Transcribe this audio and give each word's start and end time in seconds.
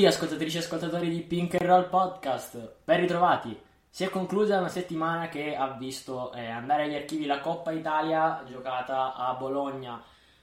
Tutti, 0.00 0.06
ascoltatrici 0.06 0.56
e 0.56 0.60
ascoltatori 0.60 1.10
di 1.10 1.20
Pink 1.20 1.56
and 1.56 1.68
Roll 1.68 1.90
Podcast. 1.90 2.76
Ben 2.84 3.00
ritrovati. 3.00 3.58
Si 3.90 4.02
è 4.02 4.08
conclusa 4.08 4.58
una 4.58 4.68
settimana 4.68 5.28
che 5.28 5.54
ha 5.54 5.72
visto 5.72 6.32
eh, 6.32 6.46
andare 6.46 6.84
agli 6.84 6.94
archivi 6.94 7.26
la 7.26 7.40
Coppa 7.40 7.70
Italia 7.72 8.42
giocata 8.46 9.14
a 9.14 9.34
Bologna. 9.34 10.02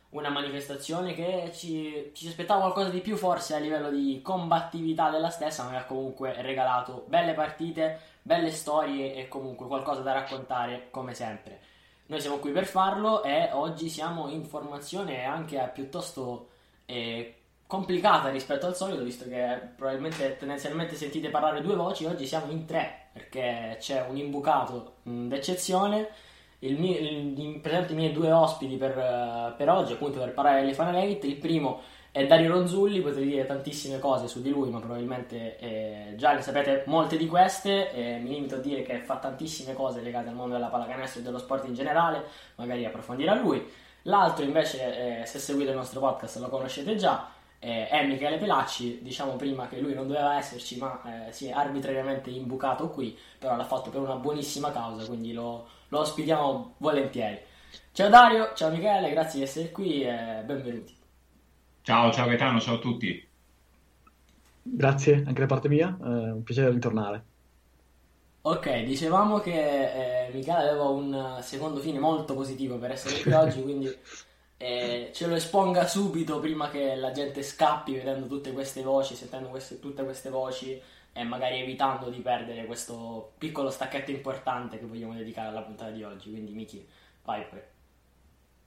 Una 0.09 0.29
manifestazione 0.29 1.15
che 1.15 1.51
ci, 1.55 2.11
ci 2.13 2.27
aspettava 2.27 2.59
qualcosa 2.61 2.89
di 2.89 2.99
più 2.99 3.15
forse 3.15 3.55
a 3.55 3.59
livello 3.59 3.89
di 3.89 4.21
combattività 4.21 5.09
della 5.09 5.31
stessa, 5.31 5.63
ma 5.63 5.71
che 5.71 5.77
ha 5.77 5.85
comunque 5.85 6.39
regalato 6.43 7.05
belle 7.07 7.33
partite, 7.33 7.99
belle 8.21 8.51
storie 8.51 9.15
e 9.15 9.27
comunque 9.27 9.65
qualcosa 9.65 10.01
da 10.01 10.13
raccontare 10.13 10.89
come 10.91 11.15
sempre. 11.15 11.61
Noi 12.07 12.21
siamo 12.21 12.37
qui 12.37 12.51
per 12.51 12.65
farlo 12.65 13.23
e 13.23 13.49
oggi 13.53 13.89
siamo 13.89 14.29
in 14.29 14.45
formazione 14.45 15.25
anche 15.25 15.67
piuttosto 15.73 16.49
eh, 16.85 17.36
complicata 17.67 18.29
rispetto 18.29 18.65
al 18.65 18.75
solito, 18.75 19.03
visto 19.03 19.27
che 19.27 19.59
probabilmente 19.75 20.37
tendenzialmente 20.37 20.95
sentite 20.95 21.29
parlare 21.29 21.61
due 21.61 21.75
voci, 21.75 22.05
oggi 22.05 22.25
siamo 22.25 22.51
in 22.51 22.65
tre 22.65 23.09
perché 23.11 23.77
c'è 23.79 24.05
un 24.07 24.17
imbucato 24.17 24.95
d'eccezione. 25.03 26.07
Il 26.59 26.79
mio, 26.79 26.97
il, 26.97 27.37
in, 27.37 27.61
presente 27.61 27.93
i 27.93 27.95
miei 27.95 28.11
due 28.11 28.31
ospiti 28.31 28.77
per, 28.77 28.97
uh, 28.97 29.55
per 29.55 29.69
oggi, 29.69 29.93
appunto 29.93 30.19
per 30.19 30.33
parlare 30.33 30.65
di 30.65 30.73
Fanalevit. 30.73 31.23
Il 31.25 31.35
primo 31.35 31.81
è 32.11 32.25
Dario 32.25 32.51
Ronzulli, 32.51 33.01
potete 33.01 33.21
dire 33.21 33.45
tantissime 33.45 33.99
cose 33.99 34.27
su 34.27 34.41
di 34.41 34.49
lui, 34.49 34.69
ma 34.71 34.79
probabilmente 34.79 35.59
eh, 35.59 36.13
già 36.15 36.33
ne 36.33 36.41
sapete 36.41 36.83
molte 36.87 37.15
di 37.15 37.27
queste. 37.27 37.91
Eh, 37.91 38.17
mi 38.17 38.29
limito 38.29 38.55
a 38.55 38.59
dire 38.59 38.81
che 38.81 38.99
fa 38.99 39.17
tantissime 39.17 39.73
cose 39.73 40.01
legate 40.01 40.29
al 40.29 40.35
mondo 40.35 40.55
della 40.55 40.67
pallacanestro 40.67 41.19
e 41.19 41.23
dello 41.23 41.37
sport 41.37 41.67
in 41.67 41.75
generale, 41.75 42.23
magari 42.55 42.85
approfondirà 42.85 43.35
lui. 43.35 43.63
L'altro 44.03 44.43
invece, 44.43 45.21
eh, 45.21 45.25
se 45.25 45.37
seguite 45.37 45.71
il 45.71 45.75
nostro 45.75 45.99
podcast 45.99 46.37
lo 46.37 46.49
conoscete 46.49 46.95
già, 46.95 47.29
eh, 47.59 47.87
è 47.87 48.05
Michele 48.05 48.37
Pelacci, 48.37 48.99
diciamo 49.01 49.35
prima 49.35 49.67
che 49.67 49.79
lui 49.79 49.93
non 49.93 50.07
doveva 50.07 50.37
esserci, 50.37 50.77
ma 50.77 51.27
eh, 51.27 51.31
si 51.31 51.47
è 51.47 51.51
arbitrariamente 51.51 52.29
imbucato 52.29 52.89
qui, 52.89 53.17
però 53.39 53.55
l'ha 53.55 53.65
fatto 53.65 53.89
per 53.89 54.01
una 54.01 54.15
buonissima 54.15 54.71
causa, 54.71 55.07
quindi 55.07 55.33
lo, 55.33 55.67
lo 55.87 55.99
ospitiamo 55.99 56.75
volentieri. 56.77 57.39
Ciao 57.91 58.09
Dario, 58.09 58.51
ciao 58.55 58.69
Michele, 58.69 59.09
grazie 59.09 59.39
di 59.39 59.45
essere 59.45 59.71
qui 59.71 60.03
e 60.03 60.43
benvenuti. 60.45 60.95
Ciao, 61.81 62.11
ciao 62.11 62.27
Gaetano, 62.27 62.59
ciao 62.59 62.75
a 62.75 62.79
tutti. 62.79 63.25
Grazie 64.61 65.23
anche 65.25 65.39
da 65.39 65.45
parte 65.45 65.69
mia, 65.69 65.97
è 65.99 66.31
un 66.31 66.43
piacere 66.43 66.71
ritornare. 66.71 67.23
Ok, 68.41 68.83
dicevamo 68.83 69.39
che 69.39 70.27
eh, 70.27 70.31
Michele 70.31 70.69
aveva 70.69 70.85
un 70.85 71.39
secondo 71.41 71.79
fine 71.79 71.99
molto 71.99 72.33
positivo 72.33 72.77
per 72.77 72.91
essere 72.91 73.19
qui 73.21 73.33
oggi, 73.33 73.61
quindi 73.61 73.87
eh, 74.57 75.11
ce 75.13 75.27
lo 75.27 75.35
esponga 75.35 75.85
subito 75.87 76.39
prima 76.39 76.69
che 76.69 76.95
la 76.95 77.11
gente 77.11 77.43
scappi 77.43 77.93
vedendo 77.93 78.25
tutte 78.27 78.51
queste 78.51 78.81
voci, 78.81 79.15
sentendo 79.15 79.49
queste, 79.49 79.79
tutte 79.79 80.03
queste 80.03 80.29
voci 80.29 80.81
e 81.13 81.23
magari 81.23 81.59
evitando 81.59 82.09
di 82.09 82.19
perdere 82.19 82.65
questo 82.65 83.33
piccolo 83.37 83.69
stacchetto 83.69 84.11
importante 84.11 84.79
che 84.79 84.85
vogliamo 84.85 85.13
dedicare 85.13 85.49
alla 85.49 85.61
puntata 85.61 85.91
di 85.91 86.03
oggi. 86.03 86.29
Quindi 86.29 86.53
Miki, 86.53 86.85
vai 87.23 87.43
pure. 87.47 87.71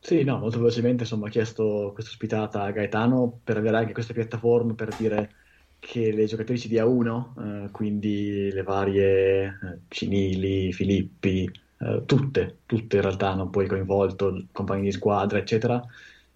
Sì, 0.00 0.24
no, 0.24 0.38
molto 0.38 0.58
velocemente 0.58 1.02
insomma 1.02 1.26
ho 1.26 1.30
chiesto 1.30 1.90
questa 1.92 2.10
ospitata 2.10 2.62
a 2.62 2.70
Gaetano 2.70 3.40
per 3.44 3.58
avere 3.58 3.76
anche 3.76 3.92
queste 3.92 4.14
piattaforme 4.14 4.74
per 4.74 4.94
dire 4.96 5.34
che 5.78 6.12
le 6.12 6.24
giocatrici 6.26 6.68
di 6.68 6.76
A1, 6.76 7.66
eh, 7.66 7.70
quindi 7.70 8.50
le 8.52 8.62
varie 8.62 9.44
eh, 9.46 9.78
Cinili, 9.88 10.72
Filippi, 10.72 11.50
eh, 11.80 12.02
tutte, 12.04 12.58
tutte 12.66 12.96
in 12.96 13.02
realtà 13.02 13.30
hanno 13.30 13.48
poi 13.48 13.66
coinvolto 13.66 14.44
compagni 14.52 14.82
di 14.82 14.92
squadra, 14.92 15.38
eccetera, 15.38 15.82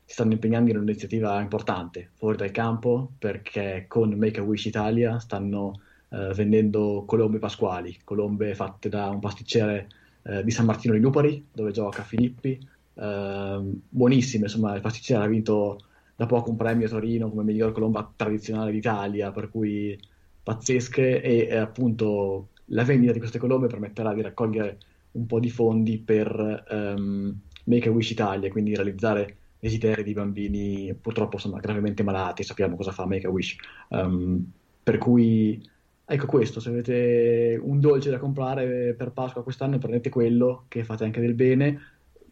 si 0.04 0.12
stanno 0.14 0.32
impegnando 0.32 0.70
in 0.70 0.76
un'iniziativa 0.76 1.40
importante 1.40 2.10
fuori 2.14 2.36
dal 2.36 2.50
campo 2.50 3.12
perché 3.18 3.86
con 3.88 4.10
Make 4.10 4.40
a 4.40 4.42
Wish 4.42 4.66
Italia 4.66 5.18
stanno 5.18 5.80
eh, 6.10 6.32
vendendo 6.34 7.04
colombe 7.06 7.38
pasquali, 7.38 7.98
colombe 8.04 8.54
fatte 8.54 8.88
da 8.88 9.08
un 9.08 9.20
pasticcere 9.20 9.88
eh, 10.22 10.44
di 10.44 10.50
San 10.50 10.66
Martino 10.66 10.94
di 10.94 11.00
Lupari, 11.00 11.46
dove 11.52 11.72
gioca 11.72 12.02
Filippi, 12.02 12.58
ehm, 12.94 13.80
buonissime, 13.88 14.44
insomma 14.44 14.74
il 14.74 14.80
pasticcere 14.80 15.24
ha 15.24 15.26
vinto 15.26 15.80
da 16.16 16.26
poco 16.26 16.50
un 16.50 16.56
premio 16.56 16.86
a 16.86 16.90
Torino 16.90 17.28
come 17.28 17.42
miglior 17.42 17.72
colomba 17.72 18.10
tradizionale 18.14 18.70
d'Italia, 18.70 19.30
per 19.32 19.50
cui 19.50 19.98
pazzesche. 20.42 21.20
E, 21.22 21.48
e 21.50 21.56
appunto 21.56 22.48
la 22.66 22.84
vendita 22.84 23.12
di 23.12 23.18
queste 23.18 23.38
colombe 23.38 23.66
permetterà 23.66 24.14
di 24.14 24.22
raccogliere 24.22 24.78
un 25.14 25.26
po' 25.26 25.40
di 25.40 25.50
fondi 25.50 25.98
per 25.98 26.64
um, 26.70 27.36
Make 27.64 27.88
a 27.88 27.92
Wish 27.92 28.10
Italia, 28.10 28.50
quindi 28.50 28.74
realizzare 28.74 29.36
desideri 29.58 30.02
di 30.02 30.12
bambini 30.12 30.94
purtroppo 31.00 31.36
insomma, 31.36 31.58
gravemente 31.58 32.02
malati, 32.02 32.42
sappiamo 32.42 32.76
cosa 32.76 32.92
fa 32.92 33.06
Make 33.06 33.26
a 33.26 33.30
Wish. 33.30 33.56
Um, 33.88 34.44
per 34.82 34.98
cui 34.98 35.66
ecco 36.04 36.26
questo, 36.26 36.60
se 36.60 36.68
avete 36.68 37.58
un 37.62 37.80
dolce 37.80 38.10
da 38.10 38.18
comprare 38.18 38.94
per 38.94 39.12
Pasqua 39.12 39.42
quest'anno 39.42 39.78
prendete 39.78 40.10
quello 40.10 40.66
che 40.68 40.84
fate 40.84 41.04
anche 41.04 41.20
del 41.20 41.34
bene. 41.34 41.80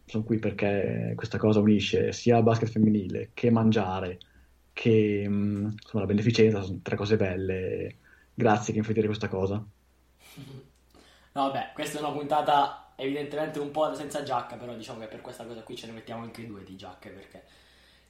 Sono 0.05 0.23
qui 0.23 0.37
perché 0.37 1.13
questa 1.15 1.37
cosa 1.37 1.59
unisce 1.59 2.11
sia 2.11 2.37
il 2.37 2.43
basket 2.43 2.69
femminile 2.69 3.29
che 3.33 3.49
mangiare, 3.49 4.19
che 4.73 5.23
insomma, 5.25 6.03
la 6.03 6.05
beneficenza, 6.05 6.61
sono 6.61 6.79
tre 6.83 6.95
cose 6.95 7.15
belle. 7.15 7.95
Grazie 8.33 8.73
che 8.73 8.93
dire 8.93 9.07
questa 9.07 9.27
cosa. 9.29 9.65
No, 11.33 11.43
vabbè, 11.47 11.71
questa 11.73 11.97
è 11.97 12.01
una 12.01 12.11
puntata 12.11 12.93
evidentemente 12.95 13.59
un 13.59 13.71
po' 13.71 13.93
senza 13.95 14.23
giacca, 14.23 14.55
però 14.55 14.73
diciamo 14.73 14.99
che 14.99 15.07
per 15.07 15.21
questa 15.21 15.45
cosa 15.45 15.61
qui 15.61 15.75
ce 15.75 15.87
ne 15.87 15.93
mettiamo 15.93 16.23
anche 16.23 16.45
due 16.45 16.63
di 16.63 16.75
giacche 16.75 17.09
perché 17.09 17.43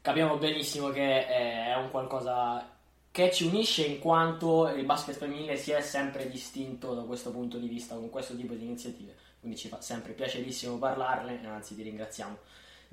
capiamo 0.01 0.38
benissimo 0.38 0.89
che 0.89 1.25
è 1.25 1.73
un 1.75 1.89
qualcosa 1.89 2.69
che 3.09 3.31
ci 3.31 3.45
unisce 3.45 3.85
in 3.85 4.00
quanto 4.00 4.67
il 4.67 4.85
basket 4.85 5.16
femminile 5.16 5.56
si 5.56 5.72
è 5.72 5.79
sempre 5.81 6.28
distinto 6.28 6.94
da 6.94 7.03
questo 7.03 7.31
punto 7.31 7.57
di 7.57 7.67
vista 7.67 7.95
con 7.95 8.09
questo 8.09 8.35
tipo 8.35 8.53
di 8.53 8.66
iniziative, 8.66 9.16
quindi 9.40 9.57
ci 9.57 9.69
fa 9.69 9.79
sempre 9.79 10.13
piacerissimo 10.13 10.78
parlarne 10.78 11.40
anzi 11.47 11.75
ti 11.75 11.84
ringraziamo 11.84 12.38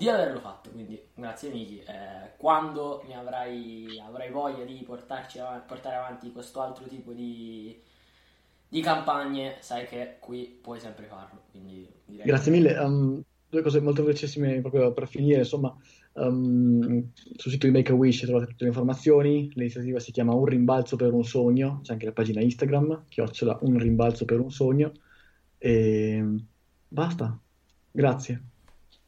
di 0.01 0.09
averlo 0.09 0.41
fatto, 0.41 0.71
quindi 0.71 0.99
grazie 1.15 1.51
Miki. 1.51 1.81
Eh, 1.81 2.37
quando 2.39 3.05
avrai, 3.13 4.01
avrai 4.03 4.31
voglia 4.31 4.65
di 4.65 4.83
portarci 4.83 5.39
portare 5.67 5.97
avanti 5.97 6.33
questo 6.33 6.63
altro 6.63 6.87
tipo 6.87 7.13
di, 7.13 7.79
di 8.71 8.81
campagne, 8.81 9.57
sai 9.59 9.85
che 9.87 10.17
qui 10.21 10.59
puoi 10.63 10.79
sempre 10.79 11.07
farlo. 11.07 11.43
Quindi 11.51 11.87
Grazie 12.07 12.53
mille. 12.53 12.79
Um, 12.79 13.21
due 13.49 13.63
cose 13.63 13.81
molto 13.81 14.05
velocissime 14.05 14.61
proprio 14.61 14.93
per 14.93 15.09
finire. 15.09 15.39
Insomma, 15.39 15.77
um, 16.13 17.11
sul 17.37 17.51
sito 17.51 17.67
di 17.67 17.73
Make 17.73 17.91
a 17.91 17.97
Wish 17.97 18.21
trovate 18.21 18.47
tutte 18.47 18.63
le 18.63 18.69
informazioni. 18.69 19.51
L'iniziativa 19.55 19.99
si 19.99 20.13
chiama 20.13 20.35
Un 20.35 20.45
rimbalzo 20.45 20.95
per 20.95 21.13
un 21.13 21.25
sogno. 21.25 21.81
C'è 21.83 21.93
anche 21.93 22.07
la 22.07 22.13
pagina 22.13 22.41
Instagram, 22.41 23.07
chiocciola 23.09 23.59
Un 23.63 23.77
rimbalzo 23.77 24.25
per 24.25 24.39
un 24.39 24.53
sogno. 24.53 24.93
E 25.59 26.25
basta. 26.87 27.37
Grazie. 27.91 28.50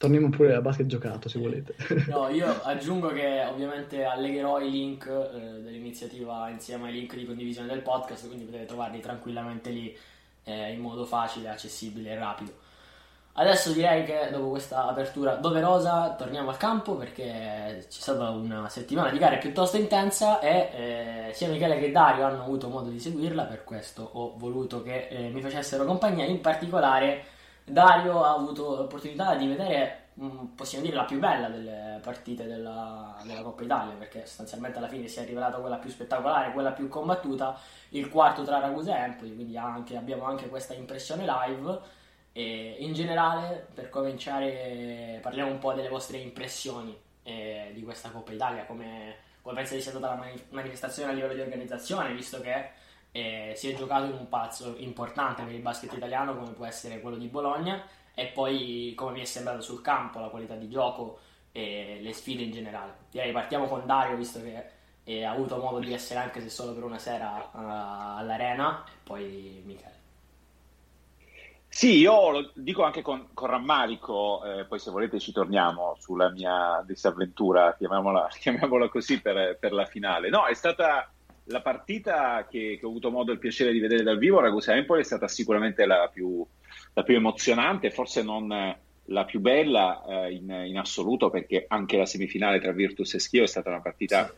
Torniamo 0.02 0.30
pure 0.30 0.56
a 0.56 0.60
basket 0.60 0.86
giocato 0.86 1.28
se 1.28 1.38
volete. 1.38 1.76
No, 2.08 2.26
io 2.34 2.60
aggiungo 2.64 3.10
che 3.10 3.44
ovviamente 3.48 4.02
allegherò 4.02 4.58
i 4.58 4.68
link 4.68 5.06
eh, 5.06 5.60
dell'iniziativa 5.60 6.48
insieme 6.48 6.88
ai 6.88 6.94
link 6.94 7.14
di 7.14 7.24
condivisione 7.24 7.68
del 7.68 7.82
podcast, 7.82 8.26
quindi 8.26 8.42
potete 8.44 8.64
trovarli 8.64 8.98
tranquillamente 8.98 9.70
lì 9.70 9.96
eh, 10.42 10.72
in 10.72 10.80
modo 10.80 11.04
facile, 11.04 11.50
accessibile 11.50 12.10
e 12.10 12.14
rapido. 12.16 12.52
Adesso 13.34 13.70
direi 13.70 14.02
che 14.02 14.28
dopo 14.32 14.48
questa 14.48 14.88
apertura 14.88 15.36
doverosa 15.36 16.16
torniamo 16.18 16.50
al 16.50 16.56
campo 16.56 16.96
perché 16.96 17.22
c'è 17.22 17.86
stata 17.88 18.30
una 18.30 18.68
settimana 18.68 19.08
di 19.08 19.18
gare 19.18 19.38
piuttosto 19.38 19.76
intensa 19.76 20.40
e 20.40 21.28
eh, 21.28 21.32
sia 21.32 21.46
Michele 21.46 21.78
che 21.78 21.92
Dario 21.92 22.24
hanno 22.24 22.42
avuto 22.42 22.68
modo 22.68 22.90
di 22.90 22.98
seguirla, 22.98 23.44
per 23.44 23.62
questo 23.62 24.02
ho 24.14 24.34
voluto 24.36 24.82
che 24.82 25.06
eh, 25.06 25.28
mi 25.28 25.40
facessero 25.40 25.84
compagnia, 25.84 26.24
in 26.24 26.40
particolare 26.40 27.40
Dario 27.64 28.22
ha 28.24 28.32
avuto 28.32 28.76
l'opportunità 28.76 29.34
di 29.36 29.46
vedere 29.46 30.08
mm, 30.20 30.46
possiamo 30.56 30.84
dire 30.84 30.96
la 30.96 31.04
più 31.04 31.18
bella 31.18 31.48
delle 31.48 32.00
partite 32.02 32.46
della, 32.46 33.16
della, 33.24 33.42
Coppa 33.42 33.62
Italia, 33.62 33.94
perché 33.94 34.26
sostanzialmente 34.26 34.78
alla 34.78 34.88
fine 34.88 35.06
si 35.06 35.20
è 35.20 35.24
rivelata 35.24 35.58
quella 35.58 35.76
più 35.76 35.90
spettacolare, 35.90 36.52
quella 36.52 36.72
più 36.72 36.88
combattuta, 36.88 37.58
il 37.90 38.08
quarto 38.08 38.42
tra 38.42 38.58
Ragusa 38.58 38.96
e 38.96 39.00
Empoli, 39.02 39.34
quindi 39.34 39.56
anche, 39.56 39.96
abbiamo 39.96 40.24
anche 40.24 40.48
questa 40.48 40.74
impressione 40.74 41.24
live. 41.24 42.00
E 42.34 42.76
in 42.78 42.94
generale, 42.94 43.66
per 43.74 43.90
cominciare, 43.90 45.18
parliamo 45.20 45.50
un 45.50 45.58
po' 45.58 45.74
delle 45.74 45.90
vostre 45.90 46.16
impressioni 46.16 46.98
eh, 47.22 47.70
di 47.74 47.82
questa 47.82 48.10
Coppa 48.10 48.32
Italia, 48.32 48.64
come, 48.64 49.16
come 49.42 49.56
pensate 49.56 49.80
sia 49.80 49.90
stata 49.90 50.14
la 50.14 50.26
manifestazione 50.50 51.10
a 51.10 51.14
livello 51.14 51.34
di 51.34 51.40
organizzazione, 51.40 52.14
visto 52.14 52.40
che 52.40 52.70
eh, 53.12 53.52
si 53.56 53.70
è 53.70 53.74
giocato 53.74 54.06
in 54.06 54.14
un 54.14 54.28
palazzo 54.28 54.74
importante 54.78 55.42
per 55.42 55.52
il 55.52 55.60
basket 55.60 55.92
italiano 55.92 56.36
come 56.36 56.52
può 56.52 56.66
essere 56.66 57.00
quello 57.00 57.16
di 57.16 57.28
Bologna 57.28 57.84
e 58.14 58.26
poi 58.26 58.92
come 58.96 59.12
mi 59.12 59.20
è 59.20 59.24
sembrato 59.24 59.60
sul 59.60 59.82
campo 59.82 60.18
la 60.18 60.28
qualità 60.28 60.54
di 60.54 60.68
gioco 60.68 61.20
e 61.52 61.98
le 62.00 62.12
sfide 62.12 62.42
in 62.42 62.50
generale. 62.50 62.94
Direi 63.10 63.32
partiamo 63.32 63.66
con 63.66 63.86
Dario 63.86 64.16
visto 64.16 64.40
che 64.42 64.80
ha 65.24 65.30
avuto 65.30 65.58
modo 65.58 65.78
di 65.78 65.92
essere 65.92 66.20
anche 66.20 66.40
se 66.40 66.48
solo 66.48 66.72
per 66.72 66.84
una 66.84 66.98
sera 66.98 67.50
uh, 67.52 68.18
all'arena 68.18 68.84
e 68.86 68.98
poi 69.02 69.62
Michele. 69.64 70.00
Sì, 71.68 72.00
io 72.00 72.30
lo 72.30 72.50
dico 72.54 72.82
anche 72.84 73.00
con, 73.00 73.28
con 73.32 73.48
rammarico, 73.48 74.44
eh, 74.44 74.66
poi 74.66 74.78
se 74.78 74.90
volete 74.90 75.18
ci 75.18 75.32
torniamo 75.32 75.96
sulla 75.98 76.28
mia 76.28 76.84
disavventura, 76.86 77.74
chiamiamola, 77.74 78.28
chiamiamola 78.38 78.88
così 78.90 79.22
per, 79.22 79.56
per, 79.58 79.72
la 79.72 79.86
finale. 79.86 80.28
No, 80.28 80.44
è 80.44 80.52
stata 80.52 81.10
la 81.44 81.60
partita 81.60 82.46
che, 82.48 82.76
che, 82.78 82.86
ho 82.86 82.88
avuto 82.88 83.10
modo 83.10 83.30
e 83.30 83.34
il 83.34 83.40
piacere 83.40 83.72
di 83.72 83.80
vedere 83.80 84.02
dal 84.02 84.18
vivo, 84.18 84.40
Ragusa 84.40 84.74
Empoli, 84.74 85.00
è 85.00 85.04
stata 85.04 85.26
sicuramente 85.28 85.84
la 85.86 86.08
più, 86.12 86.44
la 86.94 87.02
più 87.02 87.16
emozionante, 87.16 87.90
forse 87.90 88.22
non 88.22 88.76
la 89.06 89.24
più 89.24 89.40
bella 89.40 90.04
eh, 90.06 90.32
in, 90.32 90.50
in, 90.66 90.78
assoluto, 90.78 91.30
perché 91.30 91.64
anche 91.68 91.96
la 91.96 92.06
semifinale 92.06 92.60
tra 92.60 92.72
Virtus 92.72 93.14
e 93.14 93.18
Schio 93.18 93.42
è 93.42 93.48
stata 93.48 93.70
una 93.70 93.80
partita, 93.80 94.32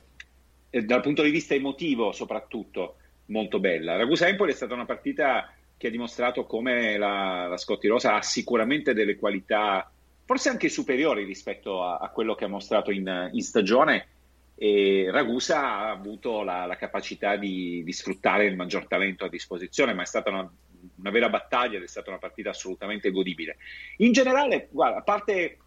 eh, 0.70 0.82
dal 0.82 1.02
punto 1.02 1.22
di 1.22 1.30
vista 1.30 1.54
emotivo 1.54 2.12
soprattutto, 2.12 2.96
molto 3.26 3.60
bella. 3.60 3.96
Ragusa 3.96 4.26
Empoli 4.26 4.52
è 4.52 4.54
stata 4.54 4.74
una 4.74 4.86
partita 4.86 5.52
che 5.76 5.88
ha 5.88 5.90
dimostrato 5.90 6.46
come 6.46 6.96
la, 6.96 7.46
la 7.46 7.56
Scotti 7.56 7.88
Rosa 7.88 8.14
ha 8.14 8.22
sicuramente 8.22 8.94
delle 8.94 9.16
qualità, 9.16 9.90
forse 10.24 10.48
anche 10.48 10.68
superiori 10.68 11.24
rispetto 11.24 11.82
a, 11.82 11.98
a 11.98 12.08
quello 12.08 12.34
che 12.34 12.44
ha 12.44 12.48
mostrato 12.48 12.90
in, 12.90 13.30
in 13.32 13.42
stagione 13.42 14.08
e 14.56 15.08
Ragusa 15.10 15.60
ha 15.60 15.90
avuto 15.90 16.42
la, 16.42 16.64
la 16.66 16.76
capacità 16.76 17.36
di, 17.36 17.82
di, 17.84 17.92
sfruttare 17.92 18.46
il 18.46 18.56
maggior 18.56 18.86
talento 18.86 19.24
a 19.24 19.28
disposizione, 19.28 19.94
ma 19.94 20.02
è 20.02 20.06
stata 20.06 20.30
una, 20.30 20.48
una, 20.96 21.10
vera 21.10 21.28
battaglia 21.28 21.76
ed 21.76 21.82
è 21.82 21.88
stata 21.88 22.10
una 22.10 22.18
partita 22.18 22.50
assolutamente 22.50 23.10
godibile. 23.10 23.56
In 23.98 24.12
generale, 24.12 24.68
guarda, 24.70 24.98
a 24.98 25.02
parte 25.02 25.58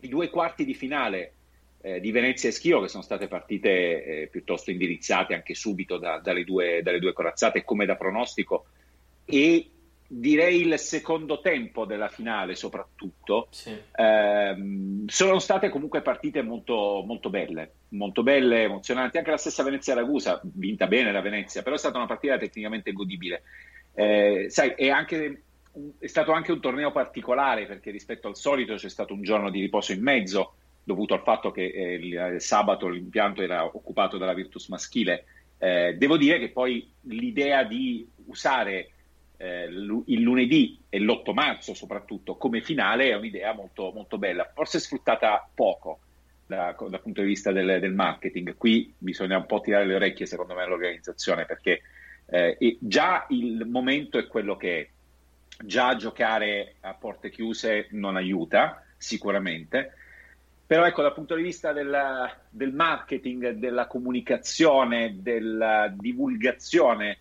i 0.00 0.08
due 0.08 0.28
quarti 0.28 0.64
di 0.66 0.74
finale 0.74 1.32
eh, 1.80 2.00
di 2.00 2.10
Venezia 2.10 2.50
e 2.50 2.52
Schio, 2.52 2.82
che 2.82 2.88
sono 2.88 3.02
state 3.02 3.26
partite 3.26 4.04
eh, 4.04 4.26
piuttosto 4.26 4.70
indirizzate 4.70 5.32
anche 5.32 5.54
subito 5.54 5.96
da, 5.96 6.18
dalle, 6.18 6.44
due, 6.44 6.82
dalle 6.82 6.98
due 6.98 7.14
corazzate, 7.14 7.64
come 7.64 7.86
da 7.86 7.96
pronostico, 7.96 8.66
e 9.24 9.70
direi 10.08 10.66
il 10.66 10.78
secondo 10.78 11.40
tempo 11.40 11.84
della 11.84 12.08
finale 12.08 12.54
soprattutto, 12.54 13.48
sì. 13.50 13.76
ehm, 13.94 15.06
sono 15.06 15.38
state 15.38 15.68
comunque 15.68 16.02
partite 16.02 16.42
molto, 16.42 17.02
molto 17.06 17.30
belle, 17.30 17.72
molto 17.90 18.22
belle, 18.22 18.64
emozionanti, 18.64 19.18
anche 19.18 19.30
la 19.30 19.36
stessa 19.36 19.62
Venezia-Ragusa, 19.62 20.40
vinta 20.42 20.86
bene 20.86 21.12
la 21.12 21.20
Venezia, 21.20 21.62
però 21.62 21.74
è 21.74 21.78
stata 21.78 21.98
una 21.98 22.06
partita 22.06 22.38
tecnicamente 22.38 22.92
godibile. 22.92 23.42
Eh, 23.94 24.46
sai, 24.48 24.74
è, 24.76 24.90
anche, 24.90 25.42
è 25.98 26.06
stato 26.06 26.32
anche 26.32 26.52
un 26.52 26.60
torneo 26.60 26.92
particolare 26.92 27.66
perché 27.66 27.90
rispetto 27.90 28.28
al 28.28 28.36
solito 28.36 28.74
c'è 28.74 28.90
stato 28.90 29.14
un 29.14 29.22
giorno 29.22 29.50
di 29.50 29.60
riposo 29.60 29.92
in 29.92 30.02
mezzo, 30.02 30.54
dovuto 30.84 31.14
al 31.14 31.22
fatto 31.22 31.50
che 31.50 31.64
eh, 31.64 31.94
il, 31.94 32.32
il, 32.34 32.40
sabato 32.40 32.88
l'impianto 32.88 33.42
era 33.42 33.64
occupato 33.64 34.18
dalla 34.18 34.34
Virtus 34.34 34.68
maschile. 34.68 35.24
Eh, 35.58 35.94
devo 35.96 36.16
dire 36.16 36.38
che 36.38 36.50
poi 36.50 36.88
l'idea 37.02 37.64
di 37.64 38.06
usare 38.26 38.90
eh, 39.38 39.64
il 39.64 40.20
lunedì 40.20 40.80
e 40.88 40.98
l'8 40.98 41.32
marzo 41.32 41.74
soprattutto 41.74 42.36
come 42.36 42.60
finale 42.60 43.10
è 43.10 43.16
un'idea 43.16 43.52
molto, 43.52 43.92
molto 43.92 44.18
bella, 44.18 44.50
forse 44.54 44.78
sfruttata 44.78 45.48
poco 45.54 46.00
da, 46.46 46.74
dal 46.88 47.02
punto 47.02 47.20
di 47.20 47.26
vista 47.26 47.52
del, 47.52 47.80
del, 47.80 47.92
marketing. 47.92 48.56
Qui 48.56 48.94
bisogna 48.96 49.36
un 49.36 49.46
po' 49.46 49.60
tirare 49.60 49.86
le 49.86 49.94
orecchie 49.94 50.26
secondo 50.26 50.54
me 50.54 50.62
all'organizzazione 50.62 51.44
perché 51.44 51.82
eh, 52.26 52.76
già 52.80 53.26
il 53.30 53.66
momento 53.66 54.18
è 54.18 54.26
quello 54.26 54.56
che 54.56 54.80
è. 54.80 54.88
Già 55.58 55.96
giocare 55.96 56.74
a 56.80 56.92
porte 56.92 57.30
chiuse 57.30 57.88
non 57.92 58.16
aiuta 58.16 58.84
sicuramente, 58.98 59.94
però 60.66 60.84
ecco 60.84 61.00
dal 61.00 61.14
punto 61.14 61.34
di 61.34 61.42
vista 61.42 61.72
del, 61.72 61.96
del 62.50 62.74
marketing, 62.74 63.52
della 63.52 63.86
comunicazione, 63.86 65.16
della 65.20 65.90
divulgazione 65.96 67.20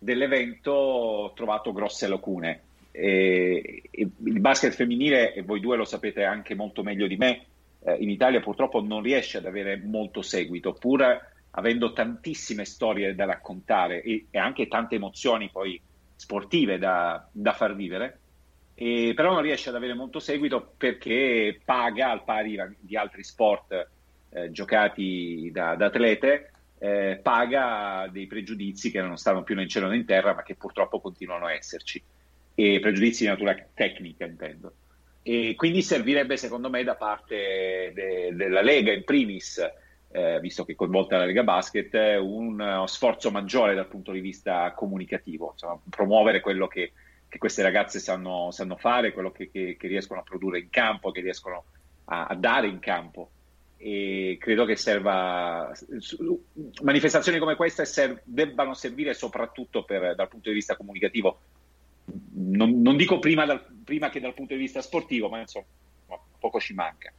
dell'evento 0.00 1.32
trovato 1.36 1.72
grosse 1.72 2.08
lacune. 2.08 2.62
E, 2.90 3.82
e 3.90 4.08
il 4.24 4.40
basket 4.40 4.72
femminile, 4.72 5.34
e 5.34 5.42
voi 5.42 5.60
due 5.60 5.76
lo 5.76 5.84
sapete 5.84 6.24
anche 6.24 6.54
molto 6.54 6.82
meglio 6.82 7.06
di 7.06 7.16
me, 7.16 7.44
eh, 7.84 7.96
in 8.00 8.08
Italia 8.10 8.40
purtroppo 8.40 8.80
non 8.80 9.02
riesce 9.02 9.38
ad 9.38 9.46
avere 9.46 9.76
molto 9.76 10.22
seguito, 10.22 10.72
pur 10.72 11.28
avendo 11.52 11.92
tantissime 11.92 12.64
storie 12.64 13.14
da 13.14 13.26
raccontare 13.26 14.02
e, 14.02 14.26
e 14.30 14.38
anche 14.38 14.68
tante 14.68 14.94
emozioni 14.96 15.50
poi 15.50 15.80
sportive 16.16 16.78
da, 16.78 17.28
da 17.30 17.52
far 17.52 17.76
vivere. 17.76 18.18
E, 18.74 19.12
però 19.14 19.34
non 19.34 19.42
riesce 19.42 19.68
ad 19.68 19.74
avere 19.74 19.94
molto 19.94 20.18
seguito 20.18 20.72
perché 20.76 21.60
paga 21.62 22.10
al 22.10 22.24
pari 22.24 22.58
di 22.78 22.96
altri 22.96 23.22
sport 23.22 23.88
eh, 24.30 24.50
giocati 24.50 25.50
da, 25.52 25.74
da 25.74 25.86
atlete 25.86 26.49
eh, 26.82 27.20
paga 27.22 28.08
dei 28.10 28.26
pregiudizi 28.26 28.90
che 28.90 29.02
non 29.02 29.18
stanno 29.18 29.42
più 29.42 29.58
in 29.58 29.68
cielo 29.68 29.88
né 29.88 29.96
in 29.96 30.06
terra, 30.06 30.34
ma 30.34 30.42
che 30.42 30.54
purtroppo 30.54 30.98
continuano 30.98 31.46
a 31.46 31.52
esserci, 31.52 32.02
e 32.54 32.80
pregiudizi 32.80 33.24
di 33.24 33.28
natura 33.28 33.54
tecnica, 33.74 34.24
intendo. 34.24 34.72
E 35.22 35.54
quindi 35.56 35.82
servirebbe, 35.82 36.38
secondo 36.38 36.70
me, 36.70 36.82
da 36.82 36.94
parte 36.94 37.92
de- 37.94 38.30
della 38.34 38.62
Lega, 38.62 38.92
in 38.92 39.04
primis, 39.04 39.62
eh, 40.12 40.40
visto 40.40 40.64
che 40.64 40.74
coinvolta 40.74 41.18
la 41.18 41.26
Lega 41.26 41.42
Basket, 41.42 42.18
uno 42.18 42.86
sforzo 42.86 43.30
maggiore 43.30 43.74
dal 43.74 43.86
punto 43.86 44.12
di 44.12 44.20
vista 44.20 44.72
comunicativo, 44.72 45.50
insomma, 45.52 45.78
promuovere 45.88 46.40
quello 46.40 46.66
che, 46.66 46.92
che 47.28 47.38
queste 47.38 47.62
ragazze 47.62 47.98
sanno, 47.98 48.50
sanno 48.52 48.76
fare, 48.76 49.12
quello 49.12 49.30
che, 49.30 49.50
che, 49.50 49.76
che, 49.78 49.86
riescono 49.86 50.20
a 50.20 50.24
produrre 50.24 50.60
in 50.60 50.70
campo, 50.70 51.10
che 51.10 51.20
riescono 51.20 51.64
a, 52.06 52.24
a 52.24 52.34
dare 52.34 52.68
in 52.68 52.78
campo 52.78 53.30
e 53.82 54.36
credo 54.38 54.66
che 54.66 54.76
serva 54.76 55.72
manifestazioni 56.82 57.38
come 57.38 57.56
queste 57.56 57.86
ser- 57.86 58.20
debbano 58.24 58.74
servire 58.74 59.14
soprattutto 59.14 59.84
per, 59.84 60.14
dal 60.14 60.28
punto 60.28 60.50
di 60.50 60.54
vista 60.54 60.76
comunicativo. 60.76 61.40
Non, 62.34 62.82
non 62.82 62.98
dico 62.98 63.18
prima, 63.18 63.46
dal, 63.46 63.64
prima, 63.82 64.10
che 64.10 64.20
dal 64.20 64.34
punto 64.34 64.52
di 64.52 64.60
vista 64.60 64.82
sportivo 64.82 65.30
ma 65.30 65.40
insomma 65.40 65.64
poco 66.38 66.60
ci 66.60 66.74
manca. 66.74 67.10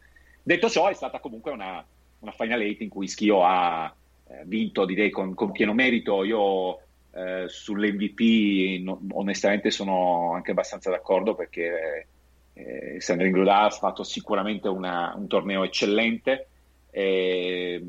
Detto 0.44 0.70
ciò 0.70 0.88
è 0.88 0.94
stata 0.94 1.20
comunque 1.20 1.52
una, 1.52 1.84
una 2.20 2.32
Final 2.32 2.62
Eight 2.62 2.82
in 2.82 2.90
cui 2.90 3.08
Schio 3.08 3.44
ha 3.44 3.92
eh, 4.28 4.44
vinto 4.46 4.86
direi 4.86 5.10
con, 5.10 5.34
con, 5.34 5.52
pieno 5.52 5.74
merito. 5.74 6.24
Io 6.24 6.80
eh, 7.12 7.46
sull'MVP 7.48 8.84
no, 8.84 9.02
onestamente 9.14 9.72
sono 9.72 10.34
anche 10.34 10.52
abbastanza 10.52 10.92
d'accordo 10.92 11.34
perché 11.34 11.64
eh, 11.64 12.08
Sandrine 12.54 13.32
Grodà 13.32 13.62
ha 13.62 13.70
fatto 13.70 14.04
sicuramente 14.04 14.68
una, 14.68 15.14
un 15.16 15.28
torneo 15.28 15.64
eccellente 15.64 16.48
eh, 16.92 17.82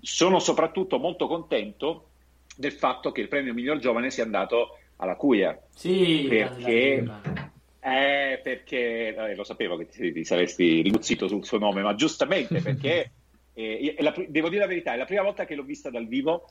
sono 0.00 0.38
soprattutto 0.38 0.98
molto 0.98 1.26
contento 1.26 2.10
del 2.56 2.72
fatto 2.72 3.10
che 3.10 3.20
il 3.20 3.28
premio 3.28 3.52
miglior 3.52 3.78
giovane 3.78 4.10
sia 4.10 4.24
andato 4.24 4.78
alla 4.96 5.16
Cuia. 5.16 5.60
Sì, 5.74 6.26
perché, 6.28 7.04
eh, 7.80 8.40
perché 8.42 9.14
eh, 9.14 9.34
lo 9.34 9.42
sapevo 9.42 9.76
che 9.76 9.88
ti, 9.88 10.12
ti, 10.12 10.24
saresti 10.24 10.80
rimuzzito 10.82 11.26
sul 11.26 11.44
suo 11.44 11.58
nome, 11.58 11.82
ma 11.82 11.96
giustamente 11.96 12.60
perché 12.60 13.10
eh, 13.52 13.96
la, 13.98 14.14
devo 14.28 14.48
dire 14.48 14.60
la 14.60 14.68
verità, 14.68 14.94
è 14.94 14.96
la 14.96 15.04
prima 15.04 15.22
volta 15.22 15.44
che 15.44 15.56
l'ho 15.56 15.64
vista 15.64 15.90
dal 15.90 16.06
vivo 16.06 16.48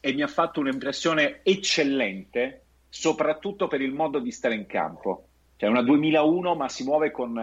e 0.00 0.12
mi 0.12 0.22
ha 0.22 0.26
fatto 0.26 0.58
un'impressione 0.58 1.40
eccellente, 1.44 2.62
soprattutto 2.88 3.68
per 3.68 3.80
il 3.80 3.92
modo 3.92 4.18
di 4.18 4.32
stare 4.32 4.56
in 4.56 4.66
campo. 4.66 5.26
Cioè 5.60 5.68
una 5.68 5.82
2001, 5.82 6.54
ma 6.54 6.70
si 6.70 6.84
muove 6.84 7.10
con 7.10 7.38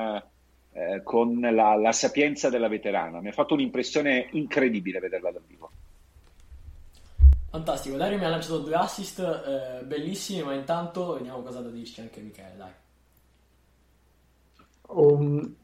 eh, 0.72 1.04
con 1.04 1.40
la, 1.40 1.76
la, 1.76 1.92
sapienza 1.92 2.50
della 2.50 2.68
veterana. 2.68 3.22
Mi 3.22 3.28
ha 3.28 3.32
fatto 3.32 3.54
un'impressione 3.54 4.30
incredibile 4.32 5.00
vederla 5.00 5.30
dal 5.30 5.44
vivo. 5.46 5.70
Fantastico, 7.52 7.96
Dario 7.96 8.18
mi 8.18 8.26
ha 8.26 8.30
lanciato 8.30 8.58
due 8.58 8.74
assist 8.74 9.20
eh, 9.20 9.84
bellissimi, 9.86 10.42
ma 10.42 10.56
intanto 10.56 11.14
vediamo 11.14 11.44
cosa 11.44 11.62
da 11.62 11.70
dirci 11.70 12.02
anche 12.02 12.20
Michele, 12.20 12.56
dai. 12.58 12.72
Um, 14.88 15.56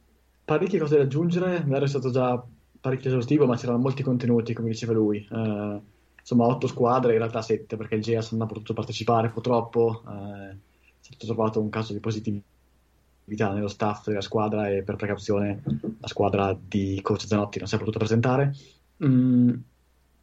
parecchie 0.45 0.77
cose 0.77 0.97
da 0.97 1.03
aggiungere, 1.03 1.63
Dario 1.65 1.85
è 1.85 1.89
stato 1.89 2.11
già 2.11 2.43
parecchio 2.79 3.09
esaustivo, 3.09 3.47
ma 3.47 3.57
c'erano 3.57 3.79
molti 3.79 4.03
contenuti, 4.03 4.53
come 4.53 4.69
diceva 4.69 4.93
lui. 4.93 5.27
Uh, 5.31 5.81
insomma, 6.19 6.45
otto 6.45 6.67
squadre, 6.67 7.13
in 7.13 7.17
realtà 7.17 7.41
sette, 7.41 7.77
perché 7.77 7.95
il 7.95 8.03
GEAS 8.03 8.31
non 8.33 8.41
ha 8.41 8.45
potuto 8.45 8.73
partecipare 8.73 9.29
purtroppo. 9.29 10.03
Uh, 10.05 10.55
stato 11.03 11.25
trovato 11.25 11.59
un 11.59 11.69
caso 11.69 11.91
di 11.91 11.99
positività 11.99 13.53
nello 13.53 13.67
staff 13.67 14.07
della 14.07 14.21
squadra 14.21 14.69
e 14.69 14.83
per 14.83 14.95
precauzione 14.95 15.61
la 15.99 16.07
squadra 16.07 16.57
di 16.59 16.99
coach 17.01 17.27
Zanotti 17.27 17.59
non 17.59 17.67
si 17.67 17.75
è 17.75 17.77
potuta 17.77 17.99
presentare. 17.99 18.55
Mm, 19.03 19.53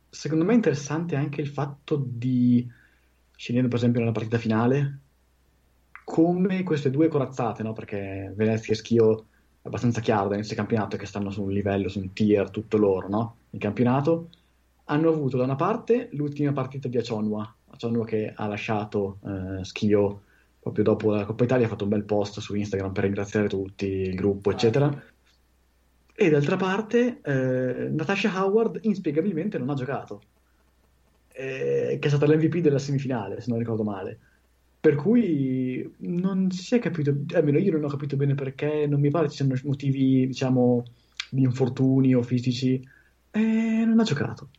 secondo 0.09 0.45
me 0.45 0.53
è 0.53 0.57
interessante 0.57 1.17
anche 1.17 1.41
il 1.41 1.49
fatto 1.49 2.03
di, 2.03 2.67
scendendo 3.37 3.69
per 3.69 3.79
esempio 3.79 4.01
nella 4.01 4.13
partita 4.13 4.39
finale, 4.39 4.99
come 6.05 6.63
queste 6.63 6.91
due 6.91 7.09
corazzate, 7.09 7.63
no? 7.63 7.73
perché 7.73 8.33
Venezia 8.35 8.73
e 8.73 8.77
Schio 8.77 9.27
è 9.63 9.69
abbastanza 9.69 10.01
chiaro 10.01 10.29
da 10.29 10.35
inizio 10.35 10.57
campionato 10.57 10.97
che 10.97 11.07
stanno 11.07 11.31
su 11.31 11.43
un 11.43 11.53
livello, 11.53 11.89
su 11.89 12.01
un 12.01 12.13
tier 12.13 12.51
tutto 12.51 12.79
loro 12.79 13.09
no? 13.09 13.37
in 13.51 13.59
campionato, 13.59 14.31
hanno 14.87 15.11
avuto 15.11 15.37
da 15.37 15.45
una 15.45 15.57
parte 15.57 16.09
l'ultima 16.13 16.53
partita 16.53 16.89
di 16.89 16.97
Acionua, 16.97 17.55
Acionua 17.71 18.05
che 18.05 18.33
ha 18.35 18.47
lasciato 18.47 19.19
eh, 19.25 19.65
Schio 19.65 20.23
proprio 20.61 20.85
dopo 20.85 21.11
la 21.11 21.25
Coppa 21.25 21.45
Italia, 21.45 21.67
ha 21.67 21.69
fatto 21.69 21.85
un 21.85 21.91
bel 21.91 22.05
post 22.05 22.39
su 22.41 22.55
Instagram 22.55 22.93
per 22.93 23.05
ringraziare 23.05 23.49
tutti, 23.49 23.87
il 23.87 24.15
gruppo, 24.15 24.51
eccetera. 24.51 25.03
E 26.15 26.29
d'altra 26.29 26.57
parte, 26.57 27.21
eh, 27.23 27.89
Natasha 27.89 28.31
Howard 28.45 28.81
inspiegabilmente 28.83 29.57
non 29.57 29.71
ha 29.71 29.75
giocato, 29.75 30.21
eh, 31.33 31.97
che 31.99 32.07
è 32.07 32.11
stata 32.11 32.27
l'MVP 32.27 32.59
della 32.59 32.79
semifinale, 32.79 33.41
se 33.41 33.49
non 33.49 33.59
ricordo 33.59 33.85
male. 33.85 34.19
Per 34.81 34.97
cui 34.97 35.95
non 35.99 36.51
si 36.51 36.75
è 36.75 36.79
capito, 36.79 37.15
almeno 37.33 37.59
io 37.59 37.73
non 37.73 37.85
ho 37.85 37.89
capito 37.89 38.17
bene 38.17 38.35
perché, 38.35 38.87
non 38.87 39.01
mi 39.01 39.11
pare 39.11 39.31
ci 39.31 39.37
siano 39.37 39.55
motivi, 39.65 40.27
diciamo, 40.27 40.85
di 41.31 41.43
infortuni 41.43 42.15
o 42.15 42.23
fisici, 42.23 42.87
e 43.31 43.41
non 43.87 43.99
ha 43.99 44.05
giocato. 44.05 44.51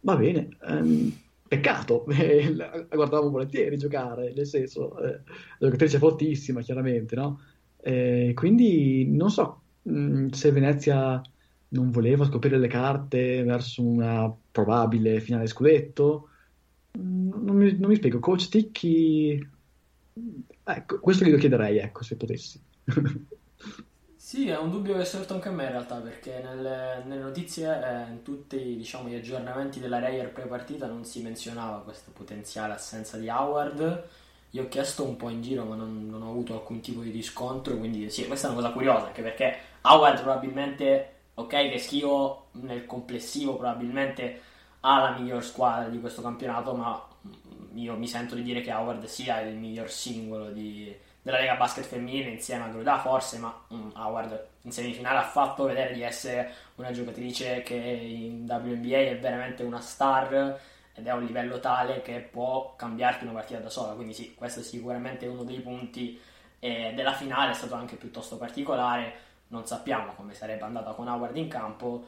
Va 0.00 0.16
bene, 0.16 0.48
um, 0.68 1.12
peccato, 1.48 2.04
la 2.54 2.86
guardavo 2.90 3.30
volentieri 3.30 3.76
giocare, 3.78 4.32
nel 4.34 4.46
senso, 4.46 4.98
eh, 5.02 5.20
giocatrice 5.58 5.98
fortissima, 5.98 6.60
chiaramente, 6.60 7.16
no? 7.16 7.40
Eh, 7.80 8.32
quindi 8.34 9.06
non 9.08 9.30
so 9.30 9.62
mh, 9.82 9.92
mm, 9.92 10.28
se 10.28 10.52
Venezia 10.52 11.20
non 11.70 11.90
voleva 11.90 12.24
scoprire 12.26 12.58
le 12.58 12.68
carte 12.68 13.42
verso 13.42 13.82
una 13.82 14.34
probabile 14.50 15.20
finale 15.20 15.46
scudetto 15.46 16.28
non 16.92 17.56
mi, 17.56 17.76
non 17.78 17.88
mi 17.88 17.96
spiego, 17.96 18.18
coach 18.18 18.48
Ticchi, 18.48 19.48
ecco, 20.64 21.00
questo 21.00 21.24
glielo 21.24 21.36
chiederei, 21.36 21.78
ecco, 21.78 22.02
se 22.02 22.16
potessi. 22.16 22.60
Sì, 24.28 24.46
è 24.46 24.58
un 24.58 24.70
dubbio 24.70 24.92
che 24.92 25.00
è 25.00 25.04
sorto 25.06 25.32
anche 25.32 25.48
a 25.48 25.52
me 25.52 25.64
in 25.64 25.70
realtà, 25.70 26.00
perché 26.00 26.42
nelle, 26.44 27.02
nelle 27.06 27.22
notizie, 27.22 27.66
eh, 27.82 28.10
in 28.10 28.20
tutti 28.22 28.76
diciamo, 28.76 29.08
gli 29.08 29.14
aggiornamenti 29.14 29.80
della 29.80 30.00
Rayer 30.00 30.30
pre-partita 30.30 30.86
non 30.86 31.02
si 31.06 31.22
menzionava 31.22 31.80
questa 31.80 32.10
potenziale 32.12 32.74
assenza 32.74 33.16
di 33.16 33.30
Howard. 33.30 34.06
Io 34.50 34.64
ho 34.64 34.68
chiesto 34.68 35.02
un 35.02 35.16
po' 35.16 35.30
in 35.30 35.40
giro, 35.40 35.64
ma 35.64 35.76
non, 35.76 36.10
non, 36.10 36.20
ho 36.20 36.28
avuto 36.28 36.52
alcun 36.52 36.80
tipo 36.80 37.00
di 37.00 37.10
riscontro, 37.10 37.78
quindi 37.78 38.10
sì, 38.10 38.26
questa 38.26 38.48
è 38.48 38.50
una 38.50 38.60
cosa 38.60 38.72
curiosa, 38.74 39.06
anche 39.06 39.22
perché 39.22 39.56
Howard 39.80 40.20
probabilmente, 40.20 41.20
ok, 41.32 41.70
che 41.70 41.78
Schio 41.78 42.48
nel 42.60 42.84
complessivo 42.84 43.56
probabilmente 43.56 44.42
ha 44.80 45.00
la 45.00 45.18
miglior 45.18 45.42
squadra 45.42 45.88
di 45.88 46.00
questo 46.00 46.20
campionato, 46.20 46.74
ma 46.74 47.02
io 47.76 47.96
mi 47.96 48.06
sento 48.06 48.34
di 48.34 48.42
dire 48.42 48.60
che 48.60 48.74
Howard 48.74 49.06
sia 49.06 49.40
il 49.40 49.56
miglior 49.56 49.90
singolo 49.90 50.50
di, 50.50 50.94
della 51.28 51.40
Lega 51.40 51.56
Basket 51.56 51.84
femminile 51.84 52.30
insieme 52.30 52.64
a 52.64 52.68
Gruda 52.68 52.98
forse, 53.00 53.36
ma 53.36 53.54
um, 53.68 53.92
Howard 53.94 54.46
in 54.62 54.72
semifinale 54.72 55.18
ha 55.18 55.24
fatto 55.24 55.64
vedere 55.64 55.92
di 55.92 56.00
essere 56.00 56.52
una 56.76 56.90
giocatrice 56.90 57.62
che 57.62 57.74
in 57.74 58.46
WNBA 58.48 58.96
è 58.96 59.18
veramente 59.18 59.62
una 59.62 59.80
star 59.80 60.58
ed 60.94 61.06
è 61.06 61.10
a 61.10 61.14
un 61.14 61.24
livello 61.24 61.60
tale 61.60 62.00
che 62.00 62.20
può 62.20 62.74
cambiarti 62.76 63.24
una 63.24 63.34
partita 63.34 63.58
da 63.58 63.68
sola, 63.68 63.92
quindi 63.92 64.14
sì, 64.14 64.34
questo 64.34 64.60
è 64.60 64.62
sicuramente 64.62 65.26
uno 65.26 65.42
dei 65.42 65.60
punti 65.60 66.18
eh, 66.60 66.92
della 66.94 67.12
finale, 67.12 67.50
è 67.50 67.54
stato 67.54 67.74
anche 67.74 67.96
piuttosto 67.96 68.38
particolare, 68.38 69.12
non 69.48 69.66
sappiamo 69.66 70.14
come 70.14 70.32
sarebbe 70.32 70.64
andata 70.64 70.92
con 70.92 71.08
Howard 71.08 71.36
in 71.36 71.48
campo, 71.48 72.06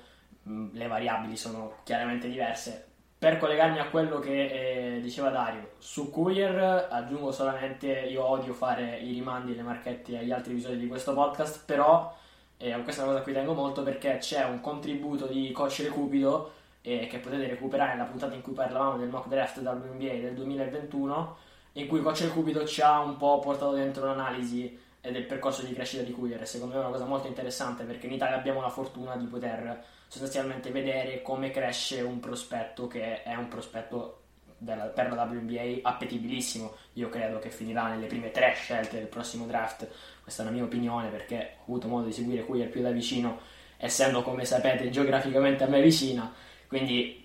Mm, 0.49 0.69
le 0.73 0.87
variabili 0.87 1.37
sono 1.37 1.77
chiaramente 1.85 2.29
diverse. 2.29 2.90
Per 3.21 3.37
collegarmi 3.37 3.79
a 3.79 3.91
quello 3.91 4.19
che 4.19 4.95
eh, 4.95 5.01
diceva 5.03 5.29
Dario, 5.29 5.73
su 5.77 6.09
Courier 6.11 6.89
aggiungo 6.91 7.33
solamente, 7.33 7.87
io 7.87 8.25
odio 8.25 8.55
fare 8.55 8.97
i 8.97 9.13
rimandi 9.13 9.53
e 9.53 9.57
le 9.57 9.61
marchette 9.61 10.17
agli 10.17 10.33
altri 10.33 10.53
episodi 10.53 10.79
di 10.79 10.87
questo 10.87 11.13
podcast, 11.13 11.67
però 11.67 12.17
eh, 12.57 12.83
questa 12.83 13.03
è 13.03 13.05
una 13.05 13.13
cosa 13.13 13.19
a 13.19 13.23
cui 13.23 13.35
tengo 13.35 13.53
molto 13.53 13.83
perché 13.83 14.17
c'è 14.17 14.45
un 14.45 14.63
contributo 14.63 15.27
di 15.27 15.53
Coach 15.53 15.81
Recupido 15.83 16.53
eh, 16.81 17.09
che 17.09 17.19
potete 17.19 17.47
recuperare 17.47 17.93
nella 17.93 18.09
puntata 18.09 18.35
in 18.35 18.41
cui 18.41 18.55
parlavamo 18.55 18.97
del 18.97 19.11
mock 19.11 19.29
draft 19.29 19.59
WNBA 19.59 20.13
del 20.15 20.33
2021, 20.33 21.37
in 21.73 21.89
cui 21.89 22.01
Coach 22.01 22.23
Recupido 22.23 22.65
ci 22.65 22.81
ha 22.81 23.01
un 23.01 23.19
po' 23.19 23.39
portato 23.41 23.73
dentro 23.73 24.07
l'analisi 24.07 24.81
del 24.99 25.27
percorso 25.27 25.61
di 25.61 25.75
crescita 25.75 26.03
di 26.03 26.13
Courier. 26.13 26.49
Secondo 26.49 26.77
me 26.77 26.81
è 26.81 26.85
una 26.85 26.93
cosa 26.93 27.05
molto 27.05 27.27
interessante 27.27 27.85
perché 27.85 28.07
in 28.07 28.15
Italia 28.15 28.37
abbiamo 28.37 28.63
la 28.63 28.71
fortuna 28.71 29.15
di 29.17 29.27
poter 29.27 29.99
sostanzialmente 30.11 30.73
vedere 30.73 31.23
come 31.23 31.53
cresce 31.53 32.01
un 32.01 32.19
prospetto 32.19 32.89
che 32.89 33.23
è 33.23 33.37
un 33.37 33.47
prospetto 33.47 34.23
della, 34.59 34.87
per 34.87 35.13
la 35.13 35.23
WNBA 35.23 35.89
appetibilissimo. 35.89 36.75
Io 36.95 37.09
credo 37.09 37.39
che 37.39 37.49
finirà 37.49 37.87
nelle 37.87 38.07
prime 38.07 38.33
tre 38.33 38.53
scelte 38.57 38.99
del 38.99 39.07
prossimo 39.07 39.47
draft. 39.47 39.87
Questa 40.21 40.43
è 40.43 40.45
la 40.45 40.51
mia 40.51 40.65
opinione 40.65 41.11
perché 41.11 41.59
ho 41.61 41.63
avuto 41.63 41.87
modo 41.87 42.07
di 42.07 42.13
seguire 42.13 42.45
Queer 42.45 42.69
più 42.71 42.83
da 42.83 42.91
vicino, 42.91 43.39
essendo 43.77 44.23
come 44.23 44.45
sapete 44.45 44.91
geograficamente 44.91 45.63
a 45.63 45.69
me 45.69 45.81
vicina. 45.81 46.33
Quindi 46.67 47.25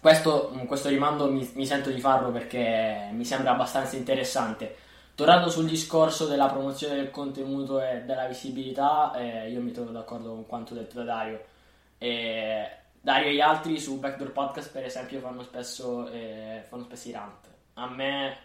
questo, 0.00 0.48
questo 0.66 0.88
rimando 0.88 1.30
mi, 1.30 1.46
mi, 1.52 1.66
sento 1.66 1.90
di 1.90 2.00
farlo 2.00 2.30
perché 2.30 3.10
mi 3.12 3.26
sembra 3.26 3.50
abbastanza 3.50 3.96
interessante. 3.96 4.76
Tornando 5.14 5.50
sul 5.50 5.66
discorso 5.66 6.26
della 6.26 6.46
promozione 6.46 6.94
del 6.94 7.10
contenuto 7.10 7.82
e 7.82 8.04
della 8.06 8.26
visibilità, 8.26 9.12
eh, 9.14 9.50
io 9.50 9.60
mi 9.60 9.72
trovo 9.72 9.90
d'accordo 9.90 10.30
con 10.30 10.46
quanto 10.46 10.72
detto 10.72 10.94
da 10.94 11.04
Dario 11.04 11.56
e 11.98 12.70
Dario 13.00 13.28
e 13.28 13.34
gli 13.34 13.40
altri 13.40 13.78
su 13.78 13.98
Backdoor 13.98 14.32
Podcast, 14.32 14.72
per 14.72 14.84
esempio, 14.84 15.20
fanno 15.20 15.42
spesso, 15.42 16.08
eh, 16.10 16.62
fanno 16.66 16.86
i 16.90 17.12
rant. 17.12 17.46
A 17.74 17.88
me 17.88 18.36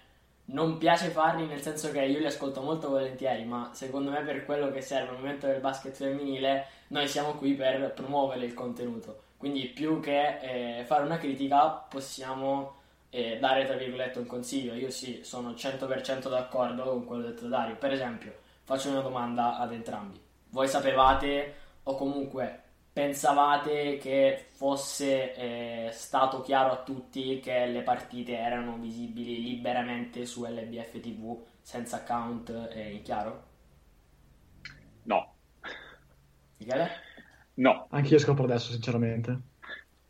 non 0.45 0.77
piace 0.77 1.09
farli, 1.09 1.45
nel 1.45 1.61
senso 1.61 1.91
che 1.91 2.03
io 2.03 2.19
li 2.19 2.25
ascolto 2.25 2.61
molto 2.61 2.89
volentieri, 2.89 3.45
ma 3.45 3.71
secondo 3.73 4.11
me 4.11 4.21
per 4.21 4.45
quello 4.45 4.71
che 4.71 4.81
serve 4.81 5.09
al 5.09 5.17
momento 5.17 5.47
del 5.47 5.59
basket 5.61 5.93
femminile, 5.93 6.67
noi 6.87 7.07
siamo 7.07 7.33
qui 7.33 7.53
per 7.53 7.93
promuovere 7.93 8.45
il 8.45 8.53
contenuto. 8.53 9.21
Quindi 9.37 9.67
più 9.67 9.99
che 9.99 10.79
eh, 10.79 10.85
fare 10.85 11.03
una 11.03 11.17
critica, 11.17 11.69
possiamo 11.69 12.75
eh, 13.09 13.37
dare, 13.39 13.65
tra 13.65 13.75
virgolette, 13.75 14.19
un 14.19 14.25
consiglio. 14.25 14.73
Io 14.73 14.89
sì, 14.89 15.21
sono 15.23 15.51
100% 15.51 16.29
d'accordo 16.29 16.83
con 16.83 17.05
quello 17.05 17.23
detto 17.23 17.47
da 17.47 17.57
Dario. 17.57 17.75
Per 17.75 17.91
esempio, 17.91 18.33
faccio 18.63 18.89
una 18.89 19.01
domanda 19.01 19.57
ad 19.57 19.73
entrambi. 19.73 20.19
Voi 20.49 20.67
sapevate 20.67 21.55
o 21.83 21.95
comunque 21.95 22.62
pensavate 22.93 23.97
che 23.97 24.45
fosse 24.51 25.33
eh, 25.33 25.91
stato 25.91 26.41
chiaro 26.41 26.71
a 26.71 26.83
tutti 26.83 27.39
che 27.39 27.65
le 27.65 27.81
partite 27.81 28.37
erano 28.37 28.77
visibili 28.77 29.41
liberamente 29.41 30.25
su 30.25 30.45
LBF 30.45 30.99
TV 30.99 31.43
senza 31.59 31.97
account 31.97 32.69
eh, 32.71 32.91
in 32.91 33.01
chiaro? 33.01 33.43
No. 35.03 35.33
Michele? 36.57 36.89
No. 37.55 37.87
Anche 37.89 38.13
io 38.13 38.19
scopro 38.19 38.43
adesso, 38.43 38.71
sinceramente. 38.71 39.39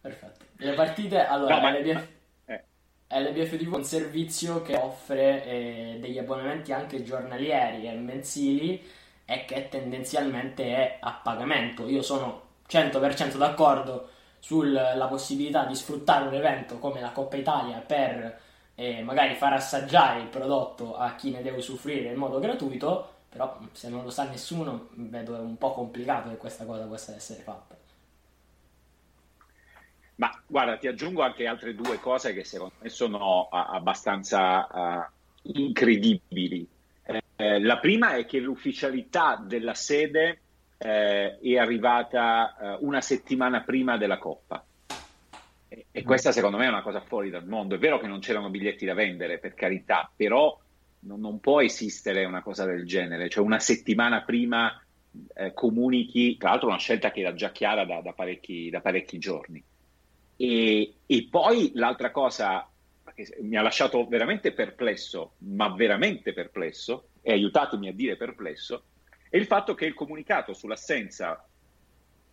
Perfetto. 0.02 0.46
Le 0.58 0.74
partite, 0.74 1.26
allora, 1.26 1.56
no, 1.56 1.62
ma... 1.62 1.78
LBF... 1.78 2.08
Eh. 2.46 2.64
LBF 3.08 3.58
TV 3.58 3.74
è 3.74 3.78
un 3.78 3.84
servizio 3.86 4.62
che 4.62 4.76
offre 4.76 5.46
eh, 5.46 5.98
degli 6.02 6.18
abbonamenti 6.18 6.74
anche 6.74 7.04
giornalieri 7.04 7.88
e 7.88 7.94
mensili 7.94 8.82
e 9.26 9.46
che 9.46 9.70
tendenzialmente 9.70 10.64
è 10.66 10.98
a 11.00 11.14
pagamento. 11.24 11.88
Io 11.88 12.02
sono 12.02 12.52
100% 12.70 13.38
d'accordo 13.38 14.10
sulla 14.40 15.08
possibilità 15.08 15.66
di 15.66 15.76
sfruttare 15.76 16.28
un 16.28 16.34
evento 16.34 16.78
come 16.78 17.00
la 17.00 17.12
Coppa 17.12 17.38
Italia 17.38 17.78
per 17.80 18.42
eh, 18.76 19.02
magari 19.02 19.36
far 19.36 19.54
assaggiare 19.54 20.22
il 20.22 20.28
prodotto 20.28 20.98
a 20.98 21.16
chi 21.16 21.32
ne 21.32 21.42
deve 21.42 21.58
usufruire 21.58 22.12
in 22.12 22.18
modo 22.18 22.40
gratuito, 22.40 23.12
però 23.30 23.58
se 23.72 23.90
non 23.90 24.04
lo 24.04 24.10
sa 24.10 24.28
nessuno 24.28 24.90
vedo 24.96 25.36
un 25.36 25.58
po' 25.58 25.72
complicato 25.74 26.30
che 26.30 26.38
questa 26.38 26.66
cosa 26.66 26.86
possa 26.86 27.16
essere 27.16 27.42
fatta. 27.42 27.76
Ma 30.16 30.30
guarda, 30.46 30.78
ti 30.78 30.88
aggiungo 30.88 31.24
anche 31.24 31.48
altre 31.48 31.74
due 31.74 32.00
cose 32.00 32.34
che 32.34 32.44
secondo 32.44 32.76
me 32.80 32.90
sono 32.90 33.48
abbastanza 33.50 34.68
uh, 34.72 35.52
incredibili. 35.54 36.68
Eh, 37.36 37.60
la 37.62 37.80
prima 37.80 38.16
è 38.16 38.26
che 38.26 38.40
l'ufficialità 38.40 39.42
della 39.44 39.74
sede 39.74 40.40
eh, 40.84 41.40
è 41.40 41.58
arrivata 41.58 42.56
eh, 42.58 42.78
una 42.82 43.00
settimana 43.00 43.62
prima 43.62 43.98
della 43.98 44.18
Coppa. 44.18 44.64
E, 45.70 45.86
e, 45.90 46.04
questa 46.04 46.34
secondo 46.34 46.58
me 46.58 46.66
è 46.66 46.70
una 46.70 46.82
cosa 46.82 47.00
fuori 47.00 47.30
dal 47.30 47.48
mondo. 47.48 47.76
È 47.76 47.80
vero 47.80 48.00
che 48.00 48.08
non 48.08 48.20
c'erano 48.20 48.50
biglietti 48.50 48.86
da 48.86 48.94
vendere, 48.94 49.40
per 49.40 49.54
carità, 49.54 50.12
però 50.14 50.60
non, 51.02 51.22
non 51.22 51.40
può 51.40 51.62
esistere 51.62 52.26
una 52.26 52.42
cosa 52.42 52.66
del 52.66 52.86
genere. 52.86 53.30
Cioè 53.30 53.44
una 53.44 53.60
settimana 53.60 54.24
prima 54.24 54.78
eh, 55.36 55.54
comunichi, 55.54 56.36
tra 56.36 56.50
l'altro 56.50 56.68
una 56.68 56.78
scelta 56.78 57.12
che 57.12 57.22
era 57.22 57.34
già 57.34 57.52
chiara 57.52 57.86
da, 57.86 58.02
da, 58.02 58.12
parecchi, 58.12 58.70
da 58.70 58.82
parecchi, 58.82 59.18
giorni. 59.20 59.64
E, 60.36 60.94
e 61.06 61.28
poi 61.30 61.72
l'altra 61.76 62.12
cosa 62.12 62.68
che 63.16 63.38
mi 63.42 63.56
ha 63.56 63.62
lasciato 63.62 64.06
veramente 64.06 64.52
perplesso, 64.52 65.36
ma 65.40 65.74
veramente 65.74 66.34
perplesso, 66.34 67.08
e 67.22 67.32
aiutatemi 67.32 67.88
a 67.88 67.94
dire 67.94 68.18
perplesso, 68.18 68.84
è 69.34 69.38
il 69.38 69.48
fatto 69.48 69.74
che 69.74 69.88
il 69.88 69.96
comunicato 69.96 70.54
sull'assenza, 70.54 71.44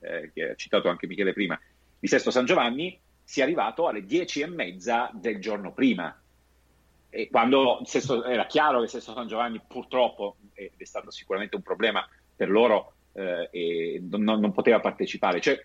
eh, 0.01 0.31
che 0.35 0.51
ha 0.51 0.55
citato 0.55 0.91
anche 0.91 1.07
Michele 1.07 1.33
prima, 1.33 1.59
di 1.99 2.07
Sesto 2.07 2.31
San 2.31 2.45
Giovanni 2.45 3.01
sia 3.25 3.45
arrivato 3.45 3.89
alle 3.89 4.05
dieci 4.05 4.43
e 4.43 4.47
mezza 4.47 5.11
del 5.15 5.41
giorno 5.41 5.73
prima. 5.73 6.15
E 7.09 7.31
quando 7.31 7.81
Sesto, 7.85 8.23
era 8.23 8.45
chiaro 8.45 8.83
che 8.83 8.89
Sesto 8.89 9.15
San 9.15 9.29
Giovanni 9.29 9.63
purtroppo, 9.67 10.37
ed 10.53 10.73
è 10.77 10.85
stato 10.85 11.11
sicuramente 11.11 11.57
un 11.57 11.63
problema 11.63 12.07
per 12.37 12.51
loro, 12.51 12.93
eh, 13.15 13.49
e 13.51 14.03
non, 14.07 14.23
non, 14.23 14.53
poteva 14.53 14.81
partecipare. 14.81 15.41
Cioè, 15.41 15.59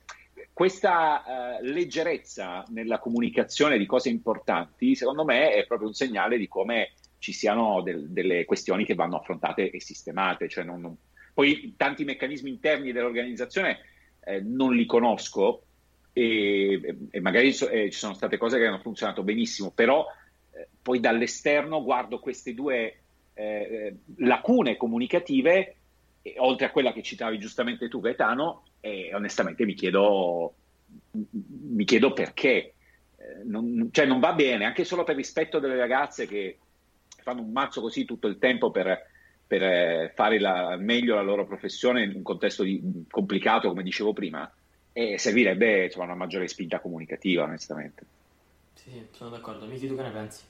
questa 0.53 1.57
eh, 1.57 1.67
leggerezza 1.67 2.63
nella 2.69 2.99
comunicazione 2.99 3.77
di 3.77 3.85
cose 3.85 4.07
importanti, 4.07 4.95
secondo 4.95 5.25
me, 5.25 5.51
è 5.51 5.65
proprio 5.67 5.89
un 5.89 5.95
segnale 5.95 6.37
di 6.37 6.47
come 6.47 6.93
ci 7.17 7.33
siano 7.33 7.81
del, 7.81 8.07
delle 8.07 8.45
questioni 8.45 8.85
che 8.85 8.95
vanno 8.95 9.17
affrontate 9.17 9.69
e 9.69 9.81
sistemate. 9.81 10.47
Cioè 10.47 10.63
non, 10.63 10.79
non... 10.79 10.97
Poi 11.35 11.73
tanti 11.75 12.05
meccanismi 12.05 12.49
interni 12.49 12.93
dell'organizzazione 12.93 13.79
eh, 14.21 14.39
non 14.39 14.73
li 14.73 14.85
conosco 14.85 15.63
e, 16.13 16.95
e 17.11 17.19
magari 17.19 17.51
so, 17.51 17.67
eh, 17.67 17.91
ci 17.91 17.99
sono 17.99 18.13
state 18.13 18.37
cose 18.37 18.57
che 18.57 18.65
hanno 18.65 18.79
funzionato 18.79 19.21
benissimo, 19.21 19.71
però 19.71 20.05
eh, 20.53 20.65
poi 20.81 21.01
dall'esterno 21.01 21.83
guardo 21.83 22.19
queste 22.19 22.53
due 22.53 22.99
eh, 23.33 23.97
lacune 24.19 24.77
comunicative, 24.77 25.75
oltre 26.37 26.67
a 26.67 26.71
quella 26.71 26.93
che 26.93 27.03
citavi 27.03 27.37
giustamente 27.37 27.89
tu 27.89 27.99
Gaetano, 27.99 28.63
e 28.79 29.13
onestamente 29.13 29.65
mi 29.65 29.73
chiedo, 29.73 30.53
mi 31.11 31.83
chiedo 31.83 32.13
perché. 32.13 32.75
Eh, 33.17 33.43
non, 33.43 33.89
cioè 33.91 34.05
non 34.05 34.21
va 34.21 34.31
bene, 34.31 34.63
anche 34.63 34.85
solo 34.85 35.03
per 35.03 35.17
rispetto 35.17 35.59
delle 35.59 35.75
ragazze 35.75 36.27
che 36.27 36.59
fanno 37.23 37.41
un 37.41 37.51
mazzo 37.51 37.81
così 37.81 38.05
tutto 38.05 38.27
il 38.27 38.37
tempo 38.37 38.71
per, 38.71 39.13
per 39.47 39.63
eh, 39.63 40.11
fare 40.15 40.39
la, 40.39 40.75
meglio 40.77 41.15
la 41.15 41.21
loro 41.21 41.45
professione 41.45 42.03
in 42.03 42.13
un 42.15 42.23
contesto 42.23 42.63
di, 42.63 43.05
complicato, 43.09 43.69
come 43.69 43.83
dicevo 43.83 44.13
prima, 44.13 44.51
e 44.91 45.17
servirebbe 45.19 45.85
insomma, 45.85 46.05
una 46.05 46.15
maggiore 46.15 46.47
spinta 46.47 46.79
comunicativa, 46.79 47.43
onestamente. 47.43 48.05
Sì, 48.73 49.07
sono 49.11 49.29
d'accordo. 49.29 49.65
Miki, 49.65 49.87
tu 49.87 49.95
che 49.95 50.01
ne 50.01 50.11
pensi? 50.11 50.43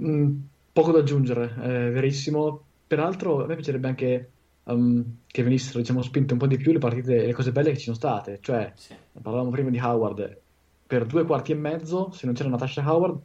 Mm, 0.00 0.38
poco 0.72 0.92
da 0.92 1.00
aggiungere, 1.00 1.54
è 1.54 1.90
verissimo. 1.90 2.64
Peraltro, 2.86 3.44
a 3.44 3.46
me 3.46 3.54
piacerebbe 3.54 3.88
anche 3.88 4.30
um, 4.64 5.04
che 5.26 5.42
venissero 5.42 5.78
diciamo, 5.78 6.02
spinte 6.02 6.32
un 6.32 6.38
po' 6.38 6.46
di 6.46 6.56
più 6.56 6.72
le 6.72 6.78
partite, 6.78 7.26
le 7.26 7.32
cose 7.32 7.52
belle 7.52 7.70
che 7.70 7.76
ci 7.76 7.84
sono 7.84 7.96
state. 7.96 8.38
Cioè, 8.40 8.72
sì. 8.74 8.94
parlavamo 9.20 9.50
prima 9.50 9.70
di 9.70 9.78
Howard, 9.78 10.38
per 10.86 11.06
due 11.06 11.24
quarti 11.24 11.52
e 11.52 11.56
mezzo, 11.56 12.10
se 12.10 12.26
non 12.26 12.34
c'era 12.34 12.48
Natasha 12.48 12.82
Howard, 12.90 13.20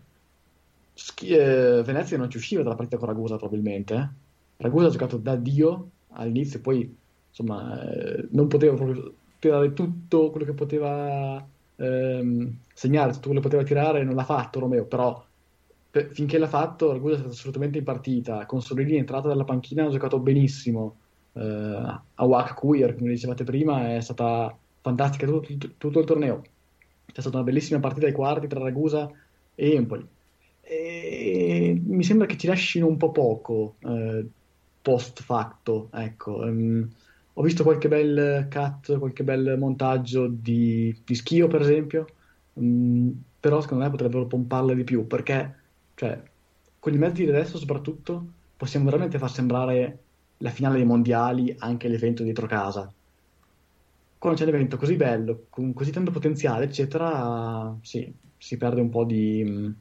Schi- 0.97 1.27
eh, 1.35 1.83
Venezia 1.83 2.17
non 2.17 2.29
ci 2.29 2.37
usciva 2.37 2.63
dalla 2.63 2.75
partita 2.75 2.97
con 2.97 3.07
Ragusa 3.07 3.35
probabilmente. 3.35 3.93
Eh? 3.93 4.09
Ragusa 4.57 4.87
ha 4.87 4.89
giocato 4.89 5.17
da 5.17 5.35
Dio 5.35 5.89
all'inizio, 6.11 6.61
poi 6.61 6.97
insomma 7.29 7.81
eh, 7.83 8.27
non 8.31 8.47
poteva 8.47 8.75
proprio 8.75 9.13
tirare 9.39 9.73
tutto 9.73 10.31
quello 10.31 10.45
che 10.45 10.53
poteva 10.53 11.45
ehm, 11.75 12.57
segnare, 12.73 13.11
tutto 13.11 13.27
quello 13.27 13.41
che 13.41 13.47
poteva 13.47 13.63
tirare, 13.63 14.03
non 14.03 14.15
l'ha 14.15 14.23
fatto 14.23 14.59
Romeo, 14.59 14.85
però 14.85 15.23
per, 15.91 16.11
finché 16.13 16.37
l'ha 16.37 16.47
fatto 16.47 16.93
Ragusa 16.93 17.15
è 17.15 17.17
stato 17.17 17.33
assolutamente 17.33 17.77
in 17.77 17.83
partita, 17.83 18.45
con 18.45 18.61
Solini 18.61 18.95
entrata 18.95 19.27
dalla 19.27 19.43
panchina 19.43 19.85
ha 19.85 19.89
giocato 19.89 20.19
benissimo 20.19 20.95
eh, 21.33 21.99
Awak 22.15 22.53
Queer, 22.55 22.95
come 22.95 23.09
dicevate 23.09 23.43
prima, 23.43 23.95
è 23.95 24.01
stata 24.01 24.57
fantastica 24.81 25.25
tutto, 25.25 25.47
tutto, 25.47 25.69
tutto, 25.77 25.99
il 25.99 26.05
torneo. 26.05 26.41
C'è 27.05 27.21
stata 27.21 27.37
una 27.37 27.45
bellissima 27.45 27.79
partita 27.79 28.05
ai 28.07 28.13
quarti 28.13 28.47
tra 28.47 28.59
Ragusa 28.59 29.09
e 29.55 29.73
Empoli. 29.73 30.07
E 30.67 31.79
mi 31.85 32.03
sembra 32.03 32.25
che 32.25 32.37
ci 32.37 32.47
lasciino 32.47 32.87
un 32.87 32.97
po' 32.97 33.11
poco 33.11 33.75
eh, 33.79 34.25
post 34.81 35.21
facto. 35.21 35.89
Ecco. 35.93 36.37
Um, 36.37 36.89
ho 37.33 37.41
visto 37.43 37.63
qualche 37.63 37.87
bel 37.87 38.47
cut, 38.49 38.97
qualche 38.97 39.23
bel 39.23 39.57
montaggio 39.59 40.27
di, 40.27 40.97
di 41.05 41.15
Schio, 41.15 41.47
per 41.47 41.61
esempio, 41.61 42.07
um, 42.53 43.13
però 43.39 43.61
secondo 43.61 43.83
me 43.83 43.89
potrebbero 43.89 44.25
pomparle 44.25 44.73
di 44.73 44.83
più 44.83 45.05
perché, 45.05 45.55
cioè, 45.95 46.21
con 46.79 46.93
i 46.93 46.97
mezzi 46.97 47.23
di 47.23 47.29
adesso, 47.29 47.57
soprattutto, 47.57 48.25
possiamo 48.57 48.85
veramente 48.85 49.17
far 49.19 49.29
sembrare 49.29 49.99
la 50.37 50.49
finale 50.49 50.77
dei 50.77 50.85
mondiali 50.85 51.53
anche 51.59 51.87
l'evento 51.87 52.23
dietro 52.23 52.47
casa. 52.47 52.91
Quando 54.17 54.39
c'è 54.39 54.47
un 54.47 54.55
evento 54.55 54.77
così 54.77 54.95
bello, 54.95 55.45
con 55.49 55.73
così 55.73 55.91
tanto 55.91 56.11
potenziale, 56.11 56.65
eccetera, 56.65 57.77
sì, 57.81 58.11
si 58.37 58.57
perde 58.57 58.81
un 58.81 58.89
po' 58.89 59.03
di, 59.03 59.75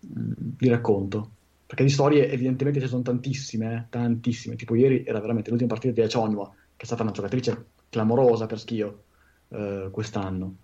di 0.00 0.68
racconto. 0.68 1.30
Perché 1.66 1.84
di 1.84 1.90
storie 1.90 2.28
evidentemente 2.30 2.80
ci 2.80 2.88
sono 2.88 3.02
tantissime, 3.02 3.74
eh, 3.74 3.84
tantissime. 3.90 4.56
Tipo 4.56 4.74
ieri 4.74 5.04
era 5.04 5.20
veramente 5.20 5.50
l'ultima 5.50 5.72
partita 5.72 5.94
di 5.94 6.02
Acionua, 6.02 6.48
che 6.48 6.82
è 6.82 6.84
stata 6.84 7.02
una 7.02 7.12
giocatrice 7.12 7.66
clamorosa 7.88 8.46
per 8.46 8.58
schio 8.58 9.02
eh, 9.50 9.88
quest'anno. 9.92 10.54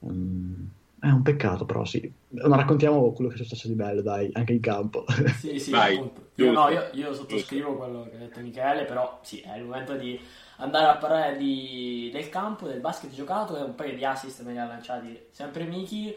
Um, 0.00 0.68
è 1.00 1.10
un 1.10 1.22
peccato, 1.22 1.64
però 1.66 1.84
sì. 1.84 2.10
Non 2.28 2.56
raccontiamo 2.56 3.12
quello 3.12 3.28
che 3.28 3.36
è 3.36 3.38
successo 3.38 3.68
di 3.68 3.74
bello, 3.74 4.00
dai, 4.00 4.30
anche 4.32 4.52
in 4.52 4.60
campo. 4.60 5.04
Sì, 5.38 5.58
sì, 5.58 5.70
Vai, 5.70 5.96
io, 6.36 6.52
no, 6.52 6.68
io, 6.70 6.88
io, 6.92 7.12
sottoscrivo 7.12 7.76
quello 7.76 8.08
che 8.08 8.16
ha 8.16 8.18
detto 8.20 8.40
Michele, 8.40 8.84
però 8.84 9.20
sì, 9.22 9.40
è 9.40 9.56
il 9.56 9.64
momento 9.64 9.96
di 9.96 10.18
andare 10.56 10.86
a 10.86 10.96
parlare 10.96 11.36
di, 11.36 12.10
del 12.12 12.28
campo, 12.30 12.66
del 12.66 12.80
basket 12.80 13.12
giocato 13.12 13.56
e 13.56 13.62
un 13.62 13.74
paio 13.74 13.94
di 13.94 14.04
assist 14.04 14.42
me 14.44 14.52
li 14.52 14.58
ha 14.58 14.66
lanciati 14.66 15.26
sempre 15.30 15.64
Miki. 15.64 16.14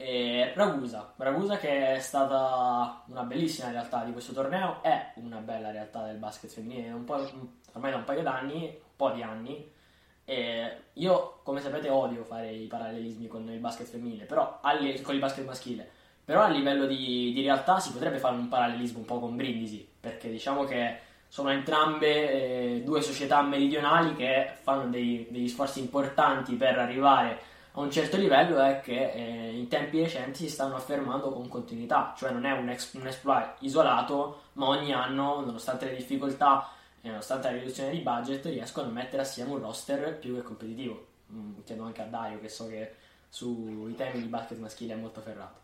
E 0.00 0.52
Ragusa, 0.54 1.12
Ragusa 1.16 1.56
che 1.56 1.96
è 1.96 1.98
stata 1.98 3.02
una 3.06 3.24
bellissima 3.24 3.70
realtà 3.70 4.04
di 4.04 4.12
questo 4.12 4.32
torneo, 4.32 4.80
è 4.80 5.10
una 5.16 5.38
bella 5.38 5.72
realtà 5.72 6.04
del 6.04 6.18
basket 6.18 6.52
femminile, 6.52 6.92
ormai 6.92 7.90
da 7.90 7.96
un 7.96 8.04
paio 8.04 8.22
d'anni, 8.22 8.62
un 8.62 8.94
po' 8.94 9.10
di 9.10 9.22
anni, 9.22 9.72
e 10.24 10.82
io, 10.92 11.40
come 11.42 11.60
sapete, 11.60 11.88
odio 11.88 12.22
fare 12.22 12.52
i 12.52 12.66
parallelismi 12.66 13.26
con 13.26 13.50
il 13.50 13.58
basket 13.58 13.88
femminile, 13.88 14.24
però 14.24 14.60
con 15.02 15.14
il 15.14 15.20
basket 15.20 15.44
maschile. 15.44 15.90
Però 16.24 16.42
a 16.42 16.48
livello 16.48 16.86
di, 16.86 17.32
di, 17.32 17.42
realtà 17.42 17.80
si 17.80 17.90
potrebbe 17.90 18.18
fare 18.18 18.36
un 18.36 18.46
parallelismo 18.46 18.98
un 18.98 19.04
po' 19.04 19.18
con 19.18 19.34
Brindisi, 19.34 19.88
perché 19.98 20.30
diciamo 20.30 20.62
che 20.62 20.98
sono 21.26 21.50
entrambe 21.50 22.76
eh, 22.76 22.82
due 22.84 23.02
società 23.02 23.42
meridionali 23.42 24.14
che 24.14 24.52
fanno 24.60 24.88
dei, 24.88 25.26
degli 25.28 25.48
sforzi 25.48 25.80
importanti 25.80 26.54
per 26.54 26.78
arrivare 26.78 27.47
a 27.78 27.84
un 27.84 27.90
certo 27.90 28.16
livello 28.16 28.62
e 28.64 28.80
che 28.80 29.12
eh, 29.12 29.56
in 29.56 29.68
tempi 29.68 30.00
recenti 30.00 30.44
si 30.44 30.50
stanno 30.50 30.74
affermando 30.74 31.30
con 31.30 31.48
continuità, 31.48 32.12
cioè 32.16 32.32
non 32.32 32.44
è 32.44 32.52
un, 32.52 32.68
ex, 32.68 32.94
un 32.94 33.06
exploit 33.06 33.56
isolato, 33.60 34.42
ma 34.54 34.66
ogni 34.66 34.92
anno, 34.92 35.40
nonostante 35.40 35.86
le 35.86 35.96
difficoltà 35.96 36.70
e 37.00 37.08
nonostante 37.08 37.48
la 37.48 37.56
riduzione 37.56 37.90
di 37.90 38.00
budget 38.00 38.44
riescono 38.46 38.88
a 38.88 38.92
mettere 38.92 39.22
assieme 39.22 39.52
un 39.52 39.60
roster 39.60 40.18
più 40.18 40.34
che 40.34 40.42
competitivo. 40.42 41.06
Mm, 41.32 41.60
chiedo 41.64 41.84
anche 41.84 42.02
a 42.02 42.06
Dario 42.06 42.40
che 42.40 42.48
so 42.48 42.66
che 42.66 42.94
sui 43.28 43.94
temi 43.94 44.22
di 44.22 44.28
basket 44.28 44.58
maschile 44.58 44.94
è 44.94 44.96
molto 44.96 45.20
ferrato. 45.20 45.60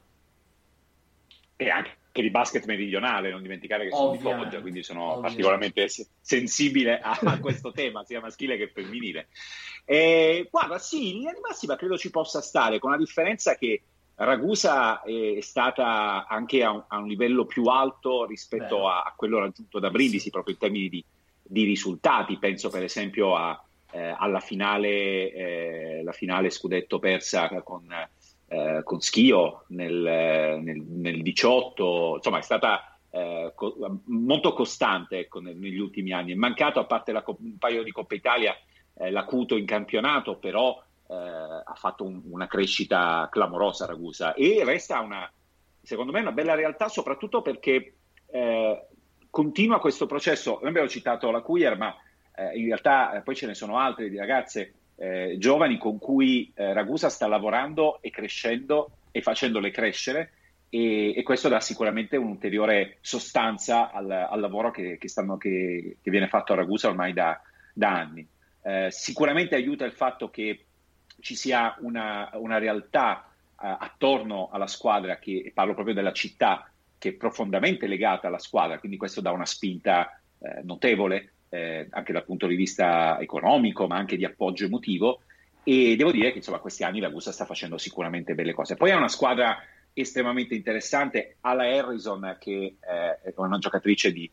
E 1.57 1.71
anche 1.71 2.04
di 2.23 2.31
basket 2.31 2.65
meridionale, 2.67 3.31
non 3.31 3.43
dimenticare 3.43 3.85
che 3.85 3.91
sono 3.95 4.13
di 4.13 4.19
Foggia, 4.19 4.61
quindi 4.61 4.83
sono 4.83 5.03
ovviamente. 5.03 5.29
particolarmente 5.29 5.89
sensibile 6.21 7.01
a, 7.01 7.19
questo 7.41 7.73
tema, 7.73 8.05
sia 8.05 8.21
maschile 8.21 8.57
che 8.57 8.69
femminile. 8.69 9.29
E, 9.85 10.49
guarda, 10.51 10.79
sì, 10.79 11.11
in 11.11 11.19
linea 11.19 11.33
di 11.33 11.41
massima 11.41 11.77
credo 11.77 11.99
ci 11.99 12.11
possa 12.11 12.41
stare, 12.41 12.79
con 12.79 12.91
la 12.91 12.97
differenza 12.97 13.57
che 13.57 13.83
Ragusa 14.17 15.03
è 15.03 15.41
stata 15.41 16.27
anche 16.29 16.63
a 16.63 16.71
un, 16.71 16.85
a 16.87 16.99
un 16.99 17.09
livello 17.09 17.47
più 17.47 17.65
alto 17.65 18.25
rispetto 18.27 18.89
a, 18.89 19.03
a, 19.03 19.13
quello 19.17 19.41
raggiunto 19.41 19.81
da 19.81 19.91
Brindisi, 19.91 20.25
sì. 20.25 20.31
proprio 20.31 20.55
in 20.55 20.61
termini 20.61 20.89
di, 20.89 21.05
di 21.43 21.65
risultati. 21.65 22.39
Penso 22.39 22.71
per 22.71 22.85
esempio 22.85 23.35
a, 23.35 23.61
eh, 23.91 24.15
alla 24.17 24.41
finale, 24.41 25.33
eh, 25.33 26.03
la 26.05 26.13
finale 26.13 26.51
scudetto 26.51 27.01
persa 27.01 27.49
con, 27.63 27.87
eh, 28.55 28.83
con 28.85 29.01
Schio 29.01 29.65
nel, 29.69 30.61
nel, 30.63 30.81
nel, 30.81 31.23
18, 31.23 32.15
insomma 32.17 32.39
è 32.39 32.43
stata 32.43 32.97
eh, 33.11 33.53
co- 33.55 33.77
molto 34.05 34.53
costante 34.53 35.19
ecco, 35.19 35.41
negli 35.41 35.79
ultimi 35.79 36.13
anni. 36.13 36.33
È 36.33 36.37
mancato, 36.37 36.79
a 36.79 36.85
parte 36.85 37.11
la, 37.11 37.25
un 37.27 37.59
paio 37.59 37.83
di 37.83 37.91
Coppa 37.91 38.15
Italia, 38.15 38.57
eh, 38.95 39.11
l'acuto 39.11 39.57
in 39.57 39.67
campionato, 39.67 40.37
però 40.37 40.81
eh, 41.09 41.15
ha 41.15 41.75
fatto 41.75 42.05
un, 42.05 42.23
una 42.27 42.47
crescita 42.47 43.29
clamorosa 43.31 43.87
Ragusa 43.87 44.35
e 44.35 44.63
resta 44.65 45.01
una, 45.01 45.31
secondo 45.83 46.13
me 46.13 46.21
una 46.21 46.33
bella 46.33 46.55
realtà 46.55 46.89
soprattutto 46.89 47.43
perché 47.43 47.97
eh, 48.31 48.87
continua 49.31 49.81
questo 49.81 50.07
processo. 50.07 50.59
Noi 50.61 50.69
abbiamo 50.69 50.89
citato 50.89 51.33
la 51.33 51.41
Cuier, 51.41 51.77
ma 51.77 51.93
eh, 52.37 52.57
in 52.57 52.67
realtà 52.67 53.17
eh, 53.17 53.23
poi 53.23 53.35
ce 53.35 53.47
ne 53.47 53.55
sono 53.55 53.79
altre 53.79 54.09
di 54.09 54.17
ragazze 54.17 54.75
eh, 54.97 55.37
giovani 55.39 55.79
con 55.79 55.99
cui 55.99 56.53
eh, 56.55 56.73
Ragusa 56.73 57.09
sta 57.09 57.27
lavorando 57.27 58.01
e 58.01 58.11
crescendo 58.11 58.99
e 59.11 59.23
facendole 59.23 59.71
crescere. 59.71 60.33
E, 60.69 61.17
e 61.17 61.23
questo 61.23 61.49
dà 61.49 61.61
sicuramente 61.61 62.17
un'ulteriore 62.17 62.99
sostanza 63.01 63.93
al, 63.93 64.11
al 64.11 64.41
lavoro 64.41 64.71
che, 64.71 64.99
che, 64.99 65.09
stanno, 65.09 65.37
che, 65.37 65.99
che, 66.03 66.11
viene 66.11 66.27
fatto 66.27 66.53
a 66.53 66.57
Ragusa 66.57 66.89
ormai 66.89 67.13
da, 67.13 67.41
da 67.73 67.91
anni. 67.91 68.27
Eh, 68.63 68.89
sicuramente 68.91 69.55
aiuta 69.55 69.85
il 69.85 69.93
fatto 69.93 70.31
che 70.31 70.65
ci 71.21 71.37
sia 71.37 71.77
una, 71.81 72.31
una 72.35 72.59
realtà 72.59 73.29
uh, 73.29 73.77
attorno 73.79 74.49
alla 74.51 74.67
squadra, 74.67 75.19
che 75.19 75.53
parlo 75.55 75.75
proprio 75.75 75.95
della 75.95 76.13
città, 76.13 76.69
che 76.99 77.11
è 77.11 77.13
profondamente 77.13 77.87
legata 77.87 78.27
alla 78.27 78.39
squadra, 78.39 78.79
quindi 78.79 78.97
questo 78.97 79.21
dà 79.21 79.31
una 79.31 79.47
spinta 79.47 80.21
eh, 80.39 80.63
notevole 80.65 81.34
eh, 81.55 81.87
anche 81.91 82.13
dal 82.13 82.25
punto 82.25 82.49
di 82.49 82.57
vista 82.57 83.19
economico, 83.21 83.87
ma 83.87 83.97
anche 83.97 84.17
di 84.17 84.25
appoggio 84.25 84.65
emotivo. 84.65 85.21
E 85.63 85.95
devo 85.97 86.11
dire 86.11 86.31
che 86.33 86.39
insomma 86.39 86.59
questi 86.59 86.83
anni 86.83 86.99
la 86.99 87.09
Gusta 87.09 87.31
sta 87.31 87.45
facendo 87.45 87.79
sicuramente 87.79 88.35
belle 88.35 88.53
cose. 88.53 88.75
Poi 88.75 88.91
è 88.91 88.95
una 88.95 89.09
squadra 89.09 89.63
estremamente 89.93 90.57
interessante, 90.57 91.37
alla 91.43 91.65
Harrison 91.65 92.37
che 92.41 92.77
eh, 92.81 93.21
è 93.23 93.33
una 93.37 93.59
giocatrice 93.59 94.13
di, 94.13 94.29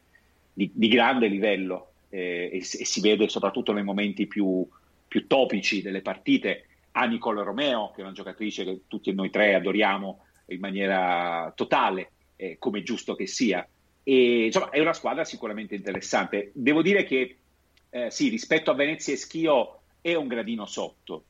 di, 0.51 0.71
di 0.73 0.87
grande 0.87 1.27
livello 1.27 1.91
eh, 2.09 2.49
e, 2.51 2.57
e, 2.57 2.61
si 2.63 2.99
vede 3.01 3.29
soprattutto 3.29 3.71
nei 3.71 3.83
momenti 3.83 4.25
più, 4.25 4.67
più 5.07 5.27
topici 5.27 5.81
delle 5.81 6.01
partite. 6.01 6.65
A 6.93 7.05
Nicole 7.05 7.43
Romeo, 7.43 7.91
che 7.91 8.01
è 8.01 8.03
una 8.03 8.13
giocatrice 8.13 8.65
che 8.65 8.81
tutti 8.87 9.13
noi 9.13 9.29
tre 9.29 9.53
adoriamo 9.53 10.25
in 10.47 10.59
maniera 10.59 11.53
totale, 11.55 12.11
eh, 12.35 12.57
come 12.59 12.83
giusto 12.83 13.15
che 13.15 13.27
sia. 13.27 13.65
E, 14.03 14.45
insomma, 14.45 14.69
è 14.69 14.79
una 14.79 14.93
squadra 14.93 15.23
sicuramente 15.23 15.75
interessante. 15.75 16.51
Devo 16.53 16.81
dire 16.81 17.03
che 17.03 17.37
eh, 17.89 18.09
sì, 18.09 18.29
rispetto 18.29 18.71
a 18.71 18.75
Venezia 18.75 19.13
e 19.13 19.17
Schio 19.17 19.79
è 20.01 20.15
un 20.15 20.27
gradino 20.27 20.65
sotto, 20.65 21.23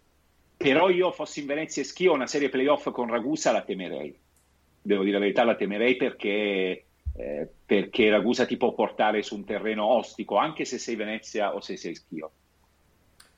però 0.55 0.89
io 0.89 1.11
fossi 1.11 1.41
in 1.41 1.47
Venezia 1.47 1.81
e 1.81 1.85
Schio 1.85 2.13
una 2.13 2.27
serie 2.27 2.49
playoff 2.49 2.89
con 2.91 3.09
Ragusa 3.09 3.51
la 3.51 3.63
temerei. 3.63 4.17
Devo 4.83 5.03
dire 5.03 5.15
la 5.15 5.23
verità, 5.23 5.43
la 5.43 5.55
temerei 5.55 5.95
perché, 5.95 6.85
eh, 7.17 7.47
perché 7.65 8.09
Ragusa 8.09 8.45
ti 8.45 8.57
può 8.57 8.73
portare 8.73 9.21
su 9.23 9.35
un 9.35 9.43
terreno 9.43 9.85
ostico, 9.85 10.37
anche 10.37 10.65
se 10.65 10.77
sei 10.77 10.95
Venezia 10.95 11.53
o 11.53 11.61
se 11.61 11.77
sei 11.77 11.95
Schio. 11.95 12.31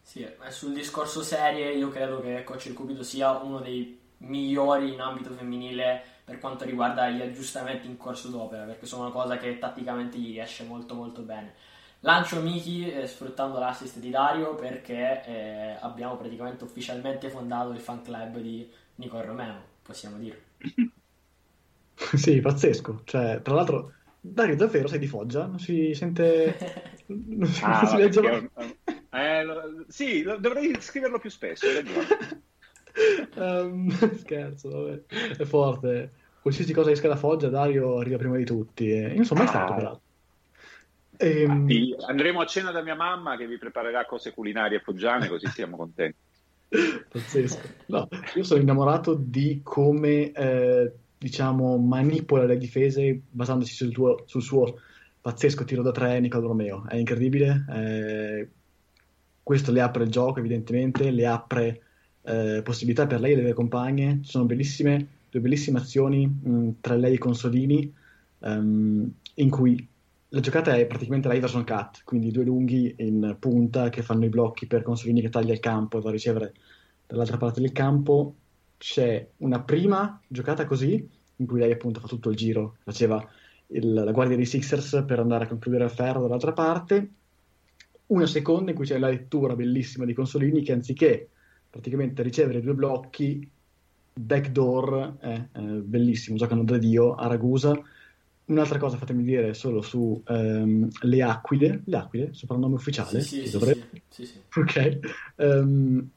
Sì, 0.02 0.28
sul 0.50 0.74
discorso 0.74 1.24
serie 1.24 1.72
io 1.72 1.90
credo 1.90 2.22
che 2.22 2.46
Il 2.66 2.74
Cupido 2.74 3.04
sia 3.04 3.32
uno 3.32 3.60
dei 3.60 3.98
migliori 4.18 4.94
in 4.94 5.00
ambito 5.00 5.34
femminile 5.34 6.13
per 6.24 6.40
quanto 6.40 6.64
riguarda 6.66 7.10
gli 7.10 7.22
aggiustamenti 7.22 7.88
in 7.88 7.98
corso 7.98 8.30
d'opera, 8.30 8.64
perché 8.64 8.86
sono 8.86 9.04
una 9.04 9.12
cosa 9.12 9.38
che 9.38 9.60
tatticamente 9.60 10.18
gli 10.18 10.32
riesce 10.32 10.64
molto 10.64 10.96
molto 10.96 11.22
bene. 11.22 11.54
Lancio 12.02 12.42
Miki 12.42 12.92
eh, 12.92 13.08
sfruttando 13.08 13.60
l'assist 13.60 13.98
di 13.98 14.10
Dario 14.10 14.56
perché 14.56 15.24
eh, 15.26 15.78
abbiamo 15.80 16.18
praticamente 16.18 16.66
ufficialmente 16.66 17.30
fondato 17.30 17.72
il 17.72 17.80
fan 17.80 18.02
club 18.02 18.40
di 18.40 18.70
Nicole 18.96 19.26
Romeo, 19.26 19.62
possiamo 19.82 20.18
dire. 20.18 20.42
sì, 22.14 22.40
pazzesco. 22.42 23.02
Cioè, 23.06 23.42
tra 23.42 23.56
l'altro, 23.56 23.94
Dario 24.20 24.56
davvero 24.56 24.88
sei 24.88 25.00
di 25.00 25.08
Foggia? 25.08 25.46
Non 25.46 25.60
si 25.60 25.94
sente... 25.94 27.04
non 27.08 27.48
si, 27.48 27.64
ah, 27.64 27.82
non 27.82 27.88
si 27.88 27.96
legge... 27.98 28.50
Eh, 29.10 29.44
lo... 29.44 29.86
sì, 29.88 30.24
dovrei 30.24 30.76
scriverlo 30.82 31.20
più 31.20 31.30
spesso, 31.30 31.66
um, 33.36 33.90
scherzo, 34.18 34.70
vabbè. 34.70 35.36
È 35.38 35.44
forte. 35.44 36.12
Qualsiasi 36.42 36.74
cosa 36.74 36.92
esca 36.92 37.08
da 37.08 37.16
Foggia, 37.16 37.50
Dario 37.50 38.00
arriva 38.00 38.18
prima 38.18 38.38
di 38.38 38.46
tutti. 38.46 38.92
E... 38.92 39.14
Io 39.14 39.26
mai 39.32 39.46
ah. 39.46 39.48
stato, 39.48 39.74
però. 39.74 40.00
E... 41.18 41.46
Ah, 41.46 42.08
andremo 42.08 42.42
a 42.42 42.46
cena 42.46 42.72
da 42.72 42.82
mia 42.82 42.96
mamma 42.96 43.38
che 43.38 43.48
vi 43.48 43.58
preparerà 43.58 44.06
cose 44.06 44.34
culinarie 44.34 44.80
foggiane, 44.80 45.28
così 45.28 45.48
siamo 45.48 45.78
contenti. 45.78 46.18
Pazzesco. 47.10 47.62
No, 47.88 48.08
io 48.36 48.44
sono 48.44 48.62
innamorato 48.62 49.14
di 49.14 49.62
come, 49.64 50.32
eh, 50.32 50.92
diciamo, 51.18 51.78
manipola 51.78 52.46
le 52.46 52.58
difese 52.58 53.22
basandosi 53.30 53.74
sul, 53.74 53.94
tuo, 53.94 54.24
sul, 54.26 54.42
suo 54.42 54.80
pazzesco 55.22 55.64
tiro 55.64 55.84
da 55.84 55.92
tre 55.92 56.20
Nicolo 56.20 56.48
Romeo. 56.48 56.86
È 56.88 56.96
incredibile. 56.96 57.66
Eh, 57.70 58.50
questo 59.44 59.72
le 59.72 59.82
apre 59.82 60.04
il 60.04 60.10
gioco, 60.10 60.40
evidentemente, 60.40 61.12
le 61.12 61.26
apre 61.28 61.82
eh, 62.24 62.62
possibilità 62.64 63.08
per 63.08 63.20
lei 63.20 63.34
e 63.34 63.36
le 63.36 63.44
sue 63.44 63.54
compagne. 63.54 64.20
Ci 64.24 64.32
sono 64.32 64.46
bellissime, 64.46 65.08
due 65.30 65.42
bellissime 65.42 65.80
azioni 65.80 66.26
mh, 66.28 66.70
tra 66.82 66.96
lei 66.96 67.16
e 67.16 67.18
Consolini, 67.18 67.94
um, 68.40 69.12
in 69.36 69.50
cui 69.50 69.88
la 70.30 70.40
giocata 70.40 70.76
è 70.76 70.86
praticamente 70.88 71.28
la 71.28 71.36
Iverson 71.36 71.64
Cut, 71.64 72.02
quindi 72.04 72.32
due 72.32 72.44
lunghi 72.44 72.96
in 72.98 73.36
punta 73.40 73.90
che 73.90 74.02
fanno 74.02 74.26
i 74.26 74.30
blocchi 74.30 74.66
per 74.66 74.82
Consolini 74.82 75.22
che 75.22 75.30
taglia 75.30 75.54
il 75.54 75.60
campo 75.60 75.98
e 75.98 76.02
va 76.02 76.10
a 76.10 76.12
ricevere 76.12 76.54
dall'altra 77.06 77.38
parte 77.38 77.62
del 77.62 77.72
campo. 77.72 78.36
C'è 78.78 79.28
una 79.38 79.62
prima 79.62 80.20
giocata 80.28 80.66
così, 80.66 81.08
in 81.36 81.46
cui 81.46 81.60
lei 81.60 81.72
appunto 81.72 82.00
fa 82.00 82.08
tutto 82.08 82.32
il 82.32 82.36
giro, 82.36 82.78
faceva 82.84 83.24
il, 83.68 83.94
la 83.94 84.12
guardia 84.12 84.36
dei 84.36 84.46
Sixers 84.46 85.04
per 85.06 85.20
andare 85.20 85.46
a 85.46 85.48
concludere 85.48 85.84
il 85.84 85.92
ferro 85.92 86.22
dall'altra 86.24 86.52
parte. 86.52 87.10
Una 88.08 88.26
seconda 88.26 88.72
in 88.72 88.76
cui 88.76 88.86
c'è 88.86 88.98
la 88.98 89.10
lettura 89.10 89.56
bellissima 89.56 90.06
di 90.06 90.14
Consolini 90.14 90.64
che 90.64 90.74
anziché 90.74 91.30
praticamente 91.74 92.22
ricevere 92.22 92.62
due 92.62 92.76
blocchi, 92.76 93.50
backdoor, 94.14 95.16
eh, 95.22 95.48
eh, 95.52 95.60
bellissimo, 95.60 96.38
giocano 96.38 96.64
da 96.64 96.78
Dio 96.78 97.16
a 97.16 97.26
Ragusa. 97.26 97.76
Un'altra 98.46 98.78
cosa 98.78 98.98
fatemi 98.98 99.24
dire 99.24 99.56
solo 99.56 99.82
su 99.82 100.22
um, 100.24 100.88
le 101.02 101.22
Aquile, 101.24 101.82
le 101.86 101.98
Aquile, 101.98 102.30
soprannome 102.34 102.76
ufficiale? 102.76 103.22
Sì, 103.22 103.48
sì, 103.48 103.58
dovrebbe... 103.58 103.88
sì, 104.08 104.24
sì, 104.24 104.40
Ok. 104.56 105.00
Um, 105.38 106.08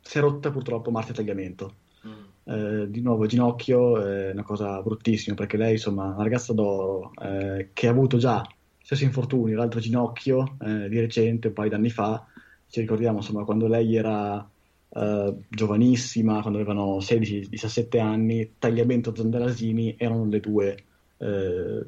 si 0.00 0.16
è 0.16 0.20
rotta 0.22 0.50
purtroppo 0.50 0.90
Marta 0.90 1.12
Tagliamento. 1.12 1.74
Mm. 2.06 2.12
Uh, 2.44 2.86
di 2.86 3.02
nuovo 3.02 3.26
ginocchio 3.26 4.00
è 4.02 4.30
una 4.30 4.42
cosa 4.42 4.80
bruttissima 4.80 5.36
perché 5.36 5.58
lei 5.58 5.72
insomma 5.72 6.14
una 6.14 6.22
ragazza 6.22 6.54
d'oro 6.54 7.12
eh, 7.20 7.68
che 7.74 7.88
ha 7.88 7.90
avuto 7.90 8.16
già 8.16 8.42
stesso 8.80 9.04
infortuni 9.04 9.52
l'altro 9.52 9.80
ginocchio 9.80 10.56
eh, 10.60 10.88
di 10.88 10.98
recente 10.98 11.48
un 11.48 11.52
paio 11.52 11.68
d'anni 11.68 11.90
fa 11.90 12.24
ci 12.68 12.80
ricordiamo 12.80 13.18
insomma 13.18 13.44
quando 13.44 13.66
lei 13.66 13.96
era 13.96 14.48
eh, 14.90 15.34
giovanissima, 15.48 16.40
quando 16.40 16.58
avevano 16.58 16.98
16-17 16.98 18.00
anni, 18.00 18.54
Tagliamento 18.58 19.12
e 19.12 19.16
Zandalasini 19.16 19.96
erano 19.98 20.24
le 20.26 20.40
due 20.40 20.84
uh, 21.18 21.84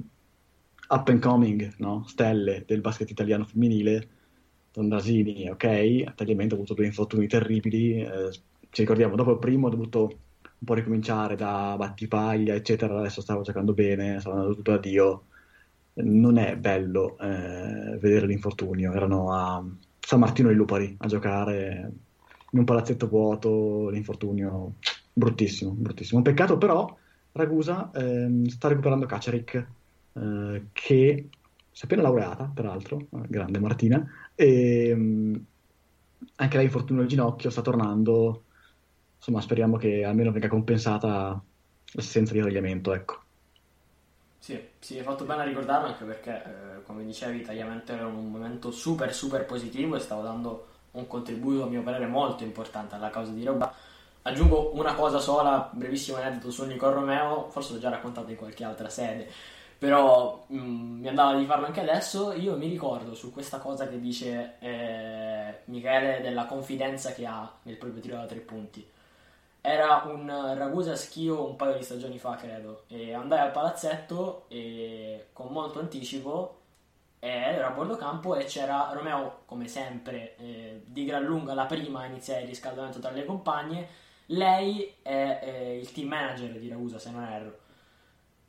up 0.89 1.09
and 1.09 1.21
coming 1.21 1.75
no? 1.79 2.05
stelle 2.07 2.65
del 2.67 2.81
basket 2.81 3.11
italiano 3.11 3.45
femminile. 3.45 4.09
Zandalasini, 4.73 5.49
ok, 5.51 6.15
Tagliamento 6.15 6.55
ha 6.55 6.59
avuto 6.59 6.75
due 6.75 6.87
infortuni 6.87 7.27
terribili, 7.27 8.03
uh, 8.03 8.31
ci 8.71 8.83
ricordiamo, 8.83 9.17
dopo 9.17 9.33
il 9.33 9.39
primo 9.39 9.69
ha 9.69 9.71
dovuto 9.71 10.01
un 10.03 10.67
po' 10.67 10.75
ricominciare 10.75 11.37
da 11.37 11.75
battipaglia, 11.79 12.55
eccetera, 12.55 12.99
adesso 12.99 13.23
stava 13.23 13.41
giocando 13.41 13.73
bene, 13.73 14.21
stava 14.21 14.37
andando 14.37 14.55
tutto 14.57 14.73
a 14.73 14.79
Dio. 14.79 15.25
Non 15.93 16.39
è 16.39 16.57
bello 16.57 17.17
vedere 17.19 18.27
l'infortunio, 18.27 18.93
erano 18.93 19.33
a 19.33 19.65
San 19.99 20.21
Martino 20.21 20.49
di 20.49 20.55
Lupari 20.55 20.95
a 20.99 21.07
giocare 21.09 21.93
in 22.53 22.59
un 22.59 22.65
palazzetto 22.65 23.09
vuoto, 23.09 23.89
l'infortunio 23.91 24.75
bruttissimo, 25.13 25.73
bruttissimo. 25.73 26.23
Peccato 26.23 26.59
però 26.59 26.97
Ragusa 27.33 27.91
ehm, 27.95 28.47
sta 28.47 28.69
recuperando 28.69 29.07
Kacerik, 29.07 29.67
eh, 30.13 30.63
che 30.73 31.29
si 31.71 31.83
è 31.83 31.85
appena 31.85 32.03
laureata, 32.03 32.51
peraltro, 32.53 32.99
eh, 32.99 33.07
grande 33.29 33.59
Martina, 33.61 34.05
e 34.35 34.89
ehm, 34.89 35.45
anche 36.37 36.57
lei 36.57 36.67
infortunio 36.67 37.03
al 37.03 37.09
ginocchio, 37.09 37.51
sta 37.51 37.63
tornando, 37.63 38.45
insomma 39.17 39.41
speriamo 39.41 39.77
che 39.77 40.05
almeno 40.05 40.33
venga 40.33 40.49
compensata 40.49 41.41
l'assenza 41.93 42.33
di 42.33 42.41
tagliamento, 42.41 42.93
ecco. 42.93 43.19
Sì, 44.39 44.59
sì, 44.79 44.97
hai 44.99 45.05
fatto 45.05 45.25
bene 45.25 45.43
a 45.43 45.45
ricordarlo 45.45 45.89
anche 45.89 46.05
perché, 46.05 46.43
eh, 46.45 46.83
come 46.85 47.05
dicevi, 47.05 47.43
tagliamento 47.43 47.93
era 47.93 48.07
un 48.07 48.31
momento 48.31 48.71
super 48.71 49.15
super 49.15 49.45
positivo 49.45 49.97
e 49.97 50.01
stavo 50.01 50.23
dando 50.23 50.70
un 50.93 51.07
contributo 51.07 51.65
a 51.65 51.67
mio 51.67 51.83
parere 51.83 52.07
molto 52.07 52.43
importante 52.43 52.95
alla 52.95 53.11
causa 53.11 53.33
di 53.33 53.45
Roba. 53.45 53.73
Aggiungo 54.23 54.73
una 54.75 54.95
cosa 54.95 55.19
sola, 55.19 55.71
brevissimo 55.73 56.19
aneddoto 56.19 56.51
su 56.51 56.65
Nicol 56.67 56.93
Romeo, 56.93 57.49
forse 57.51 57.73
l'ho 57.73 57.79
già 57.79 57.89
raccontato 57.89 58.31
in 58.31 58.37
qualche 58.37 58.65
altra 58.65 58.91
sede, 58.91 59.27
però 59.79 60.45
mh, 60.47 60.59
mm, 60.59 61.01
mi 61.01 61.09
andava 61.09 61.39
di 61.39 61.47
farlo 61.47 61.67
anche 61.67 61.81
adesso. 61.81 62.33
Io 62.33 62.57
mi 62.57 62.69
ricordo 62.69 63.15
su 63.15 63.33
questa 63.33 63.59
cosa 63.59 63.89
che 63.89 63.99
dice 63.99 64.57
eh, 64.59 65.61
Michele 65.67 66.21
della 66.21 66.45
confidenza 66.45 67.13
che 67.13 67.25
ha 67.27 67.51
nel 67.63 67.77
proprio 67.77 68.03
tiro 68.03 68.17
da 68.17 68.27
tre 68.27 68.41
punti. 68.41 68.87
Era 69.63 70.05
un 70.07 70.27
Ragusa 70.57 70.97
schio 70.97 71.47
un 71.47 71.57
paio 71.57 71.77
di 71.77 71.83
stagioni 71.83 72.19
fa, 72.19 72.35
credo, 72.37 72.85
e 72.89 73.13
andai 73.15 73.41
al 73.41 73.53
palazzetto 73.53 74.45
e 74.49 75.29
con 75.33 75.49
molto 75.51 75.81
anticipo 75.81 76.60
ero 77.21 77.67
a 77.67 77.71
bordo 77.71 77.97
campo 77.97 78.35
e 78.35 78.45
c'era 78.45 78.91
Romeo, 78.93 79.43
come 79.45 79.69
sempre, 79.69 80.37
eh, 80.37 80.83
di 80.87 81.05
gran 81.05 81.23
lunga 81.23 81.55
la 81.55 81.67
prima 81.67 82.01
a 82.01 82.07
iniziare 82.07 82.43
il 82.43 82.49
riscaldamento 82.49 82.99
tra 82.99 83.11
le 83.11 83.25
compagne. 83.25 83.89
Lei 84.27 84.97
è 85.03 85.41
eh, 85.43 85.79
il 85.79 85.93
team 85.93 86.09
manager 86.09 86.59
di 86.59 86.69
Ragusa, 86.69 86.99
se 86.99 87.11
non 87.11 87.23
erro. 87.25 87.59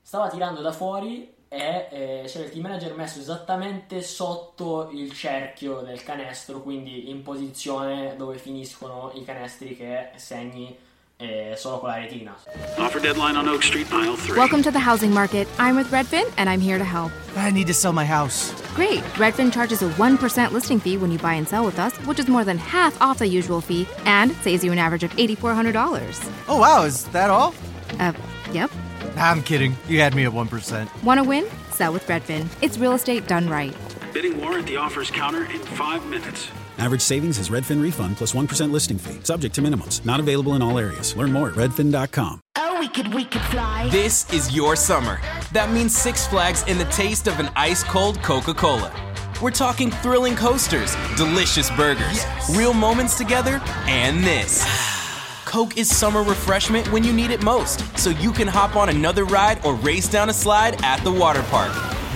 Stava 0.02 0.30
tirando 0.30 0.62
da 0.62 0.72
fuori 0.72 1.36
e 1.48 1.88
eh, 1.92 2.24
c'era 2.28 2.46
il 2.46 2.52
team 2.52 2.64
manager 2.64 2.96
messo 2.96 3.20
esattamente 3.20 4.02
sotto 4.02 4.90
il 4.92 5.12
cerchio 5.12 5.82
del 5.82 6.02
canestro, 6.02 6.62
quindi 6.62 7.10
in 7.10 7.24
posizione 7.24 8.16
dove 8.16 8.38
finiscono 8.38 9.12
i 9.14 9.26
canestri 9.26 9.76
che 9.76 10.12
segni 10.16 10.78
eh, 11.22 11.56
solo 11.58 11.80
con 11.80 11.90
la 11.90 11.98
retina. 11.98 12.36
Offer 12.78 13.00
deadline 13.00 13.36
on 13.36 13.48
Oak 13.48 13.64
Street, 13.64 13.92
aisle 13.92 14.16
3. 14.16 14.38
Welcome 14.38 14.64
to 14.64 14.72
the 14.72 14.80
housing 14.80 15.14
market. 15.14 15.48
I'm 15.60 15.76
with 15.76 15.90
Redfin 15.92 16.30
and 16.38 16.50
I'm 16.50 16.60
here 16.60 16.78
to 16.78 16.84
help. 16.84 17.12
I 17.36 17.52
need 17.52 17.68
to 17.68 17.74
sell 17.74 17.94
my 17.94 18.06
house. 18.06 18.54
Great. 18.74 19.00
Redfin 19.18 19.52
charges 19.54 19.82
a 19.82 19.90
1% 19.90 20.52
listing 20.52 20.80
fee 20.80 20.98
when 20.98 21.12
you 21.12 21.20
buy 21.20 21.34
and 21.36 21.48
sell 21.48 21.64
with 21.66 21.80
us, 21.80 21.96
which 22.06 22.20
is 22.20 22.28
more 22.28 22.44
than 22.44 22.58
half 22.58 23.00
off 23.02 23.20
the 23.20 23.28
usual 23.28 23.62
fee 23.62 23.88
and 24.06 24.32
saves 24.38 24.64
you 24.64 24.72
an 24.72 24.80
average 24.80 25.04
of 25.04 25.12
$8,400. 25.12 26.32
Oh, 26.48 26.58
wow. 26.58 26.84
Is 26.84 27.06
that 27.10 27.30
all? 27.30 27.54
Uh, 28.00 28.14
yep. 28.52 28.72
I'm 29.18 29.44
kidding. 29.44 29.76
You 29.88 30.00
had 30.00 30.16
me 30.16 30.26
at 30.26 30.32
1%. 30.32 31.04
Want 31.04 31.20
to 31.20 31.24
win? 31.24 31.46
Sell 31.72 31.94
with 31.94 32.06
Redfin. 32.08 32.48
It's 32.62 32.78
real 32.78 32.94
estate 32.94 33.28
done 33.28 33.50
right. 33.50 33.76
Bidding 34.14 34.40
war 34.40 34.58
at 34.58 34.66
the 34.66 34.78
offers 34.78 35.10
counter 35.12 35.46
in 35.46 35.60
five 35.60 36.06
minutes. 36.08 36.50
Average 36.82 37.02
savings 37.02 37.38
is 37.38 37.50
Redfin 37.50 37.80
refund 37.80 38.18
plus 38.18 38.34
1 38.34 38.48
listing 38.72 38.98
fee, 38.98 39.20
subject 39.24 39.54
to 39.54 39.62
minimums. 39.62 40.04
Not 40.04 40.20
available 40.20 40.56
in 40.56 40.64
all 40.64 40.80
areas. 40.80 41.16
Learn 41.16 41.32
more 41.32 41.50
at 41.50 41.56
redfin.com. 41.56 42.42
Oh, 42.56 42.80
we 42.80 42.88
could, 42.88 43.14
we 43.14 43.24
could 43.24 43.44
fly. 43.44 43.88
This 43.92 44.34
is 44.34 44.56
your 44.56 44.76
summer. 44.76 45.22
That 45.54 45.72
means 45.72 45.96
Six 45.96 46.26
Flags 46.26 46.64
and 46.68 46.80
the 46.80 46.86
taste 46.86 47.28
of 47.28 47.40
an 47.40 47.52
ice 47.56 47.84
cold 47.84 48.20
Coca 48.24 48.56
Cola. 48.56 48.92
We're 49.40 49.52
talking 49.52 49.92
thrilling 49.92 50.36
coasters, 50.36 50.96
delicious 51.18 51.70
burgers, 51.70 52.18
yes. 52.24 52.58
real 52.58 52.74
moments 52.74 53.16
together, 53.16 53.62
and 53.86 54.24
this. 54.24 54.66
Coke 55.46 55.78
is 55.78 55.96
summer 55.96 56.24
refreshment 56.24 56.92
when 56.92 57.04
you 57.04 57.14
need 57.14 57.30
it 57.30 57.44
most, 57.44 57.96
so 57.96 58.10
you 58.10 58.32
can 58.32 58.48
hop 58.48 58.76
on 58.76 58.90
another 58.90 59.26
ride 59.26 59.64
or 59.64 59.76
race 59.76 60.08
down 60.08 60.30
a 60.30 60.34
slide 60.34 60.84
at 60.84 61.04
the 61.04 61.12
water 61.12 61.44
park. 61.44 61.72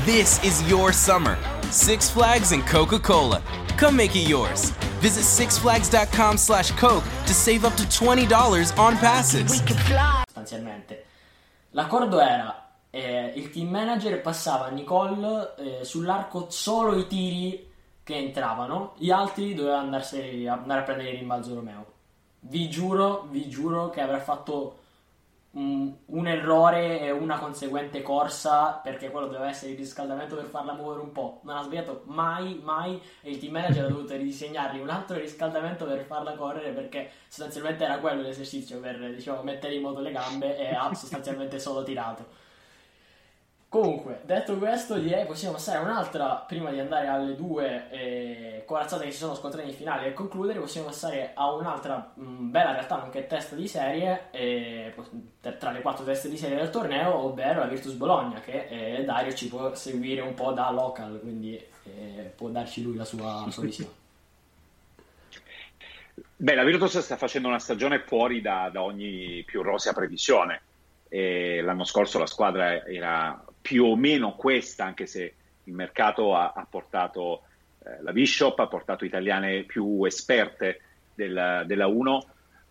This 0.06 0.44
is 0.44 0.68
your 0.68 0.92
summer. 0.92 1.38
Six 1.70 2.10
Flags 2.10 2.52
and 2.52 2.66
Coca-Cola. 2.66 3.44
Come 3.78 3.98
make 3.98 4.16
it 4.16 4.28
yours. 4.28 4.72
Visit 5.00 5.24
sixflags.com 5.24 6.38
slash 6.38 6.72
Coke 6.72 7.04
to 7.26 7.34
save 7.34 7.66
up 7.66 7.76
to 7.76 7.84
$20 7.84 8.78
on 8.78 8.98
passes. 8.98 9.62
Sostanzialmente. 10.26 11.06
L'accordo 11.72 12.20
era 12.20 12.70
eh, 12.90 13.34
il 13.36 13.50
team 13.50 13.70
manager 13.70 14.22
passava 14.22 14.66
a 14.66 14.70
Nicole 14.70 15.56
eh, 15.58 15.84
sull'arco 15.84 16.48
solo 16.50 16.98
i 16.98 17.08
tiri 17.08 17.72
che 18.04 18.16
entravano, 18.16 18.94
gli 18.98 19.10
altri 19.10 19.54
doveva 19.54 19.80
andarsi, 19.80 20.48
andare 20.48 20.82
a 20.82 20.84
prendere 20.84 21.10
il 21.10 21.18
rimbalzo 21.18 21.56
Romeo 21.56 21.94
vi 22.48 22.70
giuro, 22.70 23.28
vi 23.30 23.48
giuro 23.50 23.90
che 23.90 24.02
avrà 24.02 24.20
fatto 24.20 24.80
un, 25.56 26.28
errore 26.28 27.00
e 27.00 27.12
una 27.12 27.40
conseguente 27.40 28.02
corsa 28.02 28.80
perché 28.84 29.10
quello 29.10 29.28
doveva 29.28 29.48
essere 29.48 29.72
il 29.72 29.78
riscaldamento 29.78 30.36
per 30.36 30.46
farla 30.46 30.74
muovere 30.74 31.02
un 31.02 31.12
po'. 31.12 31.40
Non 31.44 31.58
ha 31.58 31.64
sbagliato 31.64 32.04
mai, 32.06 32.60
mai 32.62 33.02
e 33.22 33.32
il 33.32 33.40
team 33.40 33.54
manager 33.54 33.86
ha 33.86 33.88
dovuto 33.88 34.16
ridisegnargli 34.16 34.80
un 34.80 34.90
altro 34.90 35.18
riscaldamento 35.18 35.86
per 35.86 36.04
farla 36.06 36.36
correre 36.36 36.72
perché 36.72 37.10
sostanzialmente 37.28 37.86
era 37.86 38.00
quello 38.00 38.22
l'esercizio 38.22 38.80
per 38.80 39.14
diciamo, 39.14 39.44
mettere 39.44 39.76
in 39.76 39.82
moto 39.82 40.02
le 40.02 40.12
gambe 40.12 40.58
e 40.58 40.74
ha 40.74 40.94
sostanzialmente 40.94 41.60
solo 41.60 41.84
tirato. 41.84 42.44
Comunque, 43.76 44.22
detto 44.24 44.58
questo, 44.58 44.98
direi 44.98 45.26
possiamo 45.26 45.56
passare 45.56 45.80
a 45.80 45.82
un'altra, 45.82 46.46
prima 46.48 46.72
di 46.72 46.80
andare 46.80 47.08
alle 47.08 47.36
due 47.36 47.90
eh, 47.90 48.64
corazzate 48.66 49.04
che 49.04 49.12
si 49.12 49.18
sono 49.18 49.36
scontrate 49.36 49.68
in 49.68 49.74
finale 49.74 50.08
e 50.08 50.14
concludere, 50.14 50.62
possiamo 50.62 50.88
passare 50.88 51.32
a 51.34 51.52
un'altra 51.52 52.14
mh, 52.14 52.24
mm, 52.24 52.52
bella 52.52 52.72
realtà, 52.72 52.96
nonché 52.96 53.28
testa 53.28 53.54
di 53.54 53.68
serie, 53.68 54.28
eh, 54.32 54.96
tra 55.60 55.72
le 55.72 55.82
quattro 55.82 56.06
teste 56.06 56.30
di 56.30 56.38
serie 56.38 56.56
del 56.56 56.70
torneo, 56.70 57.16
ovvero 57.16 57.60
la 57.60 57.66
Virtus 57.66 57.96
Bologna, 57.96 58.40
che 58.40 58.68
eh, 58.70 59.04
Dario 59.04 59.34
ci 59.34 59.50
può 59.50 59.76
seguire 59.76 60.22
un 60.22 60.36
po' 60.36 60.54
da 60.54 60.72
local, 60.72 61.20
quindi 61.20 61.62
eh, 61.84 62.32
può 62.34 62.48
darci 62.48 62.82
lui 62.82 62.96
la 62.96 63.04
sua, 63.04 63.44
la 63.44 63.52
sua 63.52 63.64
visione. 63.64 63.92
Beh, 66.38 66.56
la 66.56 66.64
Virtus 66.64 66.98
sta 67.00 67.18
facendo 67.18 67.50
una 67.50 67.60
stagione 67.60 68.00
fuori 68.00 68.40
da, 68.40 68.70
da 68.72 68.82
ogni 68.84 69.44
più 69.46 69.62
rosea 69.62 69.92
previsione. 69.92 70.62
E 71.08 71.62
l'anno 71.62 71.84
scorso 71.84 72.18
la 72.20 72.26
squadra 72.26 72.84
era 72.84 73.45
più 73.66 73.84
o 73.84 73.96
meno 73.96 74.36
questa, 74.36 74.86
anche 74.86 75.08
se 75.08 75.34
il 75.64 75.74
mercato 75.74 76.36
ha, 76.36 76.54
ha 76.56 76.68
portato 76.70 77.42
eh, 77.84 78.00
la 78.04 78.12
Bishop, 78.12 78.60
ha 78.60 78.68
portato 78.68 79.06
italiane 79.06 79.64
più 79.64 80.04
esperte 80.04 80.82
del, 81.16 81.64
della 81.66 81.88
1, 81.88 82.26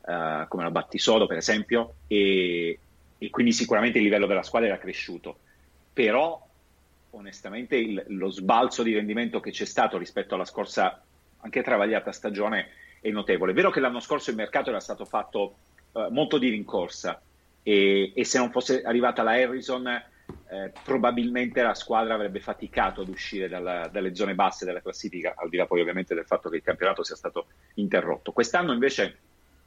eh, 0.06 0.44
come 0.46 0.62
la 0.62 0.70
Battisodo 0.70 1.26
per 1.26 1.38
esempio, 1.38 1.94
e, 2.06 2.78
e, 3.18 3.30
quindi 3.30 3.50
sicuramente 3.50 3.98
il 3.98 4.04
livello 4.04 4.26
della 4.26 4.44
squadra 4.44 4.68
era 4.68 4.78
cresciuto. 4.78 5.38
Però 5.92 6.40
onestamente 7.10 7.74
il, 7.74 8.04
lo 8.10 8.30
sbalzo 8.30 8.84
di 8.84 8.94
rendimento 8.94 9.40
che 9.40 9.50
c'è 9.50 9.64
stato 9.64 9.98
rispetto 9.98 10.36
alla 10.36 10.44
scorsa, 10.44 11.02
anche 11.40 11.62
travagliata 11.64 12.12
stagione, 12.12 12.68
è 13.00 13.10
notevole. 13.10 13.50
È 13.50 13.54
vero 13.56 13.70
che 13.70 13.80
l'anno 13.80 13.98
scorso 13.98 14.30
il 14.30 14.36
mercato 14.36 14.70
era 14.70 14.78
stato 14.78 15.04
fatto 15.04 15.56
eh, 15.90 16.06
molto 16.10 16.38
di 16.38 16.50
rincorsa 16.50 17.20
e, 17.64 18.12
e, 18.14 18.24
se 18.24 18.38
non 18.38 18.52
fosse 18.52 18.82
arrivata 18.82 19.24
la 19.24 19.32
Harrison 19.32 20.12
eh, 20.54 20.72
probabilmente 20.84 21.62
la 21.62 21.74
squadra 21.74 22.14
avrebbe 22.14 22.38
faticato 22.38 23.00
ad 23.00 23.08
uscire 23.08 23.48
dalla, 23.48 23.88
dalle 23.88 24.14
zone 24.14 24.36
basse 24.36 24.64
della 24.64 24.80
classifica, 24.80 25.34
al 25.36 25.48
di 25.48 25.56
là 25.56 25.66
poi 25.66 25.80
ovviamente 25.80 26.14
del 26.14 26.26
fatto 26.26 26.48
che 26.48 26.56
il 26.56 26.62
campionato 26.62 27.02
sia 27.02 27.16
stato 27.16 27.46
interrotto. 27.74 28.30
Quest'anno 28.30 28.72
invece 28.72 29.18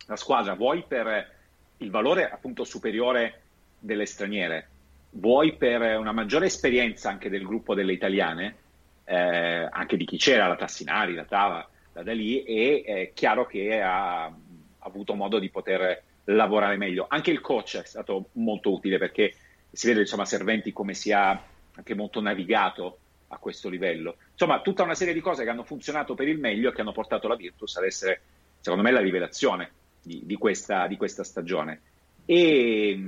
la 0.07 0.15
squadra, 0.15 0.53
vuoi 0.53 0.85
per 0.87 1.35
il 1.77 1.91
valore 1.91 2.29
appunto 2.29 2.63
superiore 2.63 3.41
delle 3.77 4.05
straniere, 4.05 4.69
vuoi 5.11 5.57
per 5.57 5.97
una 5.97 6.13
maggiore 6.13 6.45
esperienza 6.45 7.09
anche 7.09 7.29
del 7.29 7.43
gruppo 7.43 7.73
delle 7.73 7.91
italiane, 7.91 8.55
eh, 9.03 9.67
anche 9.69 9.97
di 9.97 10.05
chi 10.05 10.17
c'era, 10.17 10.47
la 10.47 10.55
Tassinari, 10.55 11.15
la 11.15 11.25
Tava, 11.25 11.67
la 11.91 12.03
Dalì, 12.03 12.43
è, 12.43 13.11
chiaro 13.13 13.45
che 13.45 13.81
ha, 13.81 14.23
ha 14.23 14.33
avuto 14.79 15.15
modo 15.15 15.37
di 15.37 15.49
poter 15.49 16.03
lavorare 16.25 16.77
meglio. 16.77 17.07
Anche 17.09 17.31
il 17.31 17.41
coach 17.41 17.77
è 17.77 17.85
stato 17.85 18.29
molto 18.33 18.71
utile 18.71 18.97
perché 18.97 19.33
si 19.77 19.85
vede 19.85 19.99
insomma 19.99 20.25
Serventi 20.25 20.73
come 20.73 20.95
sia 20.95 21.39
anche 21.75 21.93
molto 21.93 22.19
navigato 22.19 22.97
a 23.27 23.37
questo 23.37 23.69
livello. 23.69 24.15
Insomma, 24.31 24.61
tutta 24.61 24.81
una 24.81 24.95
serie 24.95 25.13
di 25.13 25.19
cose 25.19 25.43
che 25.43 25.51
hanno 25.51 25.63
funzionato 25.63 26.15
per 26.15 26.27
il 26.27 26.39
meglio 26.39 26.69
e 26.69 26.73
che 26.73 26.81
hanno 26.81 26.93
portato 26.93 27.27
la 27.27 27.35
Virtus 27.35 27.75
ad 27.75 27.83
essere, 27.83 28.21
secondo 28.59 28.83
me, 28.83 28.89
la 28.89 29.01
rivelazione 29.01 29.69
di, 30.01 30.21
di, 30.25 30.35
questa, 30.35 30.87
di 30.87 30.97
questa, 30.97 31.23
stagione. 31.23 31.81
E 32.25 32.99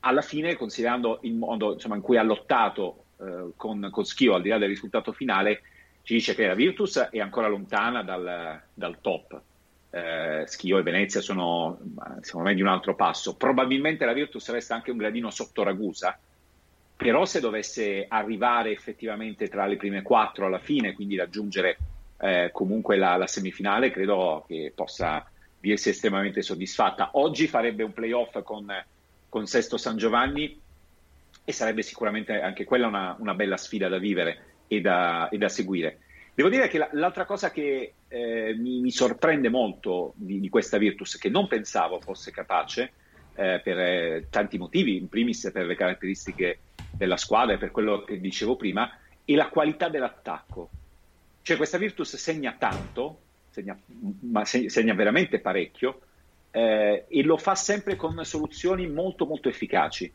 alla 0.00 0.22
fine, 0.22 0.56
considerando 0.56 1.18
il 1.24 1.34
modo 1.34 1.74
insomma, 1.74 1.96
in 1.96 2.00
cui 2.00 2.16
ha 2.16 2.22
lottato 2.22 3.04
eh, 3.20 3.50
con, 3.54 3.86
con 3.90 4.04
Schio, 4.06 4.32
al 4.32 4.40
di 4.40 4.48
là 4.48 4.56
del 4.56 4.70
risultato 4.70 5.12
finale, 5.12 5.60
ci 6.04 6.14
dice 6.14 6.34
che 6.34 6.46
la 6.46 6.54
Virtus 6.54 6.96
è 7.10 7.20
ancora 7.20 7.48
lontana 7.48 8.02
dal, 8.02 8.62
dal 8.72 8.98
top 9.02 9.42
eh, 9.94 10.44
Schio 10.46 10.78
e 10.78 10.82
Venezia 10.82 11.20
sono 11.20 11.78
secondo 12.20 12.48
me 12.48 12.54
di 12.54 12.62
un 12.62 12.68
altro 12.68 12.94
passo. 12.94 13.36
Probabilmente 13.36 14.04
la 14.04 14.14
Virtus 14.14 14.50
resta 14.50 14.74
anche 14.74 14.90
un 14.90 14.96
gradino 14.96 15.30
sotto 15.30 15.62
Ragusa, 15.62 16.18
però 16.96 17.24
se 17.26 17.40
dovesse 17.40 18.06
arrivare 18.08 18.70
effettivamente 18.70 19.48
tra 19.48 19.66
le 19.66 19.76
prime 19.76 20.02
quattro 20.02 20.46
alla 20.46 20.58
fine, 20.58 20.94
quindi 20.94 21.16
raggiungere 21.16 21.76
eh, 22.20 22.50
comunque 22.52 22.96
la, 22.96 23.16
la, 23.16 23.26
semifinale, 23.26 23.90
credo 23.90 24.44
che 24.46 24.72
possa 24.74 25.28
dirsi 25.60 25.90
estremamente 25.90 26.40
soddisfatta. 26.40 27.10
Oggi 27.14 27.46
farebbe 27.46 27.82
un 27.82 27.92
playoff 27.92 28.40
con, 28.42 28.66
con 29.28 29.46
Sesto 29.46 29.76
San 29.76 29.96
Giovanni 29.96 30.58
e 31.44 31.52
sarebbe 31.52 31.82
sicuramente 31.82 32.40
anche 32.40 32.64
quella 32.64 32.86
una, 32.86 33.16
una 33.18 33.34
bella 33.34 33.56
sfida 33.56 33.88
da 33.88 33.98
vivere 33.98 34.44
e 34.68 34.80
da, 34.80 35.28
e 35.28 35.38
da 35.38 35.48
seguire. 35.48 35.98
Devo 36.34 36.48
dire 36.48 36.68
che 36.68 36.88
l'altra 36.92 37.26
cosa 37.26 37.50
che 37.50 37.92
eh, 38.08 38.54
mi, 38.58 38.80
mi, 38.80 38.90
sorprende 38.90 39.50
molto 39.50 40.14
di, 40.16 40.40
di, 40.40 40.48
questa 40.48 40.78
Virtus, 40.78 41.18
che 41.18 41.28
non 41.28 41.46
pensavo 41.46 42.00
fosse 42.00 42.30
capace 42.30 42.92
eh, 43.34 43.60
per 43.62 43.78
eh, 43.78 44.26
tanti 44.30 44.56
motivi, 44.56 44.96
in 44.96 45.08
primis 45.08 45.50
per 45.52 45.66
le 45.66 45.74
caratteristiche 45.74 46.58
della 46.90 47.18
squadra 47.18 47.54
e 47.54 47.58
per 47.58 47.70
quello 47.70 48.02
che 48.04 48.18
dicevo 48.18 48.56
prima, 48.56 48.90
è 49.24 49.34
la 49.34 49.48
qualità 49.48 49.90
dell'attacco. 49.90 50.70
Cioè 51.42 51.56
questa 51.58 51.76
Virtus 51.76 52.16
segna 52.16 52.56
tanto, 52.58 53.18
segna, 53.50 53.78
ma 54.20 54.44
segna 54.46 54.94
veramente 54.94 55.38
parecchio, 55.38 56.00
eh, 56.50 57.04
e 57.08 57.22
lo 57.22 57.36
fa 57.36 57.54
sempre 57.54 57.96
con 57.96 58.24
soluzioni 58.24 58.86
molto 58.86 59.26
molto 59.26 59.50
efficaci. 59.50 60.10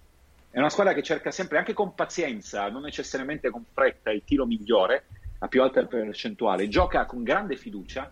È 0.49 0.58
una 0.58 0.69
squadra 0.69 0.93
che 0.93 1.03
cerca 1.03 1.30
sempre, 1.30 1.60
anche 1.60 1.73
con 1.73 1.93
pazienza, 1.93 2.69
non 2.69 2.82
necessariamente 2.82 3.51
con 3.51 3.63
fretta, 3.71 4.12
il 4.12 4.23
tiro 4.25 4.47
migliore, 4.47 5.06
a 5.39 5.47
più 5.47 5.62
alta 5.62 5.86
percentuale, 5.86 6.67
gioca 6.67 7.06
con 7.06 7.23
grande 7.23 7.56
fiducia 7.56 8.12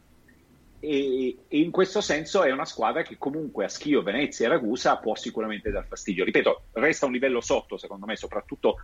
e, 0.80 1.38
e, 1.48 1.60
in 1.60 1.72
questo 1.72 2.02
senso 2.02 2.44
è 2.44 2.52
una 2.52 2.66
squadra 2.66 3.02
che 3.02 3.18
comunque 3.18 3.66
a 3.66 3.70
Schio, 3.70 4.04
Venezia 4.04 4.46
e 4.46 4.50
Ragusa 4.50 4.98
può 4.98 5.16
sicuramente 5.16 5.72
dar 5.72 5.86
fastidio. 5.88 6.24
Ripeto, 6.24 6.66
resta 6.74 7.08
un 7.08 7.12
livello 7.12 7.42
sotto 7.42 7.78
secondo 7.78 8.06
me, 8.06 8.16
soprattutto 8.16 8.82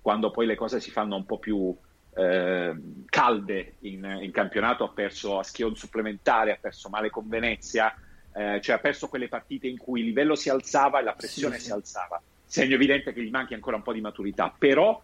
quando 0.00 0.30
poi 0.30 0.46
le 0.46 0.54
cose 0.54 0.80
si 0.80 0.90
fanno 0.90 1.16
un 1.16 1.26
po' 1.26 1.38
più 1.38 1.74
eh, 2.14 2.74
calde 3.06 3.74
in, 3.80 4.18
in, 4.22 4.30
campionato. 4.30 4.84
Ha 4.84 4.90
perso 4.90 5.38
a 5.38 5.42
Schio 5.42 5.68
un 5.68 5.76
supplementare, 5.76 6.52
ha 6.52 6.58
perso 6.60 6.88
male 6.88 7.10
con 7.10 7.28
Venezia, 7.28 7.92
eh, 8.34 8.60
cioè 8.60 8.76
ha 8.76 8.78
perso 8.78 9.08
quelle 9.08 9.28
partite 9.28 9.66
in 9.66 9.78
cui 9.78 10.00
il 10.00 10.06
livello 10.06 10.36
si 10.36 10.48
alzava 10.48 11.00
e 11.00 11.02
la 11.02 11.14
pressione 11.14 11.54
sì, 11.54 11.62
sì. 11.62 11.66
si 11.66 11.72
alzava. 11.72 12.22
Segno 12.44 12.74
evidente 12.74 13.12
che 13.12 13.22
gli 13.22 13.30
manchi 13.30 13.54
ancora 13.54 13.76
un 13.76 13.82
po' 13.82 13.92
di 13.92 14.00
maturità, 14.00 14.54
però 14.56 15.02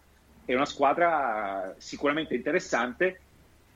è 0.53 0.55
una 0.55 0.65
squadra 0.65 1.75
sicuramente 1.77 2.35
interessante 2.35 3.21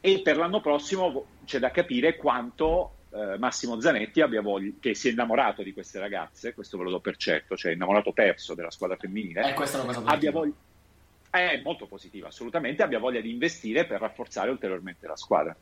e 0.01 0.23
per 0.23 0.39
l'anno 0.39 0.63
prossimo 0.63 1.27
c'è 1.45 1.59
da 1.59 1.71
capire 1.71 2.17
quanto 2.17 2.95
eh, 3.11 3.37
Massimo 3.37 3.79
Zanetti 3.79 4.23
abbia 4.23 4.41
voglia, 4.41 4.73
che 4.81 4.95
si 4.95 5.09
è 5.09 5.13
innamorato 5.13 5.63
di 5.63 5.75
queste 5.75 5.99
ragazze, 5.99 6.55
questo 6.55 6.79
ve 6.79 6.85
lo 6.85 6.91
do 6.93 7.01
per 7.01 7.19
certo, 7.19 7.59
cioè 7.59 7.73
innamorato 7.73 8.13
perso 8.13 8.55
della 8.55 8.71
squadra 8.71 8.97
femminile, 8.97 9.51
eh, 9.51 9.53
questa 9.53 9.81
è 9.81 9.85
una 9.85 9.93
cosa 9.93 10.11
abbia 10.11 10.31
voglia, 10.31 10.55
è 11.29 11.61
molto 11.63 11.87
positiva, 11.87 12.29
assolutamente, 12.29 12.83
abbia 12.83 12.99
voglia 12.99 13.21
di 13.21 13.31
investire 13.31 13.85
per 13.85 14.01
rafforzare 14.01 14.49
ulteriormente 14.49 15.07
la 15.07 15.17
squadra. 15.17 15.55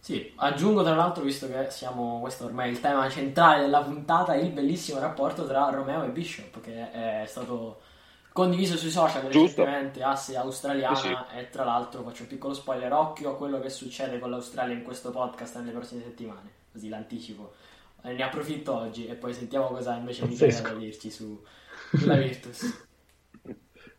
Sì, 0.00 0.32
aggiungo 0.34 0.82
tra 0.82 0.96
l'altro, 0.96 1.22
visto 1.22 1.46
che 1.46 1.70
siamo, 1.70 2.18
questo 2.18 2.46
ormai 2.46 2.70
è 2.70 2.72
il 2.72 2.80
tema 2.80 3.08
centrale 3.08 3.60
della 3.60 3.82
puntata, 3.82 4.34
il 4.34 4.50
bellissimo 4.50 4.98
rapporto 4.98 5.46
tra 5.46 5.70
Romeo 5.70 6.02
e 6.02 6.08
Bishop, 6.08 6.60
che 6.60 6.90
è 6.90 7.24
stato 7.24 7.90
condiviso 8.32 8.76
sui 8.76 8.90
social 8.90 9.22
recentemente, 9.22 10.02
asse 10.02 10.36
australiana, 10.36 10.94
sì, 10.96 11.08
sì. 11.08 11.38
e 11.38 11.50
tra 11.50 11.64
l'altro 11.64 12.02
faccio 12.02 12.22
un 12.22 12.28
piccolo 12.28 12.54
spoiler, 12.54 12.92
occhio 12.92 13.30
a 13.30 13.36
quello 13.36 13.60
che 13.60 13.68
succede 13.68 14.18
con 14.18 14.30
l'Australia 14.30 14.74
in 14.74 14.82
questo 14.82 15.10
podcast 15.10 15.58
nelle 15.58 15.72
prossime 15.72 16.02
settimane, 16.02 16.50
così 16.72 16.88
l'anticipo. 16.88 17.52
Eh, 18.02 18.14
ne 18.14 18.22
approfitto 18.22 18.74
oggi 18.74 19.06
e 19.06 19.14
poi 19.14 19.34
sentiamo 19.34 19.66
cosa 19.66 19.94
invece 19.94 20.26
mi 20.26 20.36
da 20.36 20.72
dirci 20.74 21.10
su, 21.10 21.40
sulla 21.94 22.16
Virtus. 22.16 22.86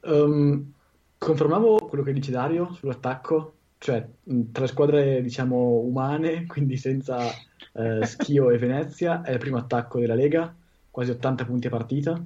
um, 0.01 0.73
confermavo 1.17 1.85
quello 1.87 2.03
che 2.03 2.11
dice 2.11 2.31
Dario 2.31 2.73
sull'attacco, 2.73 3.53
cioè 3.77 4.05
tra 4.51 4.67
squadre 4.67 5.21
diciamo 5.21 5.77
umane, 5.77 6.45
quindi 6.47 6.75
senza 6.75 7.29
eh, 7.73 8.05
Schio 8.05 8.49
e 8.49 8.57
Venezia, 8.57 9.21
è 9.21 9.31
il 9.31 9.39
primo 9.39 9.57
attacco 9.57 9.99
della 9.99 10.15
Lega, 10.15 10.53
quasi 10.89 11.11
80 11.11 11.45
punti 11.45 11.67
a 11.67 11.69
partita. 11.69 12.25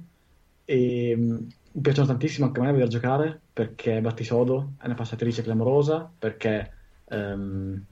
E 0.64 1.46
mi 1.72 1.80
piacciono 1.80 2.06
tantissimo 2.06 2.46
anche 2.46 2.60
a 2.60 2.62
me 2.62 2.72
vedere 2.72 2.90
giocare 2.90 3.40
perché 3.52 4.00
Battisodo 4.00 4.72
è 4.80 4.86
una 4.86 4.94
passatrice 4.94 5.42
clamorosa, 5.42 6.10
perché 6.18 6.72
um, 7.04 7.84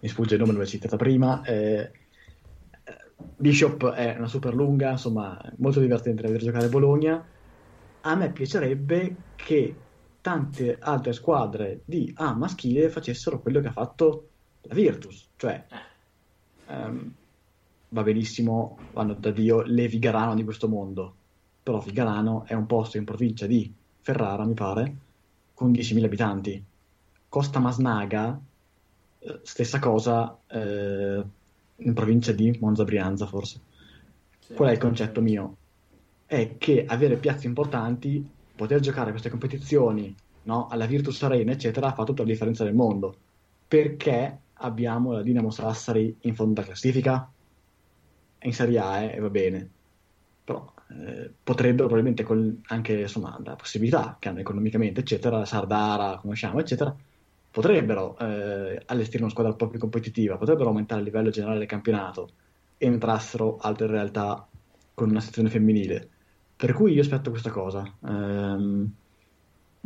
mi 0.00 0.08
sfugge 0.08 0.34
il 0.34 0.40
nome, 0.40 0.52
l'ho 0.52 0.66
citata 0.66 0.96
prima. 0.96 1.42
Eh, 1.42 1.90
Bishop 3.36 3.90
è 3.90 4.16
una 4.16 4.28
super 4.28 4.54
lunga, 4.54 4.90
insomma, 4.90 5.40
molto 5.56 5.80
divertente 5.80 6.22
da 6.22 6.28
vedere 6.28 6.44
giocare 6.44 6.68
Bologna. 6.68 7.24
A 8.02 8.14
me 8.14 8.30
piacerebbe 8.32 9.16
che 9.34 9.74
tante 10.20 10.76
altre 10.78 11.12
squadre 11.12 11.80
di 11.84 12.12
A 12.16 12.34
maschile 12.34 12.90
facessero 12.90 13.40
quello 13.40 13.60
che 13.60 13.68
ha 13.68 13.72
fatto 13.72 14.28
la 14.62 14.74
Virtus, 14.74 15.28
cioè 15.36 15.64
um, 16.68 17.12
va 17.88 18.02
benissimo, 18.02 18.78
vanno 18.92 19.14
da 19.14 19.30
Dio 19.30 19.62
le 19.62 19.88
Vigarano 19.88 20.34
di 20.34 20.44
questo 20.44 20.68
mondo, 20.68 21.14
però 21.64 21.80
Vigarano 21.80 22.44
è 22.46 22.52
un 22.52 22.66
posto 22.66 22.98
in 22.98 23.04
provincia 23.04 23.46
di 23.46 23.72
Ferrara, 24.00 24.44
mi 24.44 24.52
pare, 24.52 24.96
con 25.54 25.72
10.000 25.72 26.04
abitanti. 26.04 26.62
Costa 27.26 27.58
Masnaga, 27.58 28.38
eh, 29.18 29.40
stessa 29.42 29.78
cosa, 29.78 30.38
eh, 30.46 31.24
in 31.76 31.94
provincia 31.94 32.32
di 32.32 32.54
Monza 32.60 32.84
Brianza 32.84 33.24
forse. 33.24 33.60
Sì, 34.40 34.52
Qual 34.52 34.68
è 34.68 34.72
il 34.72 34.78
concetto 34.78 35.22
mio? 35.22 35.56
È 36.26 36.58
che 36.58 36.84
avere 36.86 37.16
piazze 37.16 37.46
importanti 37.46 38.28
poter 38.54 38.80
giocare 38.80 39.10
queste 39.10 39.30
competizioni 39.30 40.14
no? 40.42 40.66
alla 40.68 40.84
Virtus 40.84 41.22
Arena, 41.22 41.52
eccetera, 41.52 41.94
fa 41.94 42.04
tutta 42.04 42.24
la 42.24 42.28
differenza 42.28 42.62
del 42.62 42.74
mondo. 42.74 43.16
Perché 43.66 44.38
abbiamo 44.52 45.12
la 45.12 45.22
Dinamo 45.22 45.50
Sassari 45.50 46.14
in 46.20 46.34
fondo 46.34 46.60
alla 46.60 46.68
classifica? 46.68 47.26
È 48.36 48.46
in 48.46 48.52
Serie 48.52 48.78
A, 48.78 49.00
eh, 49.00 49.14
e 49.14 49.18
va 49.20 49.30
bene. 49.30 49.70
Però 50.44 50.72
eh, 50.90 51.30
potrebbero 51.42 51.86
probabilmente 51.86 52.22
con 52.22 52.60
anche 52.66 53.00
insomma, 53.00 53.38
la 53.42 53.56
possibilità 53.56 54.16
che 54.18 54.28
hanno 54.28 54.40
economicamente, 54.40 55.00
eccetera, 55.00 55.44
Sardara, 55.44 56.18
conosciamo, 56.20 56.60
eccetera, 56.60 56.94
potrebbero 57.50 58.18
eh, 58.18 58.82
allestire 58.86 59.22
una 59.22 59.30
squadra 59.30 59.52
un 59.52 59.58
po' 59.58 59.68
più 59.68 59.78
competitiva, 59.78 60.36
potrebbero 60.36 60.68
aumentare 60.68 61.00
il 61.00 61.06
livello 61.06 61.30
generale 61.30 61.58
del 61.58 61.68
campionato 61.68 62.28
entrassero 62.78 63.58
altre 63.58 63.86
realtà 63.86 64.46
con 64.92 65.10
una 65.10 65.20
sezione 65.20 65.48
femminile. 65.48 66.08
Per 66.56 66.72
cui 66.72 66.92
io 66.92 67.00
aspetto 67.00 67.30
questa 67.30 67.50
cosa. 67.50 67.92
Um, 68.00 68.92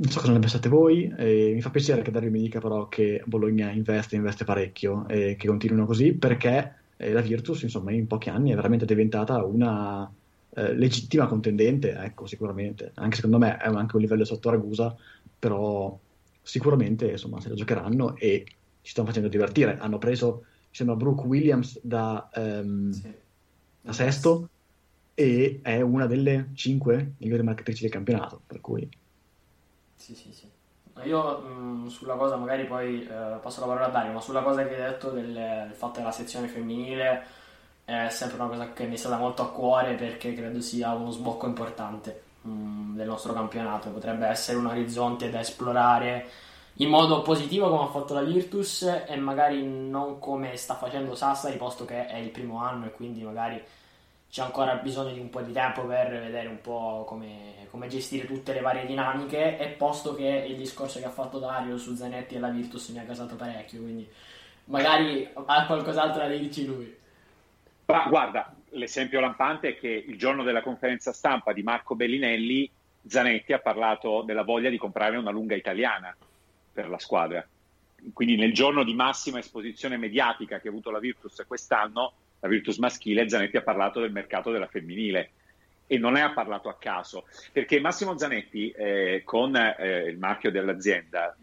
non 0.00 0.10
so 0.10 0.20
cosa 0.20 0.32
ne 0.32 0.38
pensate 0.38 0.68
voi, 0.68 1.12
e 1.16 1.50
mi 1.54 1.60
fa 1.60 1.70
piacere 1.70 2.02
che 2.02 2.10
Dario 2.12 2.30
mi 2.30 2.40
dica 2.40 2.60
però 2.60 2.86
che 2.86 3.22
Bologna 3.26 3.70
investe, 3.70 4.14
investe 4.14 4.44
parecchio 4.44 5.08
e 5.08 5.34
che 5.36 5.48
continuino 5.48 5.86
così 5.86 6.12
perché 6.12 6.74
eh, 6.96 7.12
la 7.12 7.20
Virtus 7.20 7.62
insomma 7.62 7.90
in 7.90 8.06
pochi 8.06 8.28
anni 8.28 8.52
è 8.52 8.54
veramente 8.54 8.84
diventata 8.84 9.42
una 9.42 10.08
eh, 10.50 10.74
legittima 10.74 11.26
contendente, 11.26 11.92
ecco 11.92 12.26
sicuramente, 12.26 12.92
anche 12.94 13.16
secondo 13.16 13.38
me 13.38 13.56
è 13.56 13.66
anche 13.66 13.96
un 13.96 14.02
livello 14.02 14.24
sotto 14.24 14.50
Ragusa, 14.50 14.96
però 15.38 15.98
sicuramente 16.42 17.10
insomma 17.10 17.40
se 17.40 17.48
la 17.50 17.54
giocheranno 17.54 18.16
e 18.16 18.44
ci 18.80 18.90
stanno 18.90 19.08
facendo 19.08 19.28
divertire, 19.28 19.78
hanno 19.78 19.98
preso 19.98 20.44
mi 20.68 20.74
sembra 20.74 20.96
Brooke 20.96 21.26
Williams 21.26 21.80
da, 21.82 22.28
um, 22.34 22.90
sì. 22.90 23.12
da 23.80 23.92
sesto 23.92 24.48
e 25.14 25.60
è 25.62 25.80
una 25.80 26.06
delle 26.06 26.50
cinque 26.54 27.14
migliori 27.18 27.42
marcatrici 27.42 27.82
del 27.82 27.90
campionato, 27.90 28.40
per 28.46 28.60
cui 28.60 28.88
sì, 29.98 30.14
sì, 30.14 30.32
sì. 30.32 30.46
Io 31.04 31.40
mh, 31.40 31.50
mm, 31.50 31.86
sulla 31.88 32.14
cosa 32.14 32.36
magari 32.36 32.64
poi 32.66 33.02
eh, 33.02 33.38
passo 33.42 33.60
la 33.60 33.66
parola 33.66 33.86
a 33.86 33.90
Dario, 33.90 34.12
ma 34.12 34.20
sulla 34.20 34.42
cosa 34.42 34.66
che 34.66 34.74
hai 34.74 34.90
detto 34.90 35.10
del, 35.10 35.32
del 35.32 35.74
fatto 35.74 35.98
della 35.98 36.12
sezione 36.12 36.48
femminile 36.48 37.24
è 37.88 38.10
sempre 38.10 38.36
una 38.36 38.48
cosa 38.48 38.72
che 38.74 38.84
mi 38.84 38.94
è 38.94 38.98
stata 38.98 39.16
molto 39.16 39.40
a 39.40 39.50
cuore 39.50 39.94
perché 39.94 40.34
credo 40.34 40.60
sia 40.60 40.92
uno 40.92 41.10
sbocco 41.10 41.46
importante 41.46 42.22
mh, 42.42 42.50
mm, 42.50 42.96
del 42.96 43.06
nostro 43.06 43.32
campionato. 43.32 43.88
Potrebbe 43.88 44.26
essere 44.26 44.58
un 44.58 44.66
orizzonte 44.66 45.30
da 45.30 45.40
esplorare 45.40 46.28
in 46.74 46.90
modo 46.90 47.22
positivo 47.22 47.70
come 47.70 47.84
ha 47.84 47.86
fatto 47.86 48.12
la 48.12 48.20
Virtus 48.20 48.82
e 48.82 49.16
magari 49.16 49.66
non 49.66 50.18
come 50.18 50.54
sta 50.58 50.74
facendo 50.74 51.14
Sassari, 51.14 51.56
posto 51.56 51.86
che 51.86 52.06
è 52.06 52.18
il 52.18 52.28
primo 52.28 52.62
anno 52.62 52.84
e 52.84 52.90
quindi 52.92 53.22
magari 53.22 53.60
c'è 54.30 54.42
ancora 54.42 54.74
bisogno 54.74 55.14
di 55.14 55.20
un 55.20 55.30
po' 55.30 55.40
di 55.40 55.52
tempo 55.52 55.86
per 55.86 56.10
vedere 56.10 56.48
un 56.48 56.60
po' 56.60 57.04
come, 57.06 57.66
come, 57.70 57.88
gestire 57.88 58.26
tutte 58.26 58.52
le 58.52 58.60
varie 58.60 58.84
dinamiche 58.84 59.56
e 59.58 59.68
posto 59.68 60.14
che 60.14 60.44
il 60.46 60.56
discorso 60.56 60.98
che 60.98 61.06
ha 61.06 61.10
fatto 61.10 61.38
Dario 61.38 61.78
su 61.78 61.94
Zanetti 61.94 62.34
e 62.34 62.38
la 62.38 62.50
Virtus 62.50 62.90
mi 62.90 62.98
ha 62.98 63.04
casato 63.04 63.34
parecchio 63.34 63.80
quindi 63.80 64.06
magari 64.64 65.26
ha 65.32 65.64
qualcos'altro 65.64 66.20
da 66.20 66.28
dirci 66.28 66.66
lui 66.66 66.98
Ma 67.90 68.04
guarda, 68.06 68.54
l'esempio 68.72 69.18
lampante 69.18 69.68
è 69.68 69.78
che 69.78 69.88
il 69.88 70.18
giorno 70.18 70.42
della 70.42 70.60
conferenza 70.60 71.14
stampa 71.14 71.54
di 71.54 71.62
Marco 71.62 71.94
Bellinelli 71.94 72.70
Zanetti 73.06 73.54
ha 73.54 73.60
parlato 73.60 74.20
della 74.20 74.42
voglia 74.42 74.68
di 74.68 74.76
comprare 74.76 75.16
una 75.16 75.30
lunga 75.30 75.54
italiana 75.54 76.14
per 76.70 76.90
la 76.90 76.98
squadra. 76.98 77.46
Quindi 78.12 78.36
nel 78.36 78.52
giorno 78.52 78.84
di 78.84 78.92
massima 78.92 79.38
esposizione 79.38 79.96
mediatica 79.96 80.60
che 80.60 80.68
ha 80.68 80.70
avuto 80.70 80.90
la 80.90 80.98
Virtus 80.98 81.42
quest'anno 81.46 82.12
la 82.40 82.48
Virtus 82.48 82.76
maschile, 82.76 83.26
Zanetti 83.26 83.56
ha 83.56 83.62
parlato 83.62 84.00
del 84.00 84.12
mercato 84.12 84.50
della 84.50 84.68
femminile. 84.68 85.30
E 85.86 85.96
non 85.96 86.12
ne 86.12 86.20
ha 86.20 86.32
parlato 86.32 86.68
a 86.68 86.76
caso, 86.76 87.24
perché 87.52 87.80
Massimo 87.80 88.18
Zanetti 88.18 88.70
eh, 88.70 89.22
con 89.24 89.56
eh, 89.56 90.02
il 90.10 90.18
marchio 90.18 90.50
dell'azienda 90.50 91.34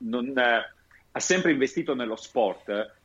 non, 0.00 0.36
eh, 0.36 0.74
ha 1.10 1.20
sempre 1.20 1.52
investito 1.52 1.94
nello 1.94 2.16
sport 2.16 2.95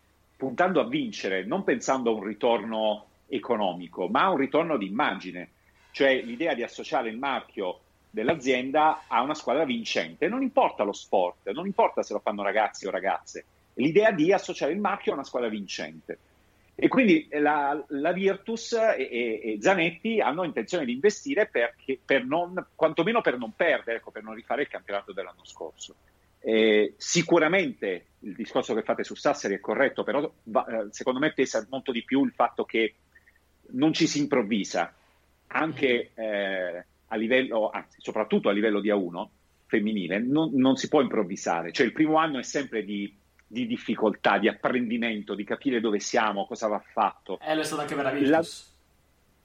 puntando 0.41 0.79
a 0.79 0.87
vincere, 0.87 1.43
non 1.43 1.63
pensando 1.63 2.09
a 2.09 2.15
un 2.15 2.23
ritorno 2.23 3.05
economico, 3.27 4.07
ma 4.07 4.23
a 4.23 4.31
un 4.31 4.37
ritorno 4.37 4.75
di 4.75 4.87
immagine, 4.87 5.49
cioè 5.91 6.19
l'idea 6.19 6.55
di 6.55 6.63
associare 6.63 7.09
il 7.09 7.19
marchio 7.19 7.81
dell'azienda 8.09 9.03
a 9.05 9.21
una 9.21 9.35
squadra 9.35 9.65
vincente. 9.65 10.27
Non 10.27 10.41
importa 10.41 10.81
lo 10.81 10.93
sport, 10.93 11.51
non 11.51 11.67
importa 11.67 12.01
se 12.01 12.13
lo 12.13 12.19
fanno 12.21 12.41
ragazzi 12.41 12.87
o 12.87 12.89
ragazze, 12.89 13.45
l'idea 13.75 14.09
di 14.09 14.33
associare 14.33 14.71
il 14.71 14.79
marchio 14.79 15.11
a 15.11 15.13
una 15.13 15.23
squadra 15.23 15.47
vincente. 15.47 16.17
E 16.73 16.87
quindi 16.87 17.27
la, 17.33 17.79
la 17.89 18.11
Virtus 18.11 18.71
e, 18.73 18.95
e, 18.97 19.41
e, 19.43 19.57
Zanetti 19.61 20.21
hanno 20.21 20.43
intenzione 20.43 20.85
di 20.85 20.93
investire 20.93 21.45
perché, 21.45 21.99
per 22.03 22.25
non, 22.25 22.65
quantomeno 22.73 23.21
per 23.21 23.37
non 23.37 23.53
perdere, 23.55 23.97
ecco, 23.97 24.09
per 24.09 24.23
non 24.23 24.33
rifare 24.33 24.63
il 24.63 24.69
campionato 24.69 25.13
dell'anno 25.13 25.45
scorso. 25.45 25.93
Eh, 26.43 26.95
sicuramente 26.97 28.05
il 28.19 28.33
discorso 28.33 28.73
che 28.73 28.83
fate 28.83 29.03
su 29.03 29.15
Sassari 29.15 29.55
è 29.55 29.59
corretto, 29.59 30.03
però 30.03 30.31
va, 30.43 30.65
eh, 30.65 30.87
secondo 30.89 31.19
me 31.19 31.33
pesa 31.33 31.65
molto 31.69 31.91
di 31.91 32.03
più 32.03 32.25
il 32.25 32.33
fatto 32.33 32.65
che 32.65 32.95
non 33.71 33.93
ci 33.93 34.07
si 34.07 34.19
improvvisa, 34.19 34.93
anche 35.47 36.11
eh, 36.13 36.85
a 37.07 37.15
livello, 37.15 37.69
anzi, 37.69 37.97
soprattutto 37.99 38.49
a 38.49 38.53
livello 38.53 38.79
di 38.79 38.89
A1 38.89 39.27
femminile, 39.67 40.19
non, 40.19 40.51
non 40.53 40.75
si 40.75 40.87
può 40.87 41.01
improvvisare. 41.01 41.71
Cioè 41.71 41.85
il 41.85 41.93
primo 41.93 42.17
anno 42.17 42.39
è 42.39 42.43
sempre 42.43 42.83
di 42.83 43.13
di 43.51 43.67
difficoltà, 43.67 44.37
di 44.37 44.47
apprendimento, 44.47 45.35
di 45.35 45.43
capire 45.43 45.81
dove 45.81 45.99
siamo, 45.99 46.45
cosa 46.45 46.67
va 46.67 46.79
fatto. 46.79 47.37
Eh, 47.41 47.53
lo 47.53 47.59
è 47.59 47.63
stato 47.65 47.81
anche 47.81 47.95
per 47.95 48.05
la 48.05 48.11
Virtus. 48.11 48.73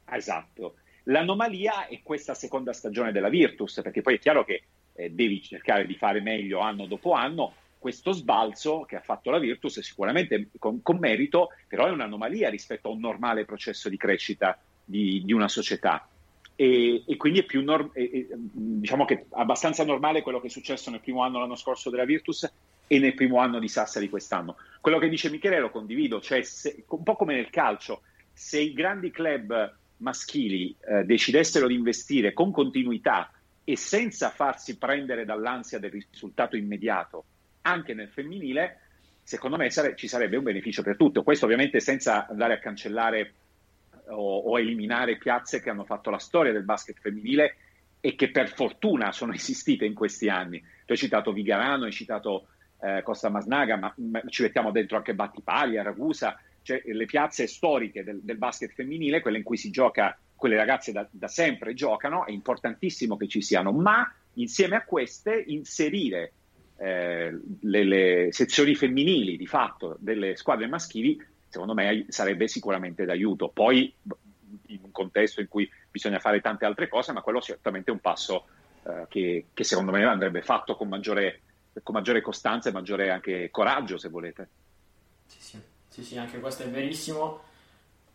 La... 0.04 0.16
Esatto. 0.16 0.76
L'anomalia 1.04 1.88
è 1.88 2.00
questa 2.04 2.35
seconda 2.35 2.72
stagione 2.72 3.11
della 3.11 3.28
Virtus, 3.28 3.80
perché 3.82 4.02
poi 4.02 4.14
è 4.14 4.18
chiaro 4.20 4.44
che 4.44 4.62
eh, 4.96 5.11
devi 5.11 5.42
cercare 5.42 5.87
di 5.87 5.94
fare 5.94 6.20
meglio 6.20 6.61
anno 6.61 6.87
dopo 6.87 7.12
anno. 7.12 7.54
Questo 7.79 8.12
sbalzo 8.12 8.81
che 8.81 8.96
ha 8.96 9.00
fatto 9.00 9.31
la 9.31 9.38
Virtus 9.38 9.79
è 9.79 9.83
sicuramente 9.83 10.48
con, 10.58 10.83
con 10.83 10.98
merito, 10.98 11.50
però 11.68 11.87
è 11.87 11.90
un'anomalia 11.90 12.48
rispetto 12.48 12.88
a 12.88 12.92
un 12.92 13.00
normale 13.00 13.44
processo 13.44 13.88
di 13.88 13.96
crescita 13.96 14.58
di, 14.85 15.23
di 15.25 15.33
una 15.33 15.48
società. 15.48 16.08
E, 16.56 17.04
e, 17.06 17.16
quindi 17.16 17.40
è 17.40 17.44
più 17.44 17.62
norm- 17.62 17.90
e, 17.92 18.29
diciamo 18.33 19.04
che 19.04 19.27
abbastanza 19.33 19.85
normale 19.85 20.23
quello 20.23 20.40
che 20.40 20.46
è 20.46 20.50
successo 20.50 20.90
nel 20.90 21.00
primo 21.00 21.23
anno 21.23 21.38
l'anno 21.38 21.54
scorso 21.54 21.90
della 21.90 22.06
Virtus 22.06 22.50
e 22.87 22.98
nel 22.98 23.14
primo 23.14 23.38
anno 23.38 23.58
di 23.58 23.68
Sassari 23.68 24.08
quest'anno. 24.08 24.56
Quello 24.81 24.98
che 24.98 25.08
dice 25.08 25.31
Michele 25.31 25.60
lo 25.60 25.71
condivido, 25.71 26.21
cioè 26.21 26.42
se, 26.42 26.85
un 26.88 27.02
po' 27.02 27.14
come 27.14 27.35
nel 27.35 27.50
calcio, 27.50 28.02
se 28.33 28.58
i 28.58 28.73
grandi 28.73 29.10
club 29.10 29.75
maschili 29.98 30.75
eh, 30.88 31.04
decidessero 31.04 31.66
di 31.66 31.75
investire 31.75 32.33
con 32.33 32.50
continuità 32.52 33.31
e 33.69 33.77
senza 33.77 34.31
farsi 34.31 34.79
prendere 34.79 35.25
dall'ansia 35.25 35.81
del 35.81 35.90
risultato 35.90 36.54
immediato 36.54 37.25
anche 37.62 37.94
nel 37.94 38.08
femminile, 38.08 38.79
secondo 39.25 39.56
me 39.56 39.69
sare- 39.71 39.96
ci 39.96 40.06
sarebbe 40.06 40.37
un 40.37 40.44
beneficio 40.44 40.83
per 40.83 40.96
tutto. 40.96 41.25
Questo 41.25 41.46
ovviamente 41.46 41.81
senza 41.81 42.29
andare 42.29 42.54
a 42.54 42.58
cancellare 42.60 43.33
o, 44.10 44.38
o 44.38 44.58
eliminare 44.60 45.17
piazze 45.17 45.60
che 45.60 45.69
hanno 45.69 45.85
fatto 45.85 46.10
la 46.10 46.19
storia 46.19 46.52
del 46.52 46.62
basket 46.62 47.00
femminile 47.00 47.56
e 48.00 48.14
che 48.14 48.31
per 48.31 48.54
fortuna 48.54 49.10
sono 49.10 49.33
esistite 49.35 49.85
in 49.85 49.94
questi 49.94 50.29
anni. 50.29 50.60
Tu 50.60 50.92
hai 50.92 50.96
citato 50.96 51.33
Vigarano, 51.33 51.87
hai 51.87 51.92
citato 51.92 52.46
eh, 52.81 53.02
Costa 53.02 53.31
Masnaga, 53.31 53.75
ma, 53.75 53.92
ma, 53.96 54.23
ci 54.29 54.42
mettiamo 54.42 54.71
dentro 54.71 54.96
anche 54.96 55.12
Battipaglia, 55.12 55.83
Ragusa, 55.83 56.38
cioè 56.62 56.81
le 56.85 57.04
piazze 57.04 57.48
storiche 57.48 58.04
del, 58.04 58.21
del, 58.23 58.38
basket 58.38 58.73
femminile, 58.73 59.21
quelle 59.21 59.38
in 59.38 59.44
cui 59.44 59.56
si 59.56 59.71
gioca, 59.71 60.17
quelle 60.37 60.56
ragazze 60.56 60.92
da, 60.92 61.06
da 61.10 61.28
sempre 61.28 61.74
giocano, 61.74 62.26
è 62.26 62.30
importantissimo 62.30 63.16
che 63.16 63.26
ci 63.26 63.42
siano, 63.42 63.72
ma 63.72 64.12
insieme 64.34 64.76
a 64.76 64.84
queste 64.84 65.42
inserire 65.46 66.32
eh, 66.76 67.37
le, 67.60 67.84
le, 67.84 68.28
sezioni 68.30 68.74
femminili 68.74 69.37
di 69.37 69.46
fatto 69.46 69.96
delle 69.98 70.37
squadre 70.37 70.66
maschili, 70.66 71.20
secondo 71.48 71.74
me 71.74 72.04
sarebbe 72.08 72.48
sicuramente 72.48 73.04
d'aiuto. 73.04 73.48
Poi 73.48 73.92
in 74.66 74.80
un 74.82 74.90
contesto 74.90 75.40
in 75.40 75.48
cui 75.48 75.68
bisogna 75.90 76.18
fare 76.18 76.40
tante 76.40 76.66
altre 76.66 76.88
cose, 76.88 77.12
ma 77.12 77.22
quello 77.22 77.40
certamente 77.40 77.90
è 77.90 77.94
un 77.94 78.00
passo 78.00 78.46
eh, 78.82 79.06
che, 79.08 79.46
che, 79.54 79.64
secondo 79.64 79.90
me 79.90 80.04
andrebbe 80.04 80.42
fatto 80.42 80.76
con 80.76 80.88
maggiore, 80.88 81.40
con 81.82 81.94
maggiore, 81.94 82.20
costanza 82.20 82.68
e 82.68 82.72
maggiore 82.72 83.10
anche 83.10 83.50
coraggio, 83.50 83.96
se 83.96 84.08
volete. 84.08 84.48
Sì, 85.26 85.40
sì, 85.40 85.60
sì, 85.88 86.04
sì 86.04 86.18
anche 86.18 86.38
questo 86.40 86.62
è 86.62 86.68
verissimo. 86.68 87.46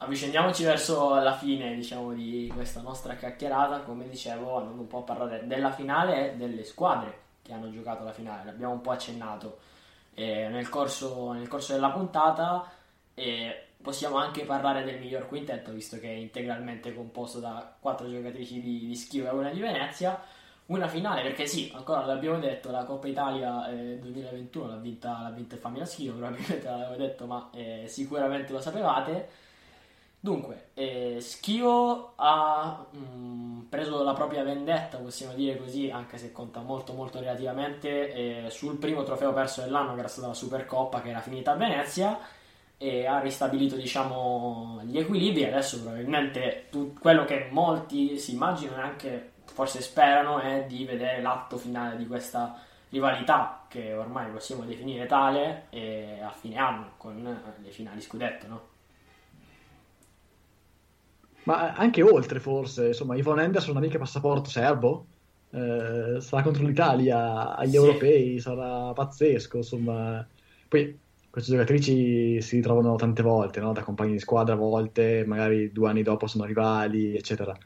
Avviciniamoci 0.04 0.64
verso 0.64 1.14
la 1.20 1.38
fine, 1.38 1.76
diciamo, 1.76 2.12
di 2.12 2.49
questa 2.52 2.82
nostra 2.82 3.14
chiacchierata, 3.14 3.82
come 3.82 4.10
dicevo, 4.10 4.58
andando 4.58 4.82
un 4.82 4.88
po' 4.88 4.99
a 4.99 5.04
parlare 5.04 5.45
della 5.45 5.72
finale 5.72 6.32
e 6.32 6.36
delle 6.38 6.64
squadre 6.64 7.20
che 7.43 7.54
hanno 7.54 7.70
giocato 7.70 8.04
la 8.04 8.12
finale, 8.12 8.45
l'abbiamo 8.45 8.74
un 8.74 8.82
po' 8.82 8.89
accennato 8.89 9.60
eh, 10.16 10.47
nel, 10.49 10.70
corso, 10.70 11.34
nel, 11.34 11.47
corso, 11.47 11.74
della 11.74 11.91
puntata 11.91 12.68
e 13.14 13.68
possiamo 13.80 14.18
anche 14.18 14.43
parlare 14.43 14.84
del 14.84 14.97
miglior 14.99 15.28
quintetto, 15.28 15.72
visto 15.72 15.99
che 15.99 16.08
è 16.08 16.16
integralmente 16.16 16.95
composto 16.95 17.39
da 17.39 17.72
quattro 17.80 18.10
giocatrici 18.10 18.60
di, 18.60 18.88
di 18.88 18.95
Schio 18.95 19.28
e 19.28 19.30
una 19.30 19.52
di 19.52 19.60
Venezia. 19.60 20.20
Una 20.66 20.88
finale, 20.88 21.22
perché 21.22 21.45
sì, 21.45 21.72
ancora 21.76 22.06
l'abbiamo 22.06 22.39
detto, 22.39 22.72
la 22.72 22.86
Coppa 22.86 23.08
Italia 23.08 23.70
eh, 23.70 23.99
2021 23.99 24.66
l'ha 24.66 24.78
vinta, 24.78 25.20
l'ha 25.22 25.30
vinta 25.30 25.54
il 25.54 25.62
Famiglia 25.62 25.86
Schio, 25.86 26.14
probabilmente 26.14 26.68
l'avevo 26.68 26.95
detto, 26.95 27.28
ma 27.28 27.49
eh, 27.54 27.84
sicuramente 27.88 28.52
lo 28.52 28.62
sapevate 28.62 29.41
Dunque, 30.24 30.69
eh, 30.76 31.17
Schio 31.19 32.13
ha 32.15 32.86
mh, 32.91 32.97
mm, 32.97 33.59
preso 33.69 34.03
la 34.03 34.13
propria 34.13 34.43
vendetta, 34.43 34.99
possiamo 34.99 35.34
dire 35.34 35.57
così, 35.57 35.89
anche 35.89 36.19
se 36.19 36.32
conta 36.32 36.61
molto 36.61 36.93
molto 36.93 37.19
relativamente, 37.19 38.45
eh, 38.45 38.49
sul 38.51 38.78
primo 38.78 39.01
trofeo 39.01 39.34
perso 39.34 39.61
dell'anno 39.61 39.95
che 39.95 39.99
era 39.99 40.07
stata 40.07 40.28
la 40.28 40.36
Supercoppa 40.36 41.01
che 41.01 41.09
era 41.09 41.22
finita 41.22 41.53
a 41.53 41.55
Venezia 41.55 42.19
e 42.78 43.07
ha 43.07 43.19
ristabilito 43.19 43.76
diciamo 43.76 44.82
gli 44.84 44.97
equilibri 44.99 45.45
adesso 45.45 45.82
probabilmente 45.82 46.67
tu, 46.69 46.93
quello 46.99 47.26
che 47.26 47.47
molti 47.51 48.17
si 48.19 48.34
immaginano 48.34 48.82
e 48.82 48.86
anche 48.86 49.32
forse 49.45 49.82
sperano 49.82 50.39
è 50.39 50.65
di 50.67 50.86
vedere 50.86 51.22
l'atto 51.22 51.57
finale 51.57 51.97
di 51.97 52.05
questa 52.07 52.59
rivalità 52.89 53.65
che 53.67 53.93
ormai 53.93 54.30
possiamo 54.32 54.63
definire 54.65 55.05
tale 55.07 55.67
a 56.24 56.32
fine 56.32 56.57
anno 56.57 56.91
con 56.97 57.41
le 57.63 57.69
finali 57.72 58.01
scudetto, 58.01 58.47
no? 58.47 58.70
Ma 61.44 61.74
anche 61.74 62.02
oltre, 62.02 62.39
forse. 62.39 62.88
Insomma, 62.88 63.16
Yvonne 63.16 63.44
Henderson 63.44 63.74
non 63.74 63.84
ha 63.84 63.86
mica 63.86 63.98
passaporto 63.98 64.50
serbo. 64.50 65.06
Eh, 65.52 66.18
sarà 66.20 66.44
contro 66.44 66.66
l'Italia 66.66 67.56
agli 67.56 67.72
sì. 67.72 67.76
europei, 67.76 68.39
sarà 68.39 68.94
pazzesco. 68.94 69.58
Insomma, 69.58 70.26
poi 70.68 70.98
queste 71.30 71.52
giocatrici 71.52 72.42
si 72.42 72.56
ritrovano 72.58 72.96
tante 72.96 73.22
volte, 73.22 73.60
no? 73.62 73.72
da 73.72 73.84
compagni 73.84 74.14
di 74.14 74.20
squadra 74.20 74.54
a 74.54 74.58
volte, 74.58 75.24
magari 75.26 75.72
due 75.72 75.89
anni 75.89 76.04
dopo 76.04 76.28
sono 76.28 76.46
rivali, 76.46 77.16
eccetera. 77.16 77.58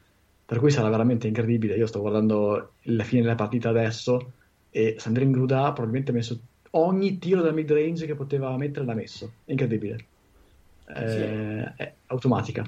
Per 0.46 0.58
cui 0.60 0.70
sarà 0.70 0.88
veramente 0.88 1.26
incredibile. 1.26 1.76
Io 1.76 1.86
sto 1.86 2.00
guardando 2.00 2.74
la 2.82 3.04
fine 3.04 3.22
della 3.22 3.34
partita 3.34 3.68
adesso 3.68 4.32
e 4.70 4.94
Sandrine 4.98 5.32
Gruda 5.32 5.72
probabilmente 5.72 6.12
ha 6.12 6.14
messo 6.14 6.38
ogni 6.70 7.18
tiro 7.18 7.42
da 7.42 7.50
mid 7.50 7.70
range 7.70 8.06
che 8.06 8.14
poteva 8.14 8.56
mettere 8.56 8.86
l'ha 8.86 8.94
messo. 8.94 9.32
È 9.44 9.50
incredibile. 9.50 10.04
Eh, 10.94 11.08
sì. 11.08 11.82
È 11.82 11.94
automatica. 12.06 12.64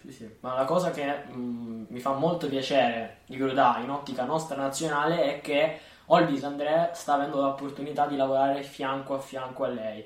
Sì, 0.00 0.12
sì. 0.12 0.36
Ma 0.40 0.54
la 0.54 0.64
cosa 0.64 0.90
che 0.90 1.24
mh, 1.24 1.86
mi 1.88 2.00
fa 2.00 2.12
molto 2.12 2.48
piacere 2.48 3.18
di 3.26 3.36
Grudà 3.36 3.78
in 3.82 3.90
ottica 3.90 4.24
nostra 4.24 4.56
nazionale 4.56 5.22
è 5.22 5.40
che 5.40 5.80
Olbis 6.06 6.44
André 6.44 6.90
sta 6.94 7.14
avendo 7.14 7.40
l'opportunità 7.40 8.06
di 8.06 8.16
lavorare 8.16 8.62
fianco 8.62 9.14
a 9.14 9.18
fianco 9.18 9.64
a 9.64 9.68
lei. 9.68 10.04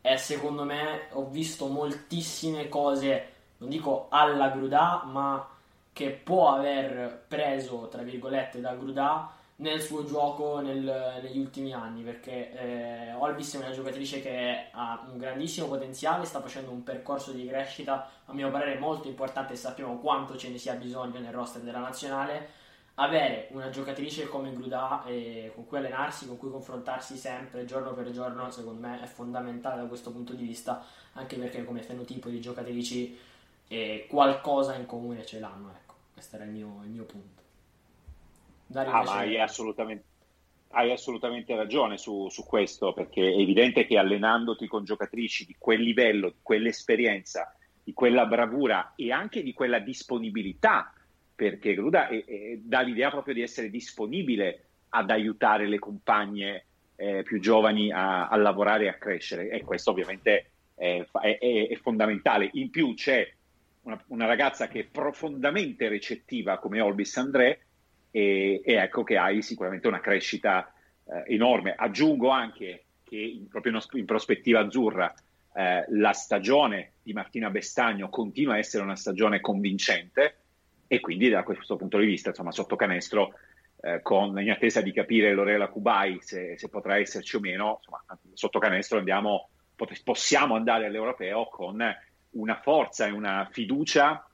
E 0.00 0.16
secondo 0.16 0.64
me 0.64 1.08
ho 1.12 1.28
visto 1.28 1.66
moltissime 1.66 2.68
cose, 2.68 3.28
non 3.58 3.68
dico 3.68 4.06
alla 4.10 4.48
Grudà, 4.48 5.02
ma 5.04 5.46
che 5.92 6.10
può 6.10 6.54
aver 6.54 7.24
preso, 7.28 7.88
tra 7.88 8.02
virgolette, 8.02 8.60
da 8.60 8.74
Grudà 8.74 9.30
nel 9.62 9.80
suo 9.80 10.04
gioco 10.04 10.60
nel, 10.60 11.20
negli 11.22 11.38
ultimi 11.38 11.72
anni 11.72 12.02
perché 12.02 12.52
eh, 12.52 13.12
Olbis 13.12 13.54
è 13.54 13.58
una 13.58 13.70
giocatrice 13.70 14.20
che 14.20 14.66
ha 14.72 15.06
un 15.08 15.16
grandissimo 15.16 15.68
potenziale, 15.68 16.24
sta 16.24 16.40
facendo 16.40 16.72
un 16.72 16.82
percorso 16.82 17.30
di 17.30 17.46
crescita 17.46 18.10
a 18.24 18.32
mio 18.34 18.50
parere 18.50 18.78
molto 18.78 19.06
importante 19.06 19.52
e 19.52 19.56
sappiamo 19.56 19.98
quanto 19.98 20.36
ce 20.36 20.50
ne 20.50 20.58
sia 20.58 20.74
bisogno 20.74 21.20
nel 21.20 21.32
roster 21.32 21.62
della 21.62 21.78
nazionale. 21.78 22.60
Avere 22.96 23.48
una 23.52 23.70
giocatrice 23.70 24.28
come 24.28 24.52
Grudà 24.52 25.04
eh, 25.06 25.52
con 25.54 25.64
cui 25.66 25.78
allenarsi, 25.78 26.26
con 26.26 26.36
cui 26.36 26.50
confrontarsi 26.50 27.16
sempre, 27.16 27.64
giorno 27.64 27.94
per 27.94 28.10
giorno, 28.10 28.50
secondo 28.50 28.86
me 28.86 29.00
è 29.00 29.06
fondamentale 29.06 29.80
da 29.80 29.88
questo 29.88 30.10
punto 30.10 30.34
di 30.34 30.44
vista, 30.44 30.84
anche 31.14 31.36
perché 31.36 31.64
come 31.64 31.82
fenotipo 31.82 32.28
di 32.28 32.40
giocatrici 32.40 33.18
eh, 33.68 34.06
qualcosa 34.10 34.74
in 34.74 34.86
comune 34.86 35.24
ce 35.24 35.38
l'hanno. 35.38 35.70
Ecco, 35.70 35.94
questo 36.12 36.36
era 36.36 36.44
il 36.44 36.50
mio, 36.50 36.80
il 36.82 36.90
mio 36.90 37.04
punto. 37.04 37.41
Dario 38.72 38.92
ah, 38.92 39.02
ma 39.04 39.16
hai 39.18 39.38
assolutamente, 39.38 40.04
hai 40.70 40.90
assolutamente 40.90 41.54
ragione 41.54 41.98
su, 41.98 42.28
su, 42.28 42.44
questo, 42.44 42.92
perché 42.92 43.20
è 43.22 43.38
evidente 43.38 43.86
che 43.86 43.98
allenandoti 43.98 44.66
con 44.66 44.84
giocatrici 44.84 45.44
di 45.44 45.54
quel 45.58 45.80
livello, 45.80 46.30
di 46.30 46.38
quell'esperienza, 46.42 47.54
di 47.84 47.92
quella 47.92 48.26
bravura 48.26 48.94
e 48.96 49.12
anche 49.12 49.42
di 49.42 49.52
quella 49.52 49.78
disponibilità, 49.78 50.92
perché 51.34 51.74
Gruda 51.74 52.08
è, 52.08 52.24
è, 52.24 52.56
dà 52.58 52.80
l'idea 52.80 53.10
proprio 53.10 53.34
di 53.34 53.42
essere 53.42 53.70
disponibile 53.70 54.64
ad 54.90 55.10
aiutare 55.10 55.68
le 55.68 55.78
compagne 55.78 56.64
eh, 56.96 57.22
più 57.22 57.40
giovani 57.40 57.92
a, 57.92 58.28
a, 58.28 58.36
lavorare 58.36 58.84
e 58.84 58.88
a 58.88 58.94
crescere, 58.94 59.50
e 59.50 59.62
questo 59.62 59.90
ovviamente 59.90 60.50
è, 60.74 61.04
è 61.10 61.78
fondamentale. 61.80 62.48
In 62.54 62.70
più 62.70 62.94
c'è 62.94 63.30
una, 63.82 64.02
una, 64.08 64.26
ragazza 64.26 64.68
che 64.68 64.80
è 64.80 64.84
profondamente 64.84 65.88
recettiva 65.88 66.58
come 66.58 66.80
Olbis 66.80 67.16
André, 67.16 67.60
e, 68.12 68.60
e 68.62 68.74
ecco 68.74 69.02
che 69.02 69.16
hai 69.16 69.42
sicuramente 69.42 69.88
una 69.88 70.00
crescita 70.00 70.72
eh, 71.04 71.34
enorme. 71.34 71.74
Aggiungo 71.76 72.28
anche 72.28 72.84
che 73.02 73.16
in, 73.16 73.48
proprio 73.48 73.76
in, 73.92 74.04
prospettiva 74.04 74.60
azzurra 74.60 75.12
eh, 75.54 75.84
la 75.88 76.12
stagione 76.12 76.92
di 77.02 77.12
Martina 77.12 77.50
Bestagno 77.50 78.08
continua 78.08 78.54
a 78.54 78.58
essere 78.58 78.84
una 78.84 78.96
stagione 78.96 79.40
convincente 79.40 80.36
e 80.86 81.00
quindi 81.00 81.30
da 81.30 81.42
questo 81.42 81.76
punto 81.76 81.98
di 81.98 82.06
vista, 82.06 82.28
insomma, 82.28 82.52
sotto 82.52 82.76
canestro, 82.76 83.32
eh, 83.80 84.02
con, 84.02 84.38
in 84.40 84.50
attesa 84.50 84.82
di 84.82 84.92
capire 84.92 85.32
Lorela 85.32 85.68
Kubai 85.68 86.18
se, 86.20 86.56
se, 86.58 86.68
potrà 86.68 86.98
esserci 86.98 87.36
o 87.36 87.40
meno, 87.40 87.78
insomma, 87.78 88.04
sotto 88.34 88.58
canestro 88.58 88.98
andiamo, 88.98 89.48
pot- 89.74 90.02
possiamo 90.04 90.54
andare 90.54 90.86
all'europeo 90.86 91.46
con 91.46 91.82
una 92.32 92.60
forza 92.60 93.06
e 93.06 93.10
una 93.10 93.48
fiducia 93.50 94.26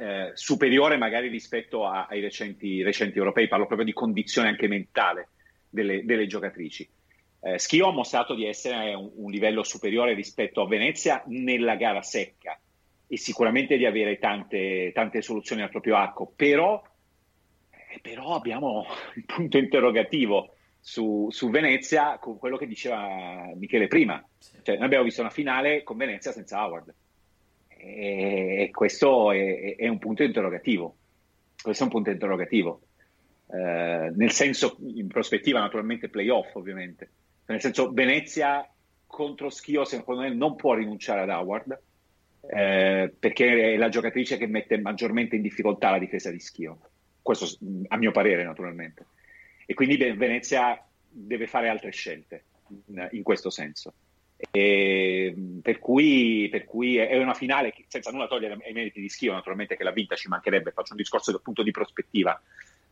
eh, 0.00 0.30
superiore 0.32 0.96
magari 0.96 1.28
rispetto 1.28 1.86
a, 1.86 2.06
ai 2.08 2.22
recenti, 2.22 2.82
recenti, 2.82 3.18
europei, 3.18 3.48
parlo 3.48 3.66
proprio 3.66 3.86
di 3.86 3.92
condizione 3.92 4.48
anche 4.48 4.66
mentale 4.66 5.28
delle, 5.68 6.06
delle 6.06 6.26
giocatrici. 6.26 6.88
Eh, 7.42 7.58
Schio 7.58 7.88
ha 7.88 7.92
mostrato 7.92 8.34
di 8.34 8.46
essere 8.46 8.94
un, 8.94 9.10
un, 9.14 9.30
livello 9.30 9.62
superiore 9.62 10.14
rispetto 10.14 10.62
a 10.62 10.66
Venezia 10.66 11.22
nella 11.26 11.76
gara 11.76 12.00
secca 12.00 12.58
e 13.06 13.16
sicuramente 13.18 13.76
di 13.76 13.84
avere 13.84 14.18
tante, 14.18 14.90
tante 14.94 15.20
soluzioni 15.20 15.60
al 15.60 15.68
proprio 15.68 15.96
arco, 15.96 16.32
però, 16.34 16.82
eh, 17.70 17.98
però 18.00 18.34
abbiamo 18.34 18.86
il 19.16 19.24
punto 19.26 19.58
interrogativo 19.58 20.54
su, 20.80 21.28
su, 21.30 21.50
Venezia 21.50 22.16
con 22.18 22.38
quello 22.38 22.56
che 22.56 22.66
diceva 22.66 23.52
Michele 23.54 23.86
prima. 23.86 24.26
Cioè, 24.62 24.76
noi 24.76 24.84
abbiamo 24.84 25.04
visto 25.04 25.20
una 25.20 25.28
finale 25.28 25.82
con 25.82 25.98
Venezia 25.98 26.32
senza 26.32 26.64
Howard 26.64 26.94
e 27.82 28.70
questo 28.72 29.32
è, 29.32 29.76
è, 29.76 29.88
un 29.88 29.98
punto 29.98 30.22
interrogativo. 30.22 30.96
Questo 31.60 31.82
è 31.82 31.86
un 31.86 31.92
punto 31.92 32.10
interrogativo. 32.10 32.82
Eh, 33.52 34.12
nel 34.14 34.30
senso, 34.30 34.76
in 34.80 35.08
prospettiva, 35.08 35.60
naturalmente, 35.60 36.08
playoff, 36.08 36.54
ovviamente. 36.54 37.10
Nel 37.46 37.60
senso, 37.60 37.90
Venezia 37.92 38.68
contro 39.06 39.50
Schio, 39.50 39.84
secondo 39.84 40.22
me, 40.22 40.32
non 40.32 40.56
può 40.56 40.74
rinunciare 40.74 41.22
ad 41.22 41.30
Howard, 41.30 41.80
eh, 42.48 43.12
perché 43.18 43.74
è 43.74 43.76
la 43.76 43.88
giocatrice 43.88 44.36
che 44.36 44.46
mette 44.46 44.78
maggiormente 44.78 45.36
in 45.36 45.42
difficoltà 45.42 45.90
la 45.90 45.98
difesa 45.98 46.30
di 46.30 46.38
Schio. 46.38 46.78
Questo, 47.22 47.46
a 47.88 47.96
mio 47.96 48.12
parere, 48.12 48.44
naturalmente. 48.44 49.06
E 49.66 49.74
quindi 49.74 49.96
Venezia 49.96 50.82
deve 51.08 51.46
fare 51.46 51.68
altre 51.68 51.90
scelte 51.90 52.44
in 53.10 53.22
questo 53.22 53.50
senso. 53.50 53.94
E, 54.50 55.34
per, 55.60 55.78
cui, 55.78 56.48
per, 56.50 56.64
cui, 56.64 56.96
è 56.96 57.18
una 57.18 57.34
finale 57.34 57.72
che, 57.72 57.84
senza 57.88 58.10
nulla 58.10 58.26
togliere 58.26 58.56
ai 58.64 58.72
meriti 58.72 59.00
di 59.00 59.10
Schio, 59.10 59.34
naturalmente 59.34 59.76
che 59.76 59.84
l'ha 59.84 59.90
vinta 59.90 60.16
ci 60.16 60.28
mancherebbe, 60.28 60.72
faccio 60.72 60.92
un 60.92 60.98
discorso 60.98 61.30
dal 61.30 61.42
punto 61.42 61.62
di 61.62 61.70
prospettiva. 61.70 62.40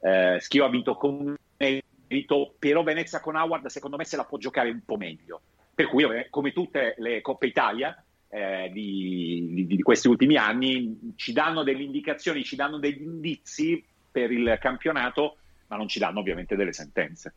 Eh, 0.01 0.37
Schio 0.41 0.65
ha 0.67 0.69
vinto 0.69 0.95
con 0.95 1.35
merito, 1.57 2.55
però 2.59 2.83
Venezia 2.83 3.21
con 3.21 3.37
Howard 3.37 3.67
secondo 3.67 3.97
me 3.97 4.05
se 4.05 4.17
la 4.17 4.25
può 4.25 4.37
giocare 4.37 4.71
un 4.71 4.83
po' 4.85 4.97
meglio. 4.97 5.41
Per 5.75 5.87
cui, 5.87 6.05
come 6.29 6.53
tutte 6.53 6.95
le 6.99 7.21
Coppe 7.23 7.47
Italia 7.47 8.03
eh, 8.29 8.69
di, 8.73 9.49
di, 9.53 9.67
di 9.67 9.83
questi 9.83 10.09
ultimi 10.09 10.37
anni, 10.37 11.15
ci 11.17 11.33
danno 11.33 11.63
delle 11.63 11.83
indicazioni, 11.83 12.45
ci 12.45 12.57
danno 12.57 12.79
degli 12.79 13.03
indizi 13.03 13.83
per 14.11 14.31
il 14.33 14.59
campionato, 14.61 15.39
ma 15.69 15.77
non 15.77 15.89
ci 15.89 15.99
danno 15.99 16.21
ovviamente 16.21 16.57
delle 16.57 16.73
sentenze. 16.73 17.35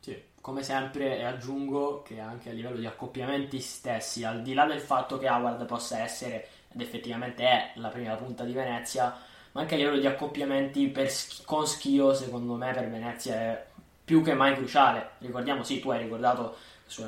Sì, 0.00 0.20
come 0.44 0.62
sempre 0.62 1.24
aggiungo 1.24 2.02
che 2.02 2.20
anche 2.20 2.50
a 2.50 2.52
livello 2.52 2.76
di 2.76 2.84
accoppiamenti 2.84 3.60
stessi, 3.60 4.24
al 4.24 4.42
di 4.42 4.52
là 4.52 4.66
del 4.66 4.78
fatto 4.78 5.16
che 5.16 5.26
Howard 5.26 5.64
possa 5.64 6.00
essere, 6.00 6.48
ed 6.70 6.82
effettivamente 6.82 7.44
è, 7.44 7.70
la 7.76 7.88
prima 7.88 8.14
punta 8.16 8.44
di 8.44 8.52
Venezia, 8.52 9.16
ma 9.52 9.62
anche 9.62 9.72
a 9.74 9.78
livello 9.78 9.98
di 9.98 10.06
accoppiamenti 10.06 10.92
sch- 11.08 11.46
con 11.46 11.66
Schio, 11.66 12.12
secondo 12.12 12.56
me 12.56 12.74
per 12.74 12.90
Venezia 12.90 13.34
è 13.34 13.66
più 14.04 14.22
che 14.22 14.34
mai 14.34 14.54
cruciale. 14.54 15.12
Ricordiamo, 15.20 15.62
sì, 15.62 15.80
tu 15.80 15.88
hai 15.88 16.02
ricordato 16.02 16.56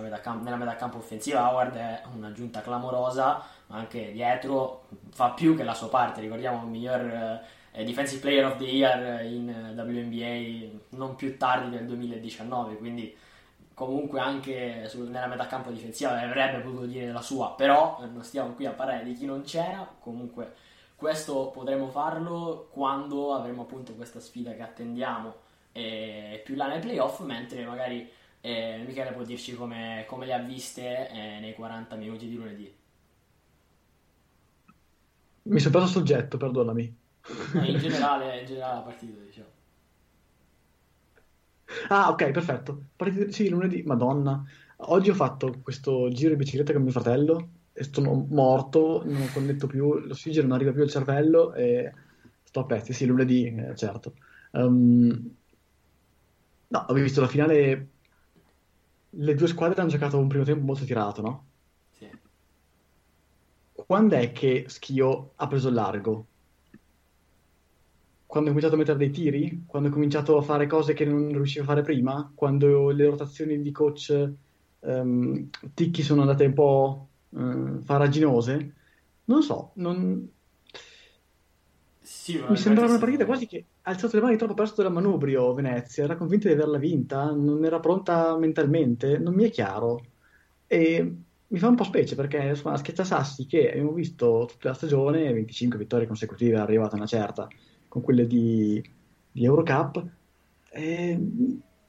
metà 0.00 0.32
nella 0.32 0.56
metà 0.56 0.74
campo 0.76 0.96
offensiva 0.96 1.50
Howard 1.50 1.76
è 1.76 2.02
un'aggiunta 2.14 2.62
clamorosa, 2.62 3.44
ma 3.66 3.76
anche 3.76 4.12
dietro 4.12 4.86
fa 5.10 5.32
più 5.32 5.54
che 5.54 5.62
la 5.62 5.74
sua 5.74 5.90
parte. 5.90 6.22
Ricordiamo 6.22 6.62
il 6.62 6.70
miglior 6.70 7.42
eh, 7.72 7.84
Defensive 7.84 8.22
Player 8.22 8.46
of 8.46 8.56
the 8.56 8.64
Year 8.64 9.22
in 9.24 9.74
WNBA 9.76 10.96
non 10.96 11.16
più 11.16 11.36
tardi 11.36 11.68
del 11.76 11.84
2019, 11.84 12.76
quindi 12.78 13.24
comunque 13.76 14.20
anche 14.20 14.88
sul, 14.88 15.10
nella 15.10 15.26
metà 15.26 15.46
campo 15.46 15.70
difensiva 15.70 16.18
avrebbe 16.18 16.60
potuto 16.60 16.86
dire 16.86 17.12
la 17.12 17.20
sua, 17.20 17.52
però 17.54 18.02
non 18.10 18.22
stiamo 18.22 18.54
qui 18.54 18.64
a 18.64 18.72
parlare 18.72 19.04
di 19.04 19.12
chi 19.12 19.26
non 19.26 19.42
c'era, 19.42 19.86
comunque 20.00 20.54
questo 20.96 21.50
potremo 21.52 21.88
farlo 21.88 22.68
quando 22.70 23.34
avremo 23.34 23.62
appunto 23.62 23.92
questa 23.92 24.18
sfida 24.18 24.54
che 24.54 24.62
attendiamo 24.62 25.34
eh, 25.72 26.40
più 26.42 26.54
là 26.54 26.68
nei 26.68 26.80
playoff, 26.80 27.20
mentre 27.20 27.66
magari 27.66 28.10
eh, 28.40 28.82
Michele 28.86 29.12
può 29.12 29.24
dirci 29.24 29.54
come, 29.54 30.06
come 30.08 30.24
le 30.24 30.32
ha 30.32 30.38
viste 30.38 31.10
eh, 31.10 31.38
nei 31.40 31.52
40 31.52 31.96
minuti 31.96 32.28
di 32.28 32.34
lunedì. 32.34 32.74
Mi 35.42 35.60
sono 35.60 35.76
preso 35.76 35.86
soggetto, 35.92 36.38
perdonami. 36.38 36.96
No, 37.52 37.62
in, 37.62 37.78
generale, 37.78 38.40
in 38.40 38.46
generale 38.46 38.76
la 38.76 38.80
partita, 38.80 39.20
diciamo. 39.20 39.55
Ah, 41.88 42.10
ok, 42.10 42.30
perfetto. 42.30 42.90
Partita, 42.96 43.30
sì, 43.32 43.48
lunedì, 43.48 43.82
madonna. 43.82 44.44
Oggi 44.88 45.10
ho 45.10 45.14
fatto 45.14 45.60
questo 45.62 46.08
giro 46.10 46.32
in 46.32 46.38
bicicletta 46.38 46.72
con 46.72 46.82
mio 46.82 46.92
fratello 46.92 47.50
e 47.72 47.84
sono 47.90 48.26
morto, 48.30 49.02
non 49.04 49.22
ho 49.22 49.30
connetto 49.30 49.66
più, 49.66 49.94
l'ossigeno 49.98 50.46
non 50.48 50.56
arriva 50.56 50.72
più 50.72 50.82
al 50.82 50.90
cervello 50.90 51.52
e 51.54 51.92
sto 52.42 52.60
a 52.60 52.66
pezzi. 52.66 52.92
Sì, 52.92 53.06
lunedì, 53.06 53.46
eh, 53.54 53.74
certo. 53.76 54.14
Um, 54.52 55.36
no, 56.68 56.78
avevi 56.86 57.02
visto 57.06 57.20
la 57.20 57.28
finale 57.28 57.90
le 59.10 59.34
due 59.34 59.48
squadre 59.48 59.80
hanno 59.80 59.90
giocato 59.90 60.16
un 60.18 60.28
primo 60.28 60.44
tempo 60.44 60.64
molto 60.64 60.84
tirato, 60.84 61.20
no? 61.20 61.50
Sì. 61.90 62.08
Quando 63.72 64.16
è 64.16 64.32
che 64.32 64.64
Schio 64.66 65.34
ha 65.36 65.46
preso 65.46 65.68
il 65.68 65.74
largo? 65.74 66.26
Quando 68.26 68.50
ha 68.50 68.52
cominciato 68.52 68.74
a 68.74 68.78
mettere 68.78 68.98
dei 68.98 69.10
tiri? 69.10 69.62
Quando 69.66 69.88
ha 69.88 69.92
cominciato 69.92 70.36
a 70.36 70.42
fare 70.42 70.66
cose 70.66 70.94
che 70.94 71.04
non 71.04 71.28
riusciva 71.28 71.64
a 71.64 71.68
fare 71.68 71.82
prima? 71.82 72.30
Quando 72.34 72.90
le 72.90 73.06
rotazioni 73.06 73.60
di 73.62 73.70
coach 73.70 74.30
um, 74.80 75.48
Ticchi 75.74 76.02
sono 76.02 76.22
andate 76.22 76.44
un 76.44 76.52
po' 76.52 77.08
uh, 77.30 77.80
faraginose? 77.80 78.74
Non 79.24 79.42
so, 79.42 79.70
non... 79.74 80.28
Sì, 82.00 82.40
mi 82.48 82.56
sembrava 82.56 82.90
una 82.90 83.00
partita 83.00 83.24
quasi 83.24 83.46
che 83.46 83.64
ha 83.82 83.90
alzato 83.90 84.16
le 84.16 84.22
mani 84.22 84.36
troppo 84.36 84.54
presto 84.54 84.82
dal 84.82 84.92
manubrio 84.92 85.52
Venezia, 85.52 86.04
era 86.04 86.16
convinta 86.16 86.48
di 86.48 86.54
averla 86.54 86.78
vinta, 86.78 87.32
non 87.32 87.64
era 87.64 87.80
pronta 87.80 88.36
mentalmente, 88.36 89.18
non 89.18 89.34
mi 89.34 89.44
è 89.44 89.50
chiaro. 89.50 90.04
E 90.66 91.16
mi 91.48 91.58
fa 91.58 91.68
un 91.68 91.76
po' 91.76 91.84
specie 91.84 92.14
perché 92.14 92.38
insomma, 92.38 92.72
la 92.72 92.78
Schiacciasassi 92.78 93.46
che 93.46 93.70
abbiamo 93.70 93.92
visto 93.92 94.46
tutta 94.48 94.68
la 94.68 94.74
stagione, 94.74 95.32
25 95.32 95.78
vittorie 95.78 96.06
consecutive, 96.06 96.56
è 96.56 96.60
arrivata 96.60 96.96
una 96.96 97.06
certa, 97.06 97.48
con 97.96 98.04
quelle 98.04 98.26
di, 98.26 98.82
di 99.32 99.44
Eurocup, 99.44 100.04
e, 100.68 101.18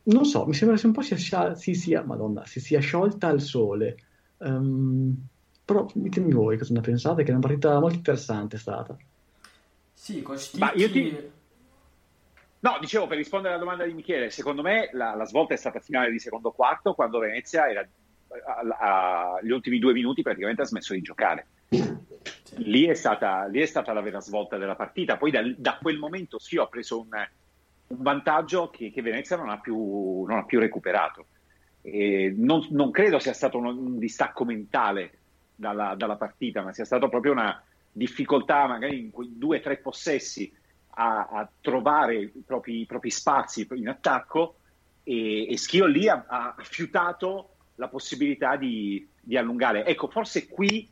non 0.03 0.23
so, 0.23 0.45
mi 0.45 0.53
sembra 0.53 0.77
che 0.77 0.85
un 0.85 0.93
po' 0.93 1.01
si 1.01 1.17
sia, 1.17 1.53
si 1.55 1.73
sia, 1.73 2.01
Madonna, 2.01 2.45
si 2.45 2.61
sia 2.61 2.79
sciolta 2.79 3.27
al 3.27 3.41
sole. 3.41 3.97
Um, 4.37 5.27
però 5.65 5.85
ditemi 5.93 6.31
voi 6.31 6.57
cosa 6.57 6.73
ne 6.73 6.79
pensate, 6.79 7.23
che 7.23 7.29
è 7.29 7.31
una 7.31 7.45
partita 7.45 7.77
molto 7.77 7.97
interessante 7.97 8.55
è 8.55 8.59
stata. 8.59 8.95
Sì, 9.91 10.21
Costicchi... 10.21 10.59
Ma 10.59 10.71
io 10.75 10.89
ti... 10.89 11.31
No, 12.59 12.77
dicevo 12.79 13.05
per 13.07 13.17
rispondere 13.17 13.53
alla 13.53 13.63
domanda 13.63 13.85
di 13.85 13.93
Michele, 13.93 14.29
secondo 14.29 14.61
me 14.61 14.89
la, 14.93 15.13
la 15.13 15.25
svolta 15.25 15.55
è 15.55 15.57
stata 15.57 15.81
finale 15.81 16.09
di 16.09 16.19
secondo 16.19 16.51
quarto 16.51 16.93
quando 16.93 17.19
Venezia 17.19 17.69
era 17.69 17.85
agli 18.79 19.51
ultimi 19.51 19.79
due 19.79 19.93
minuti 19.93 20.21
praticamente 20.21 20.61
ha 20.61 20.65
smesso 20.65 20.93
di 20.93 21.01
giocare. 21.01 21.47
Lì 22.57 22.85
è, 22.85 22.93
stata, 22.93 23.45
lì 23.45 23.61
è 23.61 23.65
stata 23.65 23.93
la 23.93 24.01
vera 24.01 24.19
svolta 24.19 24.57
della 24.57 24.75
partita. 24.75 25.17
Poi 25.17 25.31
da, 25.31 25.41
da 25.55 25.77
quel 25.81 25.97
momento 25.97 26.39
sì, 26.39 26.57
ho 26.57 26.67
preso 26.67 26.99
un, 26.99 27.09
un 27.87 28.01
vantaggio 28.01 28.69
che, 28.69 28.91
che, 28.91 29.01
Venezia 29.01 29.35
non 29.35 29.49
ha 29.49 29.59
più, 29.59 30.23
non 30.23 30.37
ha 30.37 30.45
più 30.45 30.59
recuperato. 30.59 31.25
Non, 31.81 32.67
non, 32.71 32.91
credo 32.91 33.17
sia 33.19 33.33
stato 33.33 33.57
un, 33.57 33.65
un 33.65 33.97
distacco 33.97 34.43
mentale 34.43 35.11
dalla, 35.55 35.95
dalla, 35.95 36.17
partita, 36.17 36.61
ma 36.61 36.73
sia 36.73 36.83
stata 36.83 37.07
proprio 37.07 37.31
una 37.31 37.63
difficoltà 37.91 38.67
magari 38.67 38.99
in 38.99 39.11
quei 39.11 39.37
due 39.37 39.57
o 39.57 39.61
tre 39.61 39.77
possessi 39.77 40.51
a, 40.89 41.27
a 41.31 41.49
trovare 41.61 42.17
i 42.17 42.43
propri, 42.45 42.81
i 42.81 42.85
propri, 42.85 43.09
spazi 43.09 43.67
in 43.71 43.87
attacco 43.87 44.57
e, 45.03 45.49
e 45.49 45.57
Schio 45.57 45.85
lì 45.85 46.09
ha, 46.09 46.25
ha, 46.27 46.55
fiutato 46.59 47.55
la 47.75 47.87
possibilità 47.87 48.55
di, 48.55 49.07
di, 49.21 49.37
allungare. 49.37 49.85
Ecco, 49.85 50.07
forse 50.07 50.47
qui, 50.47 50.89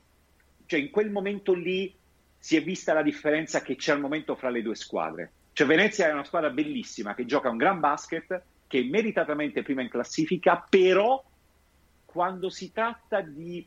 cioè 0.65 0.79
in 0.79 0.89
quel 0.89 1.11
momento 1.11 1.53
lì, 1.53 1.93
si 2.37 2.55
è 2.55 2.63
vista 2.63 2.93
la 2.93 3.01
differenza 3.01 3.61
che 3.61 3.75
c'è 3.75 3.91
al 3.91 3.99
momento 3.99 4.35
fra 4.35 4.49
le 4.49 4.61
due 4.61 4.75
squadre. 4.75 5.31
Cioè 5.53 5.65
Venezia 5.65 6.07
è 6.07 6.11
una 6.11 6.23
squadra 6.23 6.49
bellissima 6.49 7.15
che 7.15 7.25
gioca 7.25 7.49
un 7.49 7.57
gran 7.57 7.79
basket, 7.79 8.41
che 8.67 8.79
è 8.79 8.83
meritatamente 8.83 9.63
prima 9.63 9.81
in 9.81 9.89
classifica, 9.89 10.65
però 10.69 11.23
quando 12.05 12.49
si 12.49 12.71
tratta 12.71 13.21
di 13.21 13.65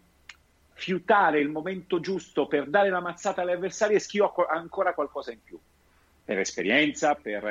fiutare 0.75 1.41
il 1.41 1.49
momento 1.49 1.99
giusto 1.99 2.47
per 2.47 2.69
dare 2.69 2.89
la 2.89 3.01
mazzata 3.01 3.43
alle 3.43 3.55
avversarie, 3.55 3.99
Schio 3.99 4.27
ha 4.27 4.55
ancora 4.55 4.95
qualcosa 4.95 5.33
in 5.33 5.43
più 5.43 5.59
per 6.25 6.39
esperienza, 6.39 7.15
per 7.15 7.45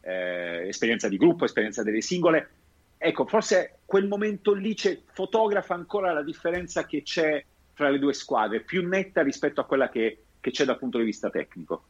eh, 0.00 0.68
esperienza 0.68 1.08
di 1.08 1.16
gruppo, 1.16 1.44
esperienza 1.44 1.82
delle 1.82 2.02
singole. 2.02 2.50
Ecco, 2.98 3.26
forse 3.26 3.78
quel 3.84 4.06
momento 4.06 4.52
lì 4.52 4.76
fotografa 5.06 5.74
ancora 5.74 6.12
la 6.12 6.22
differenza 6.22 6.84
che 6.84 7.02
c'è 7.02 7.44
tra 7.78 7.90
le 7.90 8.00
due 8.00 8.12
squadre, 8.12 8.58
più 8.58 8.84
netta 8.84 9.22
rispetto 9.22 9.60
a 9.60 9.64
quella 9.64 9.88
che, 9.88 10.24
che 10.40 10.50
c'è 10.50 10.64
dal 10.64 10.78
punto 10.78 10.98
di 10.98 11.04
vista 11.04 11.30
tecnico. 11.30 11.84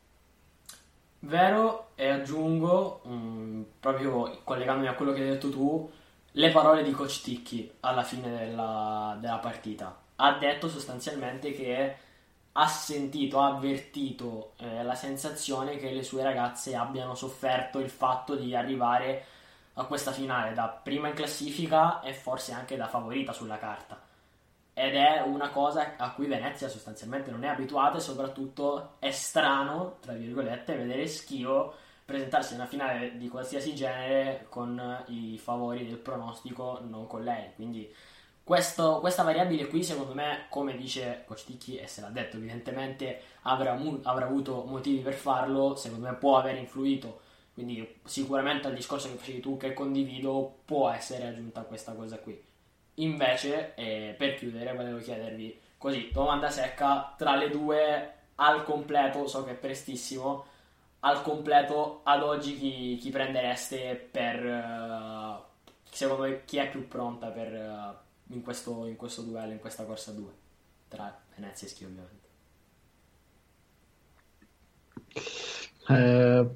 Vero, 1.21 1.93
e 1.95 2.09
aggiungo, 2.11 3.01
mh, 3.05 3.11
mm, 3.11 3.63
proprio 3.81 4.41
collegandomi 4.45 4.87
a 4.87 4.93
quello 4.93 5.15
che 5.15 5.23
hai 5.23 5.31
detto 5.31 5.49
tu, 5.49 5.91
le 6.31 6.51
parole 6.51 6.83
di 6.83 6.91
Coach 6.91 7.23
Ticchi 7.23 7.73
alla 7.81 8.03
fine 8.03 8.29
della, 8.37 9.17
della 9.19 9.39
partita. 9.39 9.99
Ha 10.17 10.33
detto 10.35 10.69
sostanzialmente 10.69 11.53
che 11.53 11.97
ha 12.53 12.67
sentito, 12.67 13.41
ha 13.41 13.47
avvertito 13.47 14.53
eh, 14.59 14.83
la 14.83 14.95
sensazione 14.95 15.79
che 15.79 15.91
le 15.91 16.03
sue 16.03 16.23
ragazze 16.23 16.77
abbiano 16.77 17.15
sofferto 17.15 17.79
il 17.79 17.89
fatto 17.89 18.35
di 18.35 18.55
arrivare 18.55 19.25
a 19.73 19.85
questa 19.85 20.13
finale 20.13 20.53
da 20.53 20.69
prima 20.69 21.09
in 21.09 21.15
classifica 21.15 22.03
e 22.03 22.13
forse 22.13 22.53
anche 22.53 22.77
da 22.77 22.89
favorita 22.89 23.33
sulla 23.33 23.57
carta. 23.57 24.08
Ed 24.81 24.95
è 24.95 25.23
una 25.23 25.49
cosa 25.51 25.97
a 25.97 26.13
cui 26.13 26.29
Venezia 26.29 26.69
sostanzialmente 26.69 27.33
non 27.33 27.43
è 27.43 27.49
abituata 27.49 27.97
e 27.97 28.01
soprattutto 28.01 28.93
è 29.01 29.11
strano, 29.11 29.97
tra 30.01 30.13
virgolette, 30.13 30.77
vedere 30.77 31.09
Schio 31.09 31.75
presentarsi 32.05 32.53
in 32.53 32.61
una 32.61 32.69
finale 32.69 33.17
di 33.17 33.29
qualsiasi 33.29 33.75
genere 33.75 34.47
con 34.49 35.05
i 35.09 35.37
favori 35.37 35.85
del 35.85 35.97
pronostico, 35.97 36.79
non 36.89 37.09
con 37.09 37.25
lei. 37.25 37.51
Quindi 37.57 37.93
questo, 38.45 39.01
questa 39.01 39.25
variabile 39.25 39.67
qui, 39.67 39.83
secondo 39.83 40.15
me, 40.15 40.47
come 40.49 40.77
dice 40.77 41.25
Coach 41.27 41.45
Ticchi, 41.45 41.77
e 41.77 41.89
se 41.89 42.01
l'ha 42.01 42.11
detto 42.11 42.37
evidentemente, 42.37 43.21
avrà, 43.43 43.77
avrà, 44.05 44.27
avuto 44.27 44.63
motivi 44.65 45.01
per 45.01 45.15
farlo, 45.15 45.75
secondo 45.75 46.07
me 46.07 46.15
può 46.15 46.39
aver 46.39 46.55
influito. 46.55 47.23
Quindi 47.53 47.99
sicuramente 48.05 48.69
al 48.69 48.75
discorso 48.75 49.11
che 49.11 49.17
facevi 49.17 49.41
tu, 49.41 49.57
che 49.57 49.75
condivido, 49.75 50.61
può 50.65 50.89
essere 50.89 51.27
aggiunta 51.27 51.63
questa 51.63 51.95
cosa 51.95 52.21
qui. 52.21 52.48
Invece, 52.99 53.75
eh, 53.75 54.15
per 54.17 54.35
chiudere, 54.35 54.75
volevo 54.75 54.99
chiedervi, 54.99 55.59
così, 55.77 56.11
domanda 56.13 56.51
secca, 56.51 57.15
tra 57.17 57.37
le 57.37 57.51
due 57.51 58.13
al 58.37 58.65
completo, 58.65 59.27
so 59.27 59.45
che 59.45 59.53
è 59.53 59.55
prestissimo, 59.55 60.45
al 61.01 61.23
completo 61.23 62.01
ad 62.05 62.23
oggi 62.23 62.57
chi, 62.57 62.97
chi 62.99 63.11
prendereste 63.11 64.09
per... 64.11 64.45
Uh, 64.45 65.47
secondo 65.91 66.25
me 66.25 66.45
chi 66.45 66.59
è 66.59 66.69
più 66.69 66.87
pronta 66.89 67.29
per... 67.29 67.53
Uh, 67.53 68.35
in 68.35 68.43
questo, 68.43 68.87
in 68.87 68.97
questo 68.97 69.23
duello, 69.23 69.53
in 69.53 69.59
questa 69.59 69.85
corsa 69.85 70.13
2 70.13 70.31
tra 70.89 71.17
Venezia 71.35 71.67
e 71.67 71.71
Schio 71.71 71.87
ovviamente. 71.87 72.27
Eh, 75.89 76.47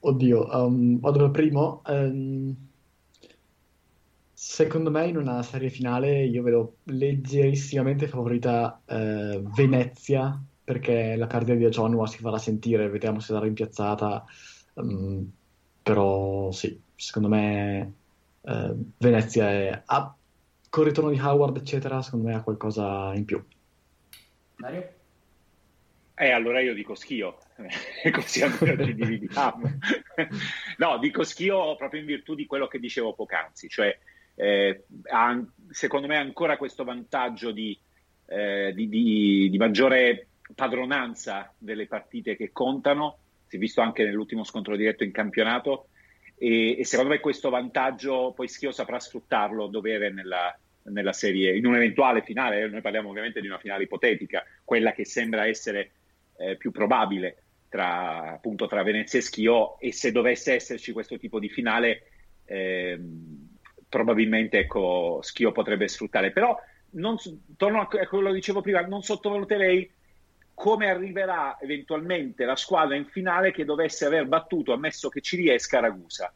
oddio, 0.00 0.56
um, 0.56 0.98
vado 1.00 1.18
per 1.18 1.30
primo. 1.30 1.82
Um, 1.86 2.67
secondo 4.48 4.90
me 4.90 5.06
in 5.06 5.18
una 5.18 5.42
serie 5.42 5.68
finale 5.68 6.24
io 6.24 6.42
vedo 6.42 6.76
leggerissimamente 6.84 8.08
favorita 8.08 8.80
eh, 8.86 9.42
Venezia 9.54 10.42
perché 10.64 11.16
la 11.16 11.26
perdita 11.26 11.54
di 11.54 11.66
Ajonua 11.66 12.06
si 12.06 12.16
farà 12.18 12.38
sentire, 12.38 12.88
vediamo 12.88 13.20
se 13.20 13.26
sarà 13.34 13.44
rimpiazzata. 13.44 14.24
Um, 14.72 15.30
però 15.82 16.50
sì, 16.50 16.80
secondo 16.94 17.28
me 17.28 17.92
eh, 18.40 18.74
Venezia 18.96 19.50
è, 19.50 19.82
ha, 19.84 20.16
con 20.70 20.82
il 20.82 20.88
ritorno 20.88 21.10
di 21.10 21.20
Howard, 21.20 21.58
eccetera, 21.58 22.00
secondo 22.00 22.28
me 22.28 22.34
ha 22.34 22.42
qualcosa 22.42 23.12
in 23.14 23.26
più. 23.26 23.42
Mario? 24.56 24.92
Eh, 26.14 26.30
allora 26.30 26.60
io 26.60 26.72
dico 26.72 26.94
schio, 26.94 27.36
così 28.12 28.42
almeno 28.42 28.82
ci 28.82 28.94
dividiamo. 28.94 29.78
no, 30.78 30.98
dico 30.98 31.22
schio 31.22 31.76
proprio 31.76 32.00
in 32.00 32.06
virtù 32.06 32.34
di 32.34 32.46
quello 32.46 32.66
che 32.66 32.78
dicevo 32.78 33.12
poc'anzi, 33.12 33.68
cioè 33.68 33.96
eh, 34.40 34.84
ha, 35.10 35.44
secondo 35.70 36.06
me 36.06 36.16
ancora 36.16 36.56
questo 36.56 36.84
vantaggio 36.84 37.50
di, 37.50 37.76
eh, 38.26 38.72
di, 38.72 38.88
di, 38.88 39.48
di, 39.50 39.58
maggiore 39.58 40.28
padronanza 40.54 41.52
delle 41.58 41.88
partite 41.88 42.36
che 42.36 42.52
contano, 42.52 43.18
si 43.48 43.56
è 43.56 43.58
visto 43.58 43.80
anche 43.80 44.04
nell'ultimo 44.04 44.44
scontro 44.44 44.76
diretto 44.76 45.02
in 45.02 45.10
campionato, 45.10 45.88
e, 46.36 46.78
e 46.78 46.84
secondo 46.84 47.10
me 47.10 47.18
questo 47.18 47.50
vantaggio 47.50 48.32
poi 48.32 48.46
Schio 48.46 48.70
saprà 48.70 49.00
sfruttarlo 49.00 49.66
dovere 49.66 50.12
nella, 50.12 50.56
nella 50.84 51.12
serie, 51.12 51.56
in 51.56 51.66
un 51.66 51.74
eventuale 51.74 52.22
finale, 52.22 52.68
noi 52.68 52.80
parliamo 52.80 53.08
ovviamente 53.08 53.40
di 53.40 53.48
una 53.48 53.58
finale 53.58 53.82
ipotetica, 53.84 54.44
quella 54.62 54.92
che 54.92 55.04
sembra 55.04 55.46
essere 55.46 55.90
eh, 56.36 56.56
più 56.56 56.70
probabile 56.70 57.42
tra, 57.68 58.34
appunto, 58.34 58.68
tra 58.68 58.84
Venezia 58.84 59.18
e 59.18 59.22
Schio. 59.22 59.80
E 59.80 59.92
se 59.92 60.12
dovesse 60.12 60.54
esserci 60.54 60.92
questo 60.92 61.18
tipo 61.18 61.40
di 61.40 61.48
finale 61.48 62.02
eh, 62.44 62.98
probabilmente 63.88 64.58
ecco, 64.60 65.20
Schio 65.22 65.52
potrebbe 65.52 65.88
sfruttare. 65.88 66.30
Però 66.30 66.58
non, 66.90 67.16
torno 67.56 67.80
a 67.80 67.86
quello 67.86 68.28
che 68.28 68.34
dicevo 68.34 68.60
prima, 68.60 68.80
non 68.82 69.02
sottovaluterei 69.02 69.90
come 70.54 70.90
arriverà 70.90 71.56
eventualmente 71.60 72.44
la 72.44 72.56
squadra 72.56 72.96
in 72.96 73.06
finale 73.06 73.52
che 73.52 73.64
dovesse 73.64 74.06
aver 74.06 74.26
battuto, 74.26 74.72
ammesso 74.72 75.08
che 75.08 75.20
ci 75.20 75.36
riesca, 75.36 75.80
Ragusa. 75.80 76.32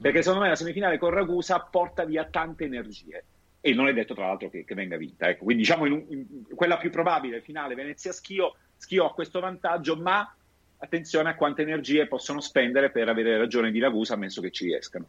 Perché 0.00 0.22
secondo 0.22 0.44
me 0.44 0.50
la 0.50 0.56
semifinale 0.56 0.98
con 0.98 1.10
Ragusa 1.10 1.58
porta 1.60 2.04
via 2.04 2.24
tante 2.24 2.64
energie 2.64 3.24
e 3.60 3.72
non 3.72 3.88
è 3.88 3.94
detto 3.94 4.12
tra 4.12 4.26
l'altro 4.26 4.50
che, 4.50 4.64
che 4.64 4.74
venga 4.74 4.98
vinta. 4.98 5.28
Ecco. 5.28 5.44
Quindi 5.44 5.62
diciamo 5.62 5.86
in, 5.86 6.04
in, 6.08 6.26
quella 6.54 6.76
più 6.76 6.90
probabile 6.90 7.40
finale 7.40 7.74
Venezia-Schio 7.74 8.56
Schio 8.76 9.06
ha 9.06 9.14
questo 9.14 9.40
vantaggio, 9.40 9.96
ma 9.96 10.34
attenzione 10.76 11.30
a 11.30 11.34
quante 11.34 11.62
energie 11.62 12.06
possono 12.06 12.40
spendere 12.40 12.90
per 12.90 13.08
avere 13.08 13.38
ragione 13.38 13.70
di 13.70 13.78
Ragusa, 13.78 14.12
ammesso 14.12 14.42
che 14.42 14.50
ci 14.50 14.66
riescano. 14.66 15.06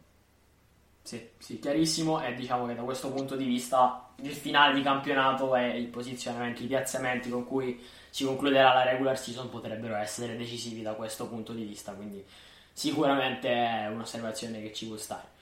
Sì, 1.06 1.24
sì, 1.38 1.60
chiarissimo. 1.60 2.20
E 2.20 2.34
diciamo 2.34 2.66
che 2.66 2.74
da 2.74 2.82
questo 2.82 3.12
punto 3.12 3.36
di 3.36 3.44
vista 3.44 4.08
il 4.22 4.32
finale 4.32 4.74
di 4.74 4.82
campionato 4.82 5.54
e 5.54 5.78
il 5.78 5.86
posizionamento, 5.86 6.64
i 6.64 6.66
piazzamenti 6.66 7.30
con 7.30 7.46
cui 7.46 7.80
si 8.10 8.24
concluderà 8.24 8.74
la 8.74 8.82
regular 8.82 9.16
season 9.16 9.48
potrebbero 9.48 9.94
essere 9.94 10.36
decisivi 10.36 10.82
da 10.82 10.94
questo 10.94 11.28
punto 11.28 11.52
di 11.52 11.62
vista, 11.62 11.92
quindi 11.92 12.24
sicuramente 12.72 13.48
è 13.48 13.86
un'osservazione 13.86 14.60
che 14.60 14.72
ci 14.72 14.88
può 14.88 14.96
stare. 14.96 15.34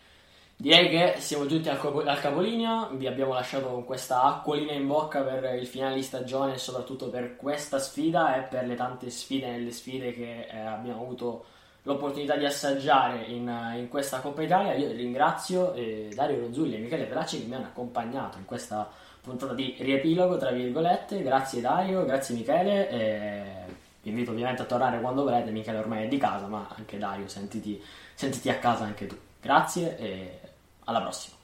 Direi 0.54 0.90
che 0.90 1.20
siamo 1.20 1.46
giunti 1.46 1.70
al, 1.70 1.80
capo, 1.80 2.02
al, 2.02 2.20
capolinea, 2.20 2.90
vi 2.92 3.06
abbiamo 3.06 3.32
lasciato 3.32 3.68
con 3.68 3.84
questa 3.86 4.22
acquolina 4.22 4.72
in 4.72 4.86
bocca 4.86 5.22
per 5.22 5.54
il 5.54 5.66
finale 5.66 5.94
di 5.94 6.02
stagione 6.02 6.54
e 6.54 6.58
soprattutto 6.58 7.08
per 7.08 7.36
questa 7.36 7.78
sfida 7.78 8.36
e 8.36 8.42
per 8.42 8.66
le 8.66 8.74
tante 8.74 9.08
sfide 9.08 9.50
nelle 9.50 9.70
sfide 9.70 10.12
che 10.12 10.46
eh, 10.46 10.58
abbiamo 10.58 11.00
avuto 11.00 11.46
l'opportunità 11.84 12.36
di 12.36 12.44
assaggiare 12.44 13.24
in, 13.24 13.50
in, 13.76 13.88
questa 13.88 14.20
Coppa 14.20 14.42
Italia. 14.42 14.74
Io 14.74 14.90
ringrazio 14.92 15.72
eh, 15.74 16.10
Dario 16.14 16.40
Rozzulli 16.40 16.76
e 16.76 16.78
Michele 16.78 17.04
Pelacci 17.04 17.40
che 17.40 17.46
mi 17.46 17.54
hanno 17.54 17.66
accompagnato 17.66 18.38
in 18.38 18.44
questa 18.44 18.88
puntata 19.20 19.54
di 19.54 19.74
riepilogo, 19.78 20.36
tra 20.36 20.50
virgolette. 20.50 21.22
Grazie 21.22 21.60
Dario, 21.60 22.04
grazie 22.04 22.34
Michele. 22.34 22.90
E 22.90 23.42
vi 24.02 24.10
invito 24.10 24.30
ovviamente 24.30 24.62
a 24.62 24.66
tornare 24.66 25.00
quando 25.00 25.22
volete. 25.22 25.50
Michele 25.50 25.78
ormai 25.78 26.04
è 26.04 26.08
di 26.08 26.18
casa, 26.18 26.46
ma 26.46 26.68
anche 26.74 26.98
Dario, 26.98 27.28
sentiti, 27.28 27.80
sentiti 28.14 28.48
a 28.48 28.58
casa 28.58 28.84
anche 28.84 29.06
tu. 29.06 29.16
Grazie 29.40 29.98
e 29.98 30.40
alla 30.84 31.00
prossima. 31.02 31.36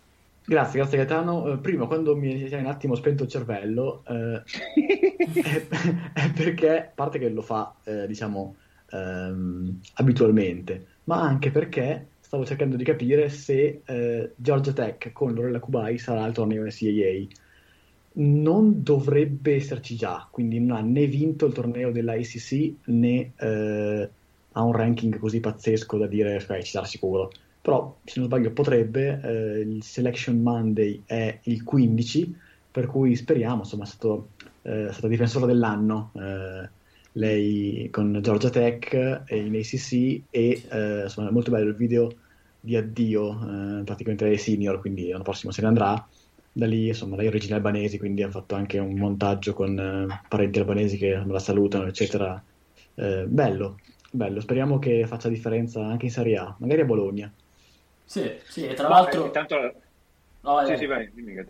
Grazie, 0.43 0.81
grazie 0.81 0.97
Gaetano. 0.97 1.53
Eh, 1.53 1.59
prima, 1.59 1.87
quando 1.87 2.17
mi 2.17 2.45
hai 2.45 2.61
un 2.61 2.67
attimo 2.67 2.95
spento 2.95 3.25
il 3.25 3.29
cervello, 3.29 4.03
eh, 4.07 4.43
è, 5.39 5.67
è, 6.15 6.33
perché, 6.33 6.79
a 6.79 6.91
parte 6.95 7.19
che 7.19 7.29
lo 7.29 7.43
fa, 7.43 7.75
eh, 7.85 8.07
diciamo, 8.07 8.57
ehm, 8.91 9.81
abitualmente, 9.95 10.87
ma 11.05 11.21
anche 11.21 11.51
perché 11.51 12.07
stavo 12.21 12.45
cercando 12.45 12.77
di 12.77 12.85
capire 12.85 13.29
se 13.29 13.83
eh, 13.85 14.33
Georgia 14.37 14.73
Tech 14.73 15.13
con 15.13 15.35
Lorella 15.35 15.59
Kubai 15.59 15.99
sarà 15.99 16.23
al 16.23 16.33
torneo 16.33 16.65
NCAA. 16.65 17.27
Non 18.13 18.83
dovrebbe 18.83 19.55
esserci 19.55 19.97
già, 19.97 20.27
quindi 20.31 20.61
non 20.61 20.77
ha 20.77 20.81
né 20.81 21.07
vinto 21.07 21.47
il 21.47 21.53
torneo 21.53 21.91
della 21.93 22.15
ACC 22.15 22.73
né 22.87 23.33
eh, 23.37 24.11
ha 24.53 24.63
un 24.63 24.73
ranking 24.73 25.17
così 25.19 25.39
pazzesco 25.39 25.97
da 25.97 26.07
dire 26.07 26.37
ok, 26.37 26.63
ci 26.63 26.71
sarà 26.71 26.87
sicuro 26.87 27.31
però 27.61 27.95
se 28.05 28.19
non 28.19 28.29
sbaglio 28.29 28.53
potrebbe, 28.53 29.21
eh, 29.23 29.61
il 29.61 29.83
Selection 29.83 30.41
Monday 30.41 31.03
è 31.05 31.41
il 31.43 31.63
15, 31.63 32.35
per 32.71 32.87
cui 32.87 33.15
speriamo, 33.17 33.59
insomma 33.59 33.85
è, 33.85 33.87
stato, 33.87 34.29
eh, 34.63 34.89
è 34.89 34.93
stata 34.93 35.09
difensore 35.09 35.47
dell'anno 35.47 36.11
eh, 36.15 36.69
lei 37.21 37.89
con 37.93 38.19
Georgia 38.23 38.49
Tech 38.49 39.23
e 39.27 39.37
in 39.37 39.55
ACC 39.55 40.23
e 40.31 40.63
eh, 40.69 41.03
insomma 41.03 41.29
è 41.29 41.31
molto 41.31 41.51
bello 41.51 41.69
il 41.69 41.77
video 41.77 42.11
di 42.59 42.77
addio 42.77 43.33
eh, 43.33 43.85
praticamente 43.85 44.25
ai 44.25 44.39
senior, 44.39 44.81
quindi 44.81 45.09
l'anno 45.09 45.23
prossimo 45.23 45.53
se 45.53 45.61
ne 45.61 45.69
andrà. 45.69 46.09
Da 46.53 46.67
lì, 46.67 46.89
insomma, 46.89 47.15
lei 47.15 47.27
è 47.27 47.29
origine 47.29 47.55
albanesi, 47.55 47.97
quindi 47.97 48.25
ha 48.25 48.31
fatto 48.31 48.57
anche 48.57 48.79
un 48.79 48.95
montaggio 48.99 49.53
con 49.53 49.79
eh, 49.79 50.23
parenti 50.29 50.59
albanesi 50.59 50.97
che 50.97 51.23
la 51.25 51.39
salutano, 51.39 51.87
eccetera. 51.87 52.43
bello, 52.95 53.79
bello. 54.11 54.41
Speriamo 54.41 54.79
che 54.79 55.07
faccia 55.07 55.29
differenza 55.29 55.85
anche 55.87 56.07
in 56.07 56.11
Serie 56.11 56.37
A, 56.39 56.55
magari 56.59 56.81
a 56.81 56.87
Bologna. 56.87 57.33
Sì, 58.05 58.29
sì, 58.49 58.67
e 58.67 58.75
tra 58.75 58.89
Ma, 58.89 58.97
l'altro... 58.97 59.27
Intanto... 59.27 59.73
No, 60.41 60.65
sì, 60.67 60.77
sì, 60.77 60.87
vai, 60.87 61.09
dimmi 61.15 61.35
che 61.35 61.47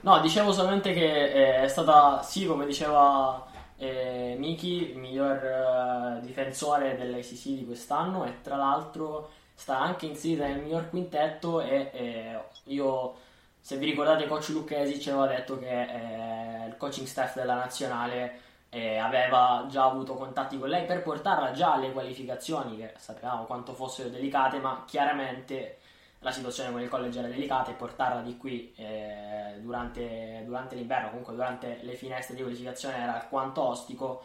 No, 0.00 0.20
dicevo 0.20 0.52
solamente 0.52 0.92
che 0.92 1.30
eh, 1.32 1.62
è 1.62 1.68
stata, 1.68 2.20
sì, 2.22 2.44
come 2.44 2.66
diceva 2.66 3.46
eh, 3.84 4.36
Miki, 4.38 4.92
miglior 4.96 5.44
eh, 5.44 6.20
difensore 6.22 6.96
dell'ACC 6.96 7.44
di 7.44 7.64
quest'anno 7.64 8.24
e 8.24 8.40
tra 8.42 8.56
l'altro 8.56 9.30
sta 9.54 9.78
anche 9.78 10.06
inserita 10.06 10.46
nel 10.46 10.60
miglior 10.60 10.88
quintetto 10.90 11.60
e 11.60 11.90
eh, 11.92 12.40
io, 12.64 13.14
se 13.60 13.76
vi 13.76 13.86
ricordate, 13.86 14.26
coach 14.26 14.48
Lucchesi 14.48 15.00
ci 15.00 15.10
aveva 15.10 15.26
detto 15.26 15.58
che 15.58 15.82
eh, 15.82 16.66
il 16.66 16.76
coaching 16.76 17.06
staff 17.06 17.36
della 17.36 17.54
nazionale 17.54 18.40
eh, 18.70 18.96
aveva 18.96 19.66
già 19.70 19.84
avuto 19.84 20.14
contatti 20.14 20.58
con 20.58 20.68
lei 20.68 20.84
per 20.84 21.02
portarla 21.02 21.52
già 21.52 21.74
alle 21.74 21.92
qualificazioni, 21.92 22.76
che 22.76 22.94
sapevamo 22.96 23.44
quanto 23.44 23.72
fossero 23.72 24.08
delicate, 24.08 24.58
ma 24.58 24.82
chiaramente 24.86 25.78
la 26.24 26.32
situazione 26.32 26.70
con 26.70 26.80
il 26.80 26.88
college 26.88 27.18
era 27.18 27.28
delicata 27.28 27.70
e 27.70 27.74
portarla 27.74 28.22
di 28.22 28.38
qui 28.38 28.72
eh, 28.76 29.58
durante, 29.60 30.42
durante, 30.46 30.74
l'inverno, 30.74 31.10
comunque 31.10 31.34
durante 31.34 31.80
le 31.82 31.94
finestre 31.96 32.34
di 32.34 32.40
qualificazione 32.40 32.96
era 32.96 33.20
alquanto 33.20 33.60
ostico, 33.60 34.24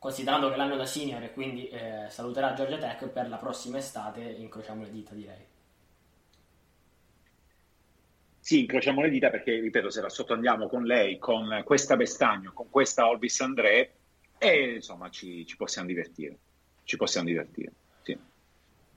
considerando 0.00 0.50
che 0.50 0.56
l'anno 0.56 0.74
da 0.74 0.84
senior 0.84 1.22
e 1.22 1.32
quindi 1.32 1.68
eh, 1.68 2.06
saluterà 2.08 2.54
Georgia 2.54 2.76
Tech 2.76 3.06
per 3.06 3.28
la 3.28 3.36
prossima 3.36 3.78
estate, 3.78 4.20
incrociamo 4.20 4.82
le 4.82 4.90
dita 4.90 5.14
direi. 5.14 5.46
Sì, 8.40 8.62
incrociamo 8.62 9.00
le 9.00 9.08
dita 9.08 9.30
perché, 9.30 9.60
ripeto, 9.60 9.90
se 9.90 10.00
la 10.00 10.08
sottoandiamo 10.08 10.66
con 10.66 10.82
lei, 10.82 11.18
con 11.18 11.62
questa 11.64 11.94
Bestagno, 11.94 12.50
con 12.52 12.68
questa 12.68 13.06
Olvis 13.06 13.40
André, 13.40 13.92
e 14.38 14.74
insomma 14.74 15.08
ci, 15.08 15.46
ci 15.46 15.56
possiamo 15.56 15.86
divertire. 15.86 16.36
Ci 16.82 16.96
possiamo 16.96 17.28
divertire. 17.28 17.72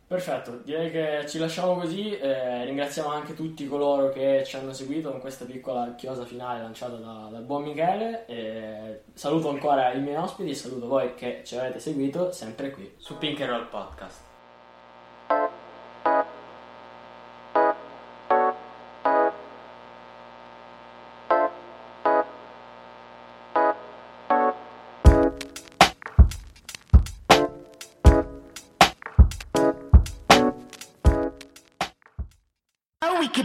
Perfetto, 0.08 0.62
direi 0.64 0.92
che 0.92 1.26
ci 1.28 1.40
lasciamo 1.40 1.74
così, 1.74 2.16
eh, 2.16 2.64
ringraziamo 2.66 3.10
anche 3.10 3.34
tutti 3.34 3.68
coloro 3.68 4.10
che 4.10 4.44
ci 4.46 4.56
hanno 4.56 4.72
seguito 4.72 5.12
in 5.12 5.20
questa 5.20 5.46
piccola 5.46 5.96
chiosa 5.96 6.26
finale 6.26 6.62
lanciata 6.62 6.98
da, 6.98 7.28
dal 7.32 7.42
buon 7.42 7.64
Michele. 7.64 8.28
E 8.28 9.02
saluto 9.14 9.50
ancora 9.50 9.94
i 9.94 10.02
miei 10.02 10.18
ospiti 10.18 10.52
e 10.52 10.56
saluto 10.56 10.88
voi 10.88 11.16
che 11.16 11.42
ci 11.44 11.58
avete 11.58 11.80
seguito 11.80 12.32
sempre 12.32 12.70
qui 12.70 12.94
su 12.98 13.18